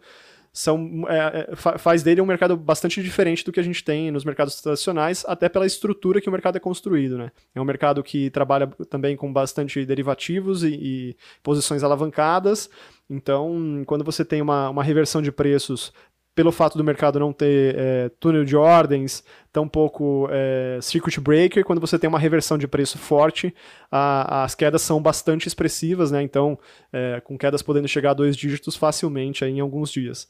são, 0.58 1.06
é, 1.08 1.48
é 1.52 1.56
faz 1.56 2.02
dele 2.02 2.20
um 2.20 2.26
mercado 2.26 2.58
bastante 2.58 3.04
diferente 3.04 3.46
do 3.46 3.52
que 3.52 3.60
a 3.60 3.64
gente 3.64 3.84
tem 3.84 4.10
nos 4.10 4.26
mercados 4.26 4.60
tradicionais, 4.60 5.24
até 5.28 5.48
pela 5.48 5.68
estrutura 5.68 6.20
que 6.20 6.28
o 6.28 6.32
mercado 6.32 6.56
é 6.56 6.60
construído. 6.60 7.16
Né? 7.16 7.32
É 7.54 7.62
um 7.62 7.66
mercado 7.66 8.02
que 8.02 8.32
trabalha 8.32 8.66
também 8.90 9.16
com 9.16 9.32
bastante 9.32 9.86
derivativos 9.86 10.64
e, 10.64 10.70
e 10.70 11.18
posições 11.44 11.84
alavancadas. 11.84 12.72
Então, 13.08 13.84
quando 13.86 14.04
você 14.04 14.26
tem 14.26 14.42
uma, 14.42 14.70
uma 14.70 14.84
reversão 14.84 15.22
de 15.22 15.32
preços 15.32 15.94
pelo 16.38 16.52
fato 16.52 16.78
do 16.78 16.84
mercado 16.84 17.20
não 17.20 17.34
ter 17.34 17.76
é, 17.76 18.10
túnel 18.20 18.46
de 18.46 18.56
ordens, 18.56 19.24
tampouco 19.52 20.30
é, 20.30 20.78
circuit 20.84 21.20
breaker, 21.20 21.66
quando 21.66 21.82
você 21.82 21.98
tem 21.98 22.08
uma 22.08 22.20
reversão 22.20 22.60
de 22.60 22.68
preço 22.68 22.96
forte, 23.00 23.52
a, 23.92 24.44
as 24.44 24.54
quedas 24.54 24.84
são 24.84 25.02
bastante 25.02 25.48
expressivas, 25.48 26.12
né? 26.12 26.22
então 26.22 26.56
é, 26.94 27.20
com 27.22 27.36
quedas 27.40 27.64
podendo 27.64 27.88
chegar 27.88 28.12
a 28.12 28.14
dois 28.14 28.38
dígitos 28.38 28.76
facilmente 28.76 29.44
em 29.46 29.60
alguns 29.60 29.90
dias. 29.90 30.30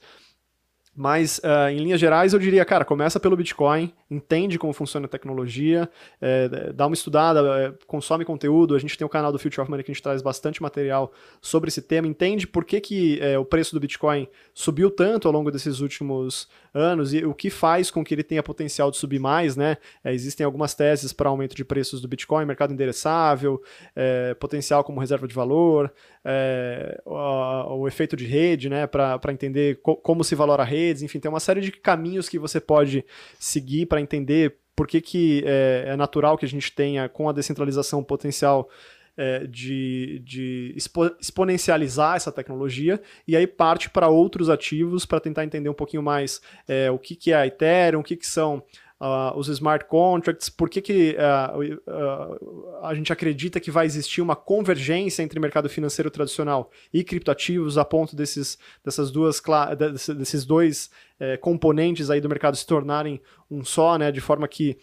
Mas, 0.95 1.39
uh, 1.39 1.69
em 1.69 1.77
linhas 1.77 1.99
gerais, 1.99 2.33
eu 2.33 2.39
diria, 2.39 2.65
cara, 2.65 2.85
começa 2.85 3.19
pelo 3.19 3.37
Bitcoin, 3.37 3.93
entende 4.09 4.57
como 4.57 4.73
funciona 4.73 5.05
a 5.05 5.09
tecnologia, 5.09 5.89
é, 6.21 6.71
dá 6.73 6.87
uma 6.87 6.93
estudada, 6.93 7.41
é, 7.59 7.73
consome 7.85 8.23
conteúdo. 8.23 8.75
A 8.75 8.79
gente 8.79 8.97
tem 8.97 9.05
o 9.05 9.09
canal 9.09 9.31
do 9.31 9.39
Future 9.39 9.61
of 9.61 9.69
Money 9.69 9.83
que 9.83 9.91
a 9.91 9.93
gente 9.93 10.03
traz 10.03 10.21
bastante 10.21 10.61
material 10.61 11.11
sobre 11.41 11.67
esse 11.67 11.81
tema, 11.81 12.07
entende 12.07 12.47
por 12.47 12.65
que, 12.65 12.79
que 12.79 13.19
é, 13.21 13.37
o 13.37 13.45
preço 13.45 13.73
do 13.73 13.79
Bitcoin 13.79 14.27
subiu 14.53 14.89
tanto 14.89 15.27
ao 15.27 15.33
longo 15.33 15.51
desses 15.51 15.79
últimos 15.79 16.47
anos 16.73 17.13
e 17.13 17.25
o 17.25 17.33
que 17.33 17.49
faz 17.49 17.89
com 17.89 18.03
que 18.03 18.13
ele 18.13 18.23
tenha 18.23 18.43
potencial 18.43 18.91
de 18.91 18.97
subir 18.97 19.19
mais, 19.19 19.55
né? 19.55 19.77
É, 20.03 20.13
existem 20.13 20.45
algumas 20.45 20.73
teses 20.73 21.11
para 21.11 21.29
aumento 21.29 21.55
de 21.55 21.65
preços 21.65 22.01
do 22.01 22.07
Bitcoin, 22.07 22.45
mercado 22.45 22.73
endereçável, 22.73 23.61
é, 23.95 24.33
potencial 24.35 24.83
como 24.83 24.99
reserva 24.99 25.27
de 25.27 25.33
valor, 25.33 25.91
é, 26.23 27.01
o, 27.05 27.81
o, 27.81 27.87
efeito 27.87 28.15
de 28.15 28.25
rede, 28.25 28.69
né? 28.69 28.85
Para 28.85 29.19
entender 29.31 29.79
co 29.81 29.95
como 29.95 30.23
se 30.23 30.35
valora 30.35 30.63
redes, 30.63 31.01
enfim, 31.01 31.19
tem 31.19 31.29
uma 31.29 31.39
série 31.39 31.61
de 31.61 31.71
caminhos 31.71 32.29
que 32.29 32.37
você 32.37 32.59
pode 32.59 33.03
seguir 33.39 33.85
para 33.85 33.96
entender 34.01 34.57
por 34.75 34.87
que, 34.87 35.01
que 35.01 35.43
é, 35.45 35.85
é 35.87 35.95
natural 35.95 36.37
que 36.37 36.45
a 36.45 36.49
gente 36.49 36.71
tenha, 36.71 37.09
com 37.09 37.27
a 37.27 37.33
descentralização, 37.33 38.03
potencial 38.03 38.69
é, 39.17 39.47
de, 39.47 40.21
de 40.23 40.73
expo 40.75 41.07
exponencializar 41.19 42.15
essa 42.15 42.31
tecnologia 42.31 43.01
e 43.27 43.35
aí 43.35 43.47
parte 43.47 43.89
para 43.89 44.07
outros 44.07 44.47
ativos 44.47 45.05
para 45.05 45.19
tentar 45.19 45.43
entender 45.43 45.69
um 45.69 45.73
pouquinho 45.73 46.03
mais 46.03 46.39
é, 46.67 46.91
o 46.91 46.99
que, 46.99 47.15
que 47.15 47.31
é 47.31 47.35
a 47.35 47.47
Ethereum, 47.47 48.01
o 48.01 48.03
que, 48.03 48.15
que 48.15 48.27
são 48.27 48.63
Uh, 48.99 49.37
os 49.37 49.47
smart 49.47 49.85
contracts, 49.85 50.49
por 50.49 50.71
que, 50.71 50.81
que 50.81 51.15
uh, 51.15 52.81
a 52.81 52.95
gente 52.95 53.13
acredita 53.13 53.59
que 53.59 53.69
vai 53.69 53.85
existir 53.85 54.21
uma 54.21 54.35
convergência 54.35 55.21
entre 55.21 55.39
mercado 55.39 55.69
financeiro 55.69 56.09
tradicional 56.09 56.71
e 56.91 57.03
criptoativos 57.03 57.77
a 57.77 57.85
ponto 57.85 58.15
desses, 58.15 58.57
dessas 58.83 59.11
duas, 59.11 59.39
desses 60.17 60.45
dois 60.45 60.89
eh, 61.19 61.37
componentes 61.37 62.09
aí 62.09 62.21
do 62.21 62.29
mercado 62.29 62.55
se 62.55 62.65
tornarem 62.65 63.21
um 63.49 63.63
só, 63.63 63.97
né, 63.97 64.11
de 64.11 64.21
forma 64.21 64.47
que 64.47 64.77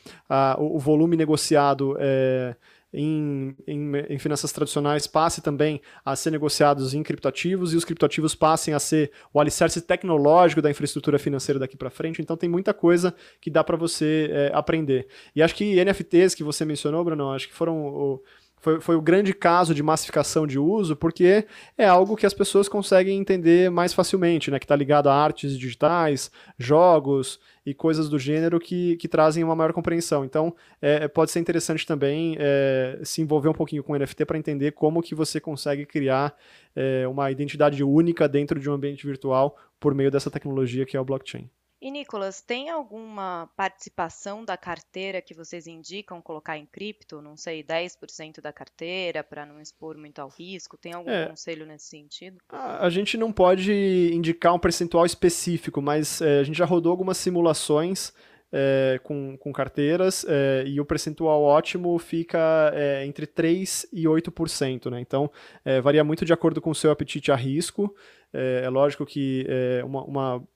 o, 0.59 0.77
o, 0.77 0.79
volume 0.79 1.17
negociado 1.17 1.97
eh, 1.99 2.57
em, 2.95 3.57
em, 3.67 3.93
em, 4.09 4.19
finanças 4.21 4.53
tradicionais 4.53 5.09
passe 5.09 5.43
também 5.43 5.81
a 6.05 6.15
ser 6.15 6.31
negociados 6.31 6.95
em 6.95 7.03
criptoativos 7.03 7.73
e 7.75 7.77
os 7.77 7.85
criptoativos 7.85 8.37
passem 8.37 8.73
a 8.73 8.79
ser 8.79 9.11
o 9.33 9.41
alicerce 9.41 9.83
tecnológico 9.83 10.63
da 10.63 10.71
infraestrutura 10.71 11.19
financeira 11.19 11.59
daqui 11.59 11.77
para 11.77 11.91
frente. 11.91 12.23
Então 12.23 12.37
tem 12.37 12.49
muita 12.49 12.73
coisa 12.73 13.13
que 13.41 13.51
dá 13.51 13.65
para 13.65 13.77
você 13.77 14.31
é, 14.31 14.51
aprender. 14.55 15.09
E 15.35 15.43
acho 15.43 15.57
que 15.57 15.85
NFTs 15.85 16.37
que 16.37 16.45
você 16.45 16.65
mencionou, 16.65 17.05
Bruno, 17.05 17.33
acho 17.33 17.49
que 17.49 17.55
foram 17.55 17.77
o, 17.85 18.23
foi, 18.65 18.81
foi 18.81 18.97
o 18.97 19.03
grande 19.03 19.35
caso 19.35 19.75
de 19.75 19.83
massificação 19.83 20.47
de 20.47 20.59
uso, 20.59 20.95
porque 20.95 21.47
é 21.77 21.87
algo 21.87 22.17
que 22.17 22.25
as 22.25 22.33
pessoas 22.33 22.69
conseguem 22.69 23.19
entender 23.19 23.71
mais 23.71 23.93
facilmente, 23.93 24.51
né? 24.51 24.59
Que 24.59 24.65
está 24.65 24.77
ligado 24.77 25.09
a 25.09 25.15
artes 25.15 25.59
digitais, 25.59 26.31
jogos 26.57 27.41
e 27.67 27.73
coisas 27.73 28.09
do 28.09 28.19
gênero 28.19 28.61
que, 28.61 28.97
que 28.97 29.09
trazem 29.09 29.43
uma 29.43 29.57
maior 29.57 29.73
compreensão. 29.73 30.25
Então, 30.25 30.55
é, 30.81 31.09
pode 31.09 31.31
ser 31.31 31.41
interessante 31.41 31.87
também 31.87 32.37
é, 32.39 33.01
se 33.03 33.23
envolver 33.23 33.49
um 33.49 33.55
pouquinho 33.55 33.83
com 33.83 33.97
NFT 33.97 34.25
para 34.25 34.39
entender 34.39 34.73
como 34.73 35.03
que 35.03 35.15
você 35.15 35.41
consegue 35.41 35.87
criar 35.87 36.37
é, 36.77 37.07
uma 37.09 37.31
identidade 37.31 37.83
única 37.83 38.29
dentro 38.29 38.61
de 38.61 38.69
um 38.69 38.75
ambiente 38.75 39.07
virtual 39.07 39.57
por 39.81 39.95
meio 39.95 40.11
dessa 40.11 40.31
tecnologia 40.31 40.85
que 40.85 40.97
é 40.97 41.01
o 41.01 41.05
blockchain. 41.05 41.49
E 41.85 41.91
Nicolas, 41.91 42.41
tem 42.41 42.71
alguma 42.71 43.47
participação 43.55 44.43
da 44.43 44.57
carteira 44.57 45.21
que 45.21 45.35
vocês 45.35 45.67
indicam 45.67 46.23
colocar 46.23 46.57
em 46.57 46.65
cripto? 46.65 47.21
Não 47.21 47.37
sei, 47.37 47.63
10% 47.63 48.41
da 48.41 48.51
carteira 48.51 49.23
para 49.23 49.45
não 49.45 49.61
expor 49.61 49.95
muito 49.99 50.19
ao 50.19 50.31
risco? 50.31 50.79
Tem 50.79 50.95
algum 50.95 51.11
é, 51.11 51.27
conselho 51.27 51.67
nesse 51.67 51.89
sentido? 51.89 52.39
A, 52.49 52.87
a, 52.87 52.89
gente 52.89 53.19
não 53.19 53.31
pode 53.31 53.71
indicar 54.15 54.55
um 54.55 54.59
percentual 54.59 55.05
específico, 55.05 55.83
mas 55.83 56.23
é, 56.23 56.39
a 56.39 56.43
gente 56.43 56.57
já 56.57 56.65
rodou 56.65 56.91
algumas 56.91 57.19
simulações 57.19 58.15
é, 58.51 58.99
com, 59.03 59.37
com, 59.37 59.53
carteiras 59.53 60.25
é, 60.27 60.65
e 60.67 60.81
o 60.81 60.87
percentual 60.87 61.43
ótimo 61.43 61.99
fica 61.99 62.73
é, 62.73 63.05
entre 63.05 63.27
3% 63.27 63.89
e 63.93 64.05
8%. 64.05 64.91
Né? 64.91 65.01
Então, 65.01 65.31
é, 65.63 65.83
varia 65.83 66.03
muito 66.03 66.25
de 66.25 66.33
acordo 66.33 66.63
com 66.63 66.71
o 66.71 66.75
seu 66.75 66.91
apetite 66.91 67.31
a 67.31 67.37
risco. 67.37 67.95
É, 68.33 68.63
é 68.65 68.71
lógico 68.71 69.05
que 69.05 69.47
uma, 69.85 70.03
uma 70.05 70.49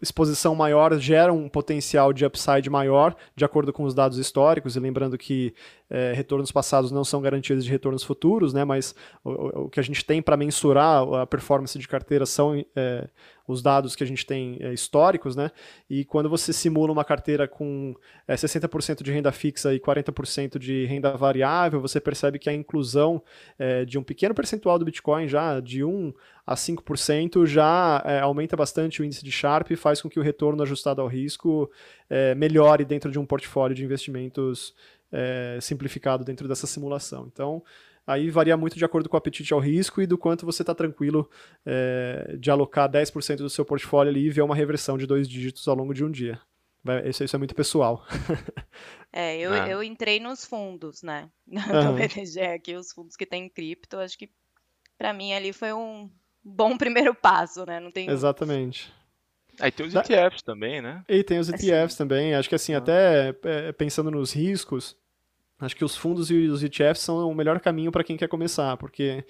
exposição 0.00 0.54
maior 0.54 0.98
gera 0.98 1.32
um 1.32 1.48
potencial 1.48 2.12
de 2.12 2.24
upside 2.24 2.68
maior, 2.70 3.14
de 3.36 3.44
acordo 3.44 3.72
com 3.72 3.84
os 3.84 3.94
dados 3.94 4.18
históricos, 4.18 4.76
e 4.76 4.80
lembrando 4.80 5.16
que 5.16 5.54
é, 5.88 6.12
retornos 6.12 6.50
passados 6.50 6.90
não 6.90 7.04
são 7.04 7.20
garantias 7.20 7.64
de 7.64 7.70
retornos 7.70 8.02
futuros, 8.02 8.52
né, 8.52 8.64
mas 8.64 8.94
o, 9.22 9.64
o 9.64 9.68
que 9.68 9.80
a 9.80 9.82
gente 9.82 10.04
tem 10.04 10.20
para 10.20 10.36
mensurar 10.36 11.02
a 11.14 11.26
performance 11.26 11.78
de 11.78 11.86
carteira 11.86 12.26
são 12.26 12.54
é, 12.74 13.08
os 13.46 13.62
dados 13.62 13.94
que 13.94 14.02
a 14.02 14.06
gente 14.06 14.24
tem 14.24 14.56
é, 14.60 14.72
históricos, 14.72 15.36
né? 15.36 15.50
E 15.88 16.04
quando 16.04 16.28
você 16.28 16.52
simula 16.52 16.92
uma 16.92 17.04
carteira 17.04 17.46
com 17.46 17.94
é, 18.26 18.34
60% 18.34 19.02
de 19.02 19.12
renda 19.12 19.30
fixa 19.32 19.74
e 19.74 19.80
40% 19.80 20.58
de 20.58 20.86
renda 20.86 21.16
variável, 21.16 21.80
você 21.80 22.00
percebe 22.00 22.38
que 22.38 22.48
a 22.48 22.54
inclusão 22.54 23.22
é, 23.58 23.84
de 23.84 23.98
um 23.98 24.02
pequeno 24.02 24.34
percentual 24.34 24.78
do 24.78 24.84
Bitcoin, 24.84 25.28
já 25.28 25.60
de 25.60 25.84
1 25.84 26.12
a 26.46 26.54
5%, 26.54 27.46
já 27.46 28.02
é, 28.04 28.20
aumenta 28.20 28.56
bastante 28.56 29.02
o 29.02 29.04
índice 29.04 29.24
de 29.24 29.30
Sharp 29.30 29.70
e 29.70 29.76
faz 29.76 30.00
com 30.00 30.08
que 30.08 30.18
o 30.18 30.22
retorno 30.22 30.62
ajustado 30.62 31.00
ao 31.00 31.06
risco 31.06 31.70
é, 32.08 32.34
melhore 32.34 32.84
dentro 32.84 33.10
de 33.10 33.18
um 33.18 33.26
portfólio 33.26 33.74
de 33.74 33.84
investimentos 33.84 34.74
é, 35.12 35.58
simplificado 35.60 36.24
dentro 36.24 36.48
dessa 36.48 36.66
simulação. 36.66 37.28
Então, 37.32 37.62
Aí 38.06 38.30
varia 38.30 38.56
muito 38.56 38.76
de 38.76 38.84
acordo 38.84 39.08
com 39.08 39.16
o 39.16 39.18
apetite 39.18 39.54
ao 39.54 39.60
risco 39.60 40.02
e 40.02 40.06
do 40.06 40.18
quanto 40.18 40.44
você 40.44 40.62
está 40.62 40.74
tranquilo 40.74 41.28
é, 41.64 42.36
de 42.38 42.50
alocar 42.50 42.90
10% 42.90 43.36
do 43.36 43.48
seu 43.48 43.64
portfólio 43.64 44.10
ali 44.10 44.26
e 44.26 44.30
ver 44.30 44.42
uma 44.42 44.54
reversão 44.54 44.98
de 44.98 45.06
dois 45.06 45.28
dígitos 45.28 45.66
ao 45.66 45.74
longo 45.74 45.94
de 45.94 46.04
um 46.04 46.10
dia. 46.10 46.40
Isso, 47.06 47.24
isso 47.24 47.34
é 47.34 47.38
muito 47.38 47.54
pessoal. 47.54 48.06
É, 49.16 49.38
eu, 49.38 49.54
é. 49.54 49.72
eu 49.72 49.80
entrei 49.80 50.18
nos 50.18 50.44
fundos, 50.44 51.00
né? 51.00 51.30
No 51.46 51.90
uhum. 51.90 51.94
BTG 51.94 52.40
aqui, 52.40 52.74
os 52.74 52.90
fundos 52.90 53.16
que 53.16 53.24
tem 53.24 53.48
cripto, 53.48 53.98
acho 53.98 54.18
que 54.18 54.28
para 54.98 55.12
mim 55.12 55.32
ali 55.32 55.52
foi 55.52 55.72
um 55.72 56.10
bom 56.42 56.76
primeiro 56.76 57.14
passo, 57.14 57.64
né? 57.64 57.78
Não 57.78 57.92
tem 57.92 58.10
Exatamente. 58.10 58.92
Aí 59.60 59.70
tem 59.70 59.86
os 59.86 59.94
ETFs 59.94 60.42
também, 60.42 60.82
né? 60.82 61.04
E 61.08 61.22
tem 61.22 61.38
os 61.38 61.48
ETFs 61.48 61.70
assim. 61.70 61.96
também. 61.96 62.34
Acho 62.34 62.48
que 62.48 62.56
assim, 62.56 62.74
ah. 62.74 62.78
até 62.78 63.32
é, 63.44 63.70
pensando 63.70 64.10
nos 64.10 64.32
riscos, 64.32 64.96
Acho 65.64 65.76
que 65.76 65.84
os 65.84 65.96
fundos 65.96 66.30
e 66.30 66.46
os 66.48 66.62
ETFs 66.62 67.00
são 67.00 67.28
o 67.28 67.34
melhor 67.34 67.60
caminho 67.60 67.90
para 67.90 68.04
quem 68.04 68.16
quer 68.16 68.28
começar, 68.28 68.76
porque, 68.76 69.24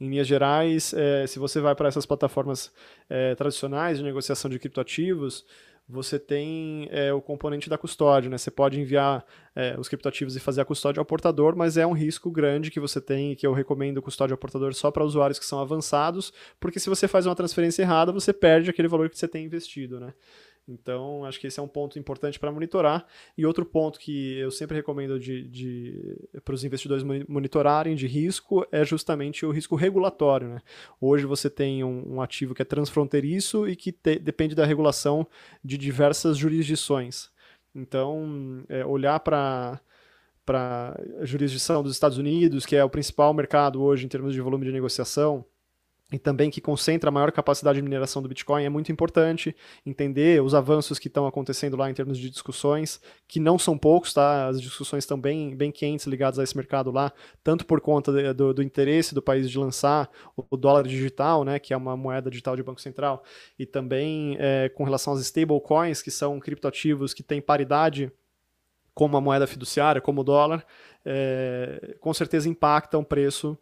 em 0.00 0.08
linhas 0.08 0.26
gerais, 0.26 0.94
é, 0.94 1.26
se 1.26 1.38
você 1.38 1.60
vai 1.60 1.74
para 1.74 1.88
essas 1.88 2.06
plataformas 2.06 2.72
é, 3.08 3.34
tradicionais 3.34 3.98
de 3.98 4.04
negociação 4.04 4.50
de 4.50 4.58
criptoativos, 4.58 5.44
você 5.90 6.18
tem 6.18 6.88
é, 6.90 7.12
o 7.12 7.20
componente 7.20 7.68
da 7.68 7.76
custódia, 7.76 8.30
né? 8.30 8.38
Você 8.38 8.50
pode 8.50 8.80
enviar 8.80 9.24
é, 9.54 9.74
os 9.78 9.88
criptoativos 9.88 10.36
e 10.36 10.40
fazer 10.40 10.60
a 10.60 10.64
custódia 10.64 11.00
ao 11.00 11.04
portador, 11.04 11.56
mas 11.56 11.76
é 11.76 11.86
um 11.86 11.92
risco 11.92 12.30
grande 12.30 12.70
que 12.70 12.78
você 12.78 13.00
tem, 13.00 13.34
que 13.34 13.46
eu 13.46 13.52
recomendo 13.52 14.00
custódia 14.00 14.34
ao 14.34 14.38
portador 14.38 14.72
só 14.72 14.90
para 14.90 15.04
usuários 15.04 15.38
que 15.38 15.44
são 15.44 15.60
avançados, 15.60 16.32
porque 16.60 16.78
se 16.78 16.88
você 16.88 17.08
faz 17.08 17.26
uma 17.26 17.34
transferência 17.34 17.82
errada, 17.82 18.12
você 18.12 18.32
perde 18.32 18.70
aquele 18.70 18.88
valor 18.88 19.10
que 19.10 19.18
você 19.18 19.26
tem 19.26 19.44
investido, 19.44 19.98
né? 19.98 20.14
Então, 20.70 21.24
acho 21.24 21.40
que 21.40 21.48
esse 21.48 21.58
é 21.58 21.62
um 21.62 21.68
ponto 21.68 21.98
importante 21.98 22.38
para 22.38 22.52
monitorar. 22.52 23.04
E 23.36 23.44
outro 23.44 23.64
ponto 23.64 23.98
que 23.98 24.38
eu 24.38 24.50
sempre 24.50 24.76
recomendo 24.76 25.18
de, 25.18 25.42
de 25.48 26.16
para 26.44 26.54
os 26.54 26.62
investidores 26.62 27.02
monitorarem 27.28 27.96
de 27.96 28.06
risco 28.06 28.64
é 28.70 28.84
justamente 28.84 29.44
o 29.44 29.50
risco 29.50 29.74
regulatório. 29.74 30.48
Né? 30.48 30.60
Hoje 31.00 31.26
você 31.26 31.50
tem 31.50 31.82
um, 31.82 32.14
um 32.14 32.22
ativo 32.22 32.54
que 32.54 32.62
é 32.62 32.64
transfronteiriço 32.64 33.68
e 33.68 33.74
que 33.74 33.90
te, 33.90 34.18
depende 34.18 34.54
da 34.54 34.64
regulação 34.64 35.26
de 35.64 35.76
diversas 35.76 36.36
jurisdições. 36.36 37.30
Então, 37.74 38.64
é, 38.68 38.84
olhar 38.84 39.20
para 39.20 39.80
para 40.44 41.00
a 41.20 41.24
jurisdição 41.24 41.80
dos 41.80 41.92
Estados 41.92 42.18
Unidos, 42.18 42.66
que 42.66 42.74
é 42.74 42.82
o 42.82 42.90
principal 42.90 43.32
mercado 43.32 43.80
hoje 43.80 44.04
em 44.04 44.08
termos 44.08 44.34
de 44.34 44.40
volume 44.40 44.66
de 44.66 44.72
negociação, 44.72 45.44
e 46.12 46.18
também 46.18 46.50
que 46.50 46.60
concentra 46.60 47.08
a 47.08 47.12
maior 47.12 47.30
capacidade 47.30 47.76
de 47.76 47.82
mineração 47.82 48.20
do 48.20 48.28
Bitcoin, 48.28 48.64
é 48.64 48.68
muito 48.68 48.90
importante 48.90 49.54
entender 49.86 50.42
os 50.42 50.54
avanços 50.54 50.98
que 50.98 51.08
estão 51.08 51.26
acontecendo 51.26 51.76
lá 51.76 51.88
em 51.88 51.94
termos 51.94 52.18
de 52.18 52.28
discussões, 52.28 53.00
que 53.28 53.38
não 53.38 53.58
são 53.58 53.78
poucos, 53.78 54.12
tá? 54.12 54.48
As 54.48 54.60
discussões 54.60 55.04
estão 55.04 55.18
bem, 55.18 55.54
bem 55.54 55.70
quentes 55.70 56.06
ligadas 56.06 56.38
a 56.38 56.42
esse 56.42 56.56
mercado 56.56 56.90
lá, 56.90 57.12
tanto 57.44 57.64
por 57.64 57.80
conta 57.80 58.12
de, 58.12 58.32
do, 58.32 58.52
do, 58.54 58.62
interesse 58.62 59.14
do 59.14 59.22
país 59.22 59.48
de 59.48 59.58
lançar 59.58 60.10
o, 60.36 60.56
dólar 60.56 60.86
digital, 60.86 61.44
né, 61.44 61.58
que 61.58 61.72
é 61.72 61.76
uma 61.76 61.96
moeda 61.96 62.28
digital 62.28 62.56
de 62.56 62.62
Banco 62.62 62.80
Central, 62.80 63.22
e 63.58 63.64
também 63.64 64.36
é, 64.40 64.68
com 64.68 64.84
relação 64.84 65.12
às 65.12 65.20
stablecoins, 65.20 66.02
que 66.02 66.10
são 66.10 66.40
criptoativos 66.40 67.14
que 67.14 67.22
têm 67.22 67.40
paridade 67.40 68.10
como 68.92 69.16
a 69.16 69.20
moeda 69.20 69.46
fiduciária, 69.46 70.00
como 70.00 70.20
o 70.20 70.24
dólar, 70.24 70.64
é, 71.04 71.96
com 72.00 72.12
certeza 72.12 72.48
impactam 72.48 73.00
o 73.00 73.04
preço 73.04 73.56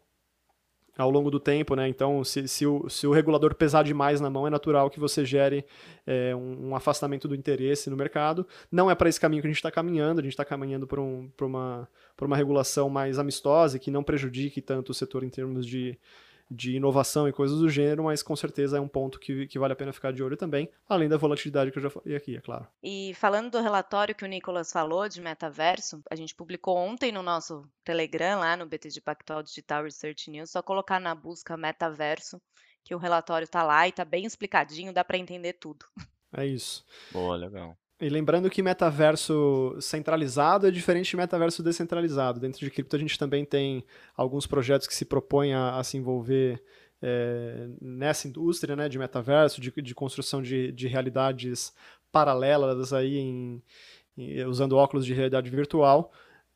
ao 1.01 1.09
longo 1.09 1.31
do 1.31 1.39
tempo, 1.39 1.75
né? 1.75 1.87
Então, 1.87 2.23
se, 2.25 2.45
se, 2.45 2.65
o, 2.65 2.89
se 2.89 3.07
o 3.07 3.13
regulador 3.13 3.55
pesar 3.55 3.83
demais 3.83 4.19
na 4.19 4.29
mão, 4.29 4.45
é 4.45 4.49
natural 4.49 4.89
que 4.89 4.99
você 4.99 5.23
gere 5.23 5.65
é, 6.05 6.35
um, 6.35 6.69
um, 6.69 6.75
afastamento 6.75 7.25
do 7.25 7.33
interesse 7.33 7.89
no 7.89 7.95
mercado. 7.95 8.45
Não 8.69 8.91
é 8.91 8.95
para 8.95 9.07
esse 9.07 9.19
caminho 9.19 9.41
que 9.41 9.47
a 9.47 9.49
gente 9.49 9.57
está 9.57 9.71
caminhando, 9.71 10.19
a 10.19 10.23
gente 10.23 10.33
está 10.33 10.43
caminhando 10.43 10.85
para 10.85 10.99
um, 10.99 11.31
uma, 11.39 11.87
uma 12.21 12.35
regulação 12.35 12.89
mais 12.89 13.17
amistosa 13.17 13.77
e 13.77 13.79
que 13.79 13.89
não 13.89 14.03
prejudique 14.03 14.61
tanto 14.61 14.89
o 14.89 14.93
setor 14.93 15.23
em 15.23 15.29
termos 15.29 15.65
de, 15.65 15.97
de 16.49 16.75
inovação 16.75 17.27
e 17.27 17.33
coisas 17.33 17.59
do 17.59 17.69
gênero, 17.69 18.05
mas 18.05 18.23
com 18.23 18.35
certeza 18.35 18.77
é 18.77 18.81
um 18.81 18.87
ponto 18.87 19.19
que, 19.19 19.47
que 19.47 19.59
vale 19.59 19.73
a 19.73 19.75
pena 19.75 19.93
ficar 19.93 20.11
de 20.11 20.23
olho 20.23 20.35
também, 20.35 20.69
além 20.87 21.07
da 21.07 21.17
volatilidade 21.17 21.71
que 21.71 21.77
eu 21.77 21.83
já 21.83 21.89
falei 21.89 22.15
aqui, 22.15 22.35
é 22.35 22.41
claro. 22.41 22.67
E 22.81 23.13
falando 23.15 23.51
do 23.51 23.61
relatório 23.61 24.15
que 24.15 24.25
o 24.25 24.27
Nicolas 24.27 24.71
falou 24.71 25.07
de 25.07 25.21
metaverso, 25.21 26.01
a 26.09 26.15
gente 26.15 26.33
publicou 26.33 26.75
ontem 26.75 27.11
no 27.11 27.21
nosso 27.21 27.69
Telegram, 27.83 28.39
lá 28.39 28.57
no 28.57 28.65
BTG 28.65 29.01
Pactual 29.01 29.43
Digital 29.43 29.83
Research 29.83 30.29
News, 30.31 30.49
só 30.49 30.61
colocar 30.61 30.99
na 30.99 31.13
busca 31.13 31.55
metaverso, 31.55 32.41
que 32.83 32.95
o 32.95 32.97
relatório 32.97 33.45
está 33.45 33.61
lá 33.61 33.85
e 33.85 33.91
está 33.91 34.03
bem 34.03 34.25
explicadinho, 34.25 34.93
dá 34.93 35.03
para 35.03 35.17
entender 35.17 35.53
tudo. 35.53 35.85
É 36.35 36.45
isso. 36.45 36.85
Boa, 37.11 37.35
legal. 37.35 37.77
E 38.01 38.07
lembrando 38.07 38.49
que 38.49 38.63
metaverso 38.63 39.75
centralizado 39.81 40.65
é 40.65 40.71
diferente 40.71 41.09
de 41.09 41.17
metaverso 41.17 41.61
descentralizado. 41.61 42.39
Dentro 42.39 42.61
de 42.61 42.71
cripto 42.71 42.95
a 42.95 42.99
gente 42.99 43.19
também 43.19 43.43
tem 43.43 43.83
alguns 44.15 44.47
projetos 44.47 44.87
que 44.87 44.95
se 44.95 45.03
propõem 45.03 45.53
a, 45.53 45.77
a 45.77 45.83
se 45.83 45.97
envolver 45.97 46.63
é, 47.01 47.67
nessa 47.81 48.27
indústria 48.27 48.73
né, 48.73 48.87
de 48.87 48.97
metaverso, 48.97 49.59
de, 49.59 49.69
de 49.69 49.93
construção 49.93 50.41
de, 50.41 50.71
de, 50.71 50.87
realidades 50.87 51.73
paralelas 52.09 52.93
aí 52.93 53.17
em, 53.17 53.61
em, 54.17 54.45
usando 54.45 54.77
óculos 54.77 55.05
de 55.05 55.13
realidade 55.13 55.49
virtual. 55.49 56.13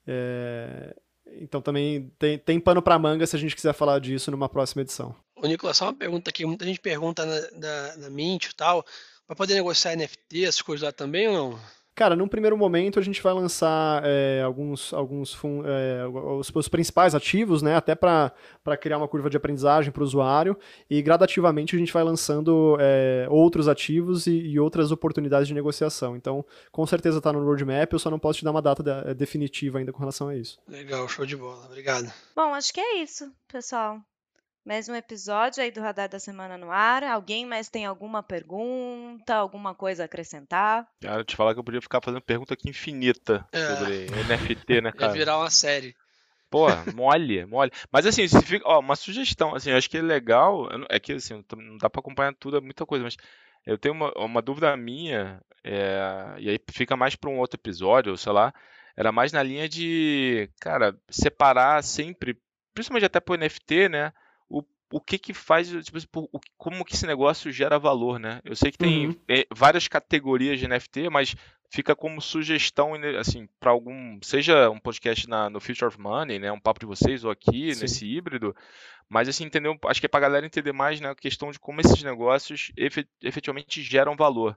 É, 0.08 0.96
então 1.26 1.62
também 1.62 2.10
tem, 2.18 2.38
tem 2.38 2.58
pano 2.58 2.82
para 2.82 2.98
manga 2.98 3.28
se 3.28 3.36
a 3.36 3.40
gente 3.40 3.56
quiser 3.56 3.74
falar 3.74 4.00
disso 4.00 4.32
numa 4.32 4.48
próxima 4.48 4.82
edição. 4.82 5.14
Ô 5.36 5.46
Nicolas, 5.46 5.76
só 5.76 5.86
uma 5.86 5.94
pergunta 5.94 6.30
aqui. 6.30 6.46
Muita 6.46 6.64
gente 6.64 6.80
pergunta 6.80 7.26
na, 7.26 7.52
na, 7.52 7.98
na 7.98 8.10
Mint 8.10 8.46
e 8.46 8.56
tal 8.56 8.86
Vai 9.28 9.36
poder 9.38 9.56
negociar 9.56 9.96
NFT, 9.96 10.46
essas 10.46 10.62
coisas 10.62 10.84
lá 10.84 10.92
também 10.92 11.28
ou 11.28 11.34
não? 11.34 11.60
Cara, 11.96 12.16
num 12.16 12.28
primeiro 12.28 12.58
momento 12.58 12.98
a 12.98 13.04
gente 13.04 13.22
vai 13.22 13.34
lançar 13.34 14.02
é, 14.04 14.42
alguns, 14.42 14.92
alguns 14.94 15.38
é, 15.64 16.08
os, 16.08 16.52
os, 16.54 16.68
principais 16.68 17.14
ativos, 17.14 17.62
né, 17.62 17.76
até 17.76 17.94
para 17.94 18.32
criar 18.82 18.98
uma 18.98 19.08
curva 19.08 19.30
de 19.30 19.38
aprendizagem 19.38 19.92
para 19.92 20.02
o 20.02 20.04
usuário, 20.04 20.58
e 20.90 21.04
gradativamente 21.04 21.76
a 21.76 21.80
gente 21.80 21.94
vai 21.94 22.04
lançando 22.04 22.78
é, 22.80 23.28
outros 23.30 23.68
ativos 23.68 24.26
e, 24.26 24.32
e, 24.32 24.60
outras 24.60 24.92
oportunidades 24.92 25.48
de 25.48 25.54
negociação. 25.54 26.16
Então, 26.16 26.44
com 26.72 26.86
certeza 26.88 27.20
está 27.20 27.32
no 27.32 27.46
roadmap, 27.46 27.94
eu 27.94 28.00
só 28.00 28.10
não 28.10 28.18
posso 28.18 28.40
te 28.40 28.46
dar 28.46 28.52
uma 28.52 28.62
data 28.62 28.82
de, 28.82 29.12
é, 29.12 29.14
definitiva 29.14 29.78
ainda 29.78 29.94
com 29.94 30.00
relação 30.00 30.30
a 30.30 30.36
isso. 30.36 30.58
Legal, 30.68 31.08
show 31.08 31.28
de 31.28 31.38
bola. 31.38 31.64
Obrigado. 31.66 32.12
Bom, 32.36 32.56
acho 32.56 32.74
que 32.74 32.82
é 32.82 33.04
isso, 33.04 33.32
pessoal. 33.48 34.02
Mais 34.66 34.88
um 34.88 34.96
episódio 34.96 35.62
aí 35.62 35.70
do 35.72 35.82
Radar 35.82 36.08
da 36.08 36.20
Semana 36.20 36.58
no 36.58 36.72
ar. 36.72 37.04
Alguém 37.04 37.46
mais 37.46 37.68
tem 37.68 37.86
alguma 37.86 38.24
pergunta, 38.24 39.36
alguma 39.36 39.76
coisa 39.76 40.04
a 40.04 40.06
acrescentar? 40.06 40.88
Cara, 41.02 41.26
te 41.26 41.36
falar 41.36 41.54
que 41.54 41.60
eu 41.60 41.64
podia 41.66 41.82
ficar 41.82 42.00
fazendo 42.02 42.22
pergunta 42.22 42.54
aqui 42.54 42.70
infinita 42.70 43.46
é. 43.52 43.76
sobre 43.76 44.06
NFT, 44.06 44.82
né, 44.82 44.92
cara? 44.96 45.12
Ia 45.12 45.20
virar 45.20 45.38
uma 45.38 45.50
série. 45.50 45.94
Pô, 46.50 46.68
mole, 46.96 47.44
mole. 47.46 47.72
Mas 47.92 48.06
assim, 48.06 48.26
se 48.26 48.42
fica, 48.42 48.66
ó, 48.66 48.80
uma 48.80 48.96
sugestão, 48.96 49.54
assim, 49.54 49.72
acho 49.72 49.90
que 49.90 49.98
é 49.98 50.02
legal, 50.02 50.70
é 50.90 50.98
que 50.98 51.12
assim, 51.12 51.44
não 51.58 51.78
dá 51.78 51.90
para 51.90 52.00
acompanhar 52.00 52.34
tudo, 52.34 52.56
é 52.56 52.62
muita 52.62 52.86
coisa, 52.86 53.04
mas 53.04 53.18
eu 53.66 53.78
tenho 53.78 53.94
uma, 53.94 54.14
uma 54.16 54.42
dúvida 54.42 54.78
minha, 54.78 55.42
é, 55.62 56.36
e 56.38 56.50
aí 56.50 56.60
fica 56.72 56.96
mais 56.96 57.18
para 57.18 57.30
um 57.30 57.38
outro 57.38 57.60
episódio, 57.60 58.16
sei 58.16 58.32
lá, 58.32 58.54
era 58.96 59.12
mais 59.12 59.34
na 59.34 59.44
linha 59.44 59.68
de, 59.68 60.50
cara, 60.62 60.96
separar 61.10 61.84
sempre, 61.84 62.38
principalmente 62.74 63.06
até 63.06 63.20
pro 63.20 63.36
NFT, 63.38 63.90
né? 63.90 64.14
O 64.94 65.02
que 65.02 65.18
que 65.18 65.34
faz, 65.34 65.70
tipo, 65.70 65.98
assim, 65.98 66.08
como 66.56 66.86
que 66.86 66.94
esse 66.94 67.08
negócio 67.08 67.52
gera 67.52 67.80
valor, 67.80 68.20
né? 68.20 68.40
Eu 68.46 68.56
sei 68.56 68.72
que 68.72 68.78
tem 68.78 69.08
uhum. 69.08 69.16
É, 69.28 69.44
várias 69.52 69.88
categorias 69.88 70.60
de 70.60 70.68
NFT, 70.68 71.10
mas 71.10 71.36
fica 71.68 71.96
como 71.96 72.22
sugestão, 72.22 72.96
né, 72.96 73.18
assim, 73.18 73.50
para 73.60 73.72
algum, 73.72 74.20
seja 74.22 74.70
um 74.70 74.80
podcast 74.80 75.28
na, 75.28 75.50
no 75.50 75.60
Future 75.60 75.86
of 75.86 76.00
Money, 76.00 76.38
né, 76.38 76.52
um 76.52 76.60
papo 76.60 76.80
de 76.80 76.86
vocês 76.86 77.24
ou 77.24 77.32
aqui 77.32 77.74
Sim. 77.74 77.82
nesse 77.82 78.06
híbrido, 78.06 78.56
mas 79.10 79.28
assim, 79.28 79.46
entendeu? 79.46 79.76
Acho 79.88 80.00
que 80.00 80.06
é 80.06 80.10
para 80.10 80.20
a 80.20 80.30
galera 80.30 80.46
entender 80.46 80.72
mais, 80.72 81.02
né, 81.02 81.10
a 81.10 81.16
questão 81.16 81.50
de 81.50 81.58
como 81.58 81.82
esses 81.82 82.04
negócios 82.04 82.72
efetivamente 83.20 83.82
geram 83.82 84.16
valor, 84.16 84.56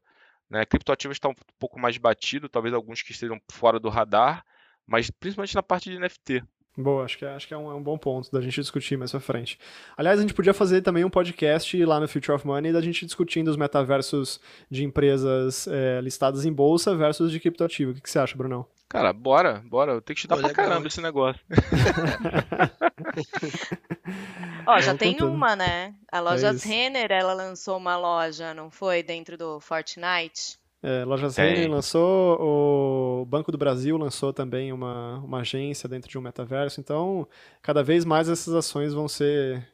né? 0.50 0.66
Criptoativos 0.66 1.16
está 1.16 1.30
um 1.30 1.34
pouco 1.58 1.80
mais 1.80 1.96
batido, 1.96 2.46
talvez 2.46 2.74
alguns 2.74 3.00
que 3.00 3.12
estejam 3.12 3.40
fora 3.50 3.80
do 3.80 3.88
radar, 3.88 4.44
mas 4.86 5.10
principalmente 5.10 5.54
na 5.54 5.62
parte 5.62 5.90
de 5.90 5.98
NFT. 5.98 6.44
Boa, 6.76 7.04
acho 7.04 7.16
que, 7.16 7.24
é, 7.24 7.34
acho 7.34 7.48
que 7.48 7.54
é, 7.54 7.56
um, 7.56 7.70
é 7.70 7.74
um 7.74 7.82
bom 7.82 7.96
ponto 7.96 8.30
da 8.30 8.40
gente 8.40 8.60
discutir 8.60 8.98
mais 8.98 9.10
pra 9.10 9.18
frente. 9.18 9.58
Aliás, 9.96 10.18
a 10.18 10.22
gente 10.22 10.34
podia 10.34 10.52
fazer 10.52 10.82
também 10.82 11.04
um 11.04 11.10
podcast 11.10 11.84
lá 11.84 11.98
no 11.98 12.06
Future 12.06 12.36
of 12.36 12.46
Money 12.46 12.70
da 12.70 12.82
gente 12.82 13.06
discutindo 13.06 13.48
os 13.48 13.56
metaversos 13.56 14.38
de 14.70 14.84
empresas 14.84 15.66
é, 15.68 16.00
listadas 16.02 16.44
em 16.44 16.52
bolsa 16.52 16.94
versus 16.94 17.32
de 17.32 17.40
criptoativo. 17.40 17.92
O 17.92 17.94
que, 17.94 18.02
que 18.02 18.10
você 18.10 18.18
acha, 18.18 18.36
Brunão? 18.36 18.66
Cara, 18.88 19.12
bora, 19.12 19.62
bora. 19.64 19.92
Eu 19.92 20.02
tenho 20.02 20.14
que 20.14 20.22
te 20.22 20.28
dar 20.28 20.36
pra 20.36 20.48
legal. 20.48 20.66
caramba 20.66 20.86
esse 20.86 21.00
negócio. 21.00 21.40
Ó, 24.66 24.80
já 24.80 24.94
tem 24.94 25.22
uma, 25.22 25.56
né? 25.56 25.94
A 26.12 26.20
loja 26.20 26.48
é 26.48 26.52
Renner, 26.52 27.10
ela 27.10 27.32
lançou 27.32 27.78
uma 27.78 27.96
loja, 27.96 28.52
não 28.52 28.70
foi? 28.70 29.02
Dentro 29.02 29.36
do 29.36 29.58
Fortnite. 29.60 30.58
É, 30.88 31.04
Lojas 31.04 31.36
Renner 31.36 31.68
lançou, 31.68 32.38
o 32.40 33.26
Banco 33.26 33.50
do 33.50 33.58
Brasil 33.58 33.96
lançou 33.96 34.32
também 34.32 34.72
uma, 34.72 35.18
uma 35.18 35.40
agência 35.40 35.88
dentro 35.88 36.08
de 36.08 36.16
um 36.16 36.20
metaverso, 36.20 36.78
então 36.78 37.26
cada 37.60 37.82
vez 37.82 38.04
mais 38.04 38.28
essas 38.28 38.54
ações 38.54 38.94
vão 38.94 39.08
ser, 39.08 39.66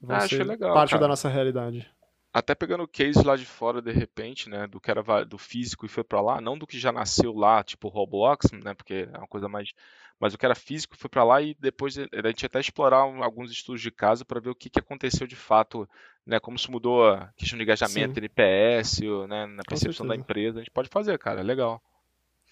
vão 0.00 0.14
ah, 0.14 0.28
ser 0.28 0.46
legal, 0.46 0.72
parte 0.72 0.90
cara. 0.90 1.00
da 1.00 1.08
nossa 1.08 1.28
realidade. 1.28 1.90
Até 2.34 2.52
pegando 2.52 2.82
o 2.82 2.88
case 2.88 3.24
lá 3.24 3.36
de 3.36 3.46
fora, 3.46 3.80
de 3.80 3.92
repente, 3.92 4.50
né, 4.50 4.66
do 4.66 4.80
que 4.80 4.90
era 4.90 5.24
do 5.24 5.38
físico 5.38 5.86
e 5.86 5.88
foi 5.88 6.02
para 6.02 6.20
lá, 6.20 6.40
não 6.40 6.58
do 6.58 6.66
que 6.66 6.78
já 6.78 6.90
nasceu 6.90 7.32
lá, 7.32 7.62
tipo 7.62 7.86
Roblox, 7.86 8.50
né, 8.52 8.74
porque 8.74 9.08
é 9.10 9.18
uma 9.18 9.28
coisa 9.28 9.48
mais 9.48 9.72
mas 10.18 10.32
o 10.32 10.38
que 10.38 10.44
era 10.46 10.54
físico 10.54 10.96
foi 10.96 11.10
para 11.10 11.24
lá 11.24 11.42
e 11.42 11.54
depois 11.60 11.96
a 11.98 12.28
gente 12.28 12.46
até 12.46 12.60
explorar 12.60 12.98
alguns 12.98 13.50
estudos 13.50 13.82
de 13.82 13.90
caso 13.90 14.24
para 14.24 14.40
ver 14.40 14.50
o 14.50 14.54
que, 14.54 14.70
que 14.70 14.78
aconteceu 14.78 15.26
de 15.26 15.36
fato, 15.36 15.88
né, 16.24 16.38
como 16.38 16.58
se 16.58 16.70
mudou 16.70 17.08
a 17.08 17.32
questão 17.36 17.58
de 17.58 17.64
engajamento, 17.64 18.14
Sim. 18.14 18.20
NPS, 18.20 19.00
né, 19.28 19.46
na 19.46 19.62
percepção 19.68 20.06
da 20.06 20.14
empresa. 20.14 20.58
A 20.58 20.62
gente 20.62 20.70
pode 20.70 20.88
fazer, 20.88 21.18
cara, 21.18 21.40
é 21.40 21.42
legal. 21.42 21.82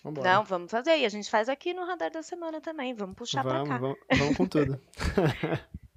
Vambora. 0.02 0.32
Não, 0.32 0.44
vamos 0.44 0.70
fazer. 0.70 0.98
E 0.98 1.06
a 1.06 1.08
gente 1.08 1.30
faz 1.30 1.48
aqui 1.48 1.72
no 1.72 1.86
Radar 1.86 2.10
da 2.10 2.22
Semana 2.22 2.60
também. 2.60 2.92
Vamos 2.92 3.14
puxar 3.14 3.44
para 3.44 3.64
cá. 3.64 3.78
Vamos, 3.78 3.98
vamos 4.18 4.36
com 4.36 4.46
tudo. 4.46 4.80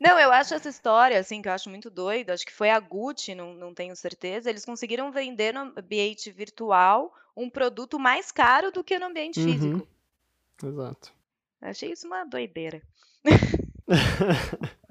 Não, 0.00 0.18
eu 0.18 0.32
acho 0.32 0.54
essa 0.54 0.68
história, 0.68 1.18
assim, 1.18 1.40
que 1.40 1.48
eu 1.48 1.52
acho 1.52 1.70
muito 1.70 1.90
doida. 1.90 2.34
Acho 2.34 2.46
que 2.46 2.52
foi 2.52 2.70
a 2.70 2.78
Gucci, 2.78 3.34
não, 3.34 3.54
não 3.54 3.74
tenho 3.74 3.96
certeza. 3.96 4.50
Eles 4.50 4.64
conseguiram 4.64 5.10
vender 5.10 5.52
no 5.54 5.72
ambiente 5.76 6.30
virtual 6.30 7.12
um 7.36 7.48
produto 7.48 7.98
mais 7.98 8.30
caro 8.30 8.70
do 8.70 8.84
que 8.84 8.98
no 8.98 9.06
ambiente 9.06 9.40
uhum. 9.40 9.52
físico. 9.52 9.88
Exato. 10.62 11.12
Achei 11.60 11.92
isso 11.92 12.06
uma 12.06 12.24
doideira. 12.24 12.82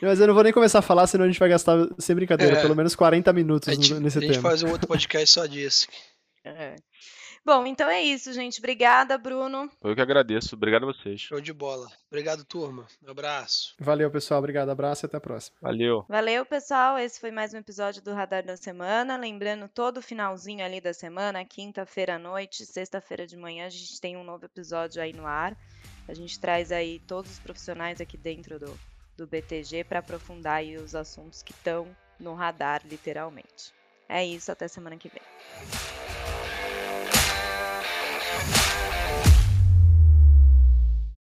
Mas 0.00 0.20
eu 0.20 0.26
não 0.26 0.34
vou 0.34 0.42
nem 0.42 0.52
começar 0.52 0.80
a 0.80 0.82
falar, 0.82 1.06
senão 1.06 1.24
a 1.24 1.28
gente 1.28 1.38
vai 1.38 1.48
gastar, 1.48 1.76
sem 1.98 2.16
brincadeira, 2.16 2.58
é, 2.58 2.62
pelo 2.62 2.74
menos 2.74 2.94
40 2.94 3.32
minutos 3.32 3.72
gente, 3.72 3.94
nesse 3.94 4.18
tema. 4.18 4.30
A 4.30 4.34
gente 4.34 4.42
tema. 4.42 4.50
faz 4.50 4.62
um 4.62 4.70
outro 4.70 4.88
podcast 4.88 5.34
só 5.34 5.46
disso. 5.46 5.86
É. 6.42 6.74
Bom, 7.44 7.66
então 7.66 7.88
é 7.88 8.02
isso, 8.02 8.32
gente. 8.32 8.58
Obrigada, 8.58 9.16
Bruno. 9.16 9.70
Eu 9.82 9.94
que 9.94 10.00
agradeço. 10.00 10.54
Obrigado 10.54 10.82
a 10.82 10.92
vocês. 10.92 11.22
Show 11.22 11.40
de 11.40 11.52
bola. 11.52 11.90
Obrigado, 12.08 12.44
turma. 12.44 12.86
Um 13.02 13.10
abraço. 13.10 13.74
Valeu, 13.78 14.10
pessoal. 14.10 14.38
Obrigado. 14.38 14.68
Abraço 14.68 15.04
e 15.04 15.06
até 15.06 15.16
a 15.16 15.20
próxima. 15.20 15.56
Valeu. 15.60 16.04
Valeu, 16.08 16.44
pessoal. 16.44 16.98
Esse 16.98 17.18
foi 17.18 17.30
mais 17.30 17.54
um 17.54 17.58
episódio 17.58 18.02
do 18.02 18.12
Radar 18.12 18.44
da 18.44 18.56
Semana. 18.56 19.16
Lembrando, 19.16 19.68
todo 19.68 20.02
finalzinho 20.02 20.64
ali 20.64 20.80
da 20.80 20.92
semana, 20.92 21.44
quinta-feira 21.44 22.16
à 22.16 22.18
noite, 22.18 22.66
sexta-feira 22.66 23.26
de 23.26 23.36
manhã, 23.36 23.66
a 23.66 23.70
gente 23.70 24.00
tem 24.00 24.16
um 24.16 24.24
novo 24.24 24.44
episódio 24.44 25.00
aí 25.02 25.12
no 25.12 25.26
ar. 25.26 25.56
A 26.06 26.14
gente 26.14 26.38
traz 26.38 26.70
aí 26.70 26.98
todos 27.00 27.30
os 27.30 27.38
profissionais 27.38 28.00
aqui 28.00 28.18
dentro 28.18 28.58
do, 28.58 28.78
do 29.16 29.26
BTG 29.26 29.84
para 29.84 30.00
aprofundar 30.00 30.56
aí 30.56 30.76
os 30.76 30.94
assuntos 30.94 31.42
que 31.42 31.52
estão 31.52 31.88
no 32.18 32.34
radar, 32.34 32.82
literalmente. 32.84 33.72
É 34.08 34.24
isso, 34.24 34.52
até 34.52 34.68
semana 34.68 34.96
que 34.96 35.08
vem. 35.08 36.39
Yeah. 38.30 38.79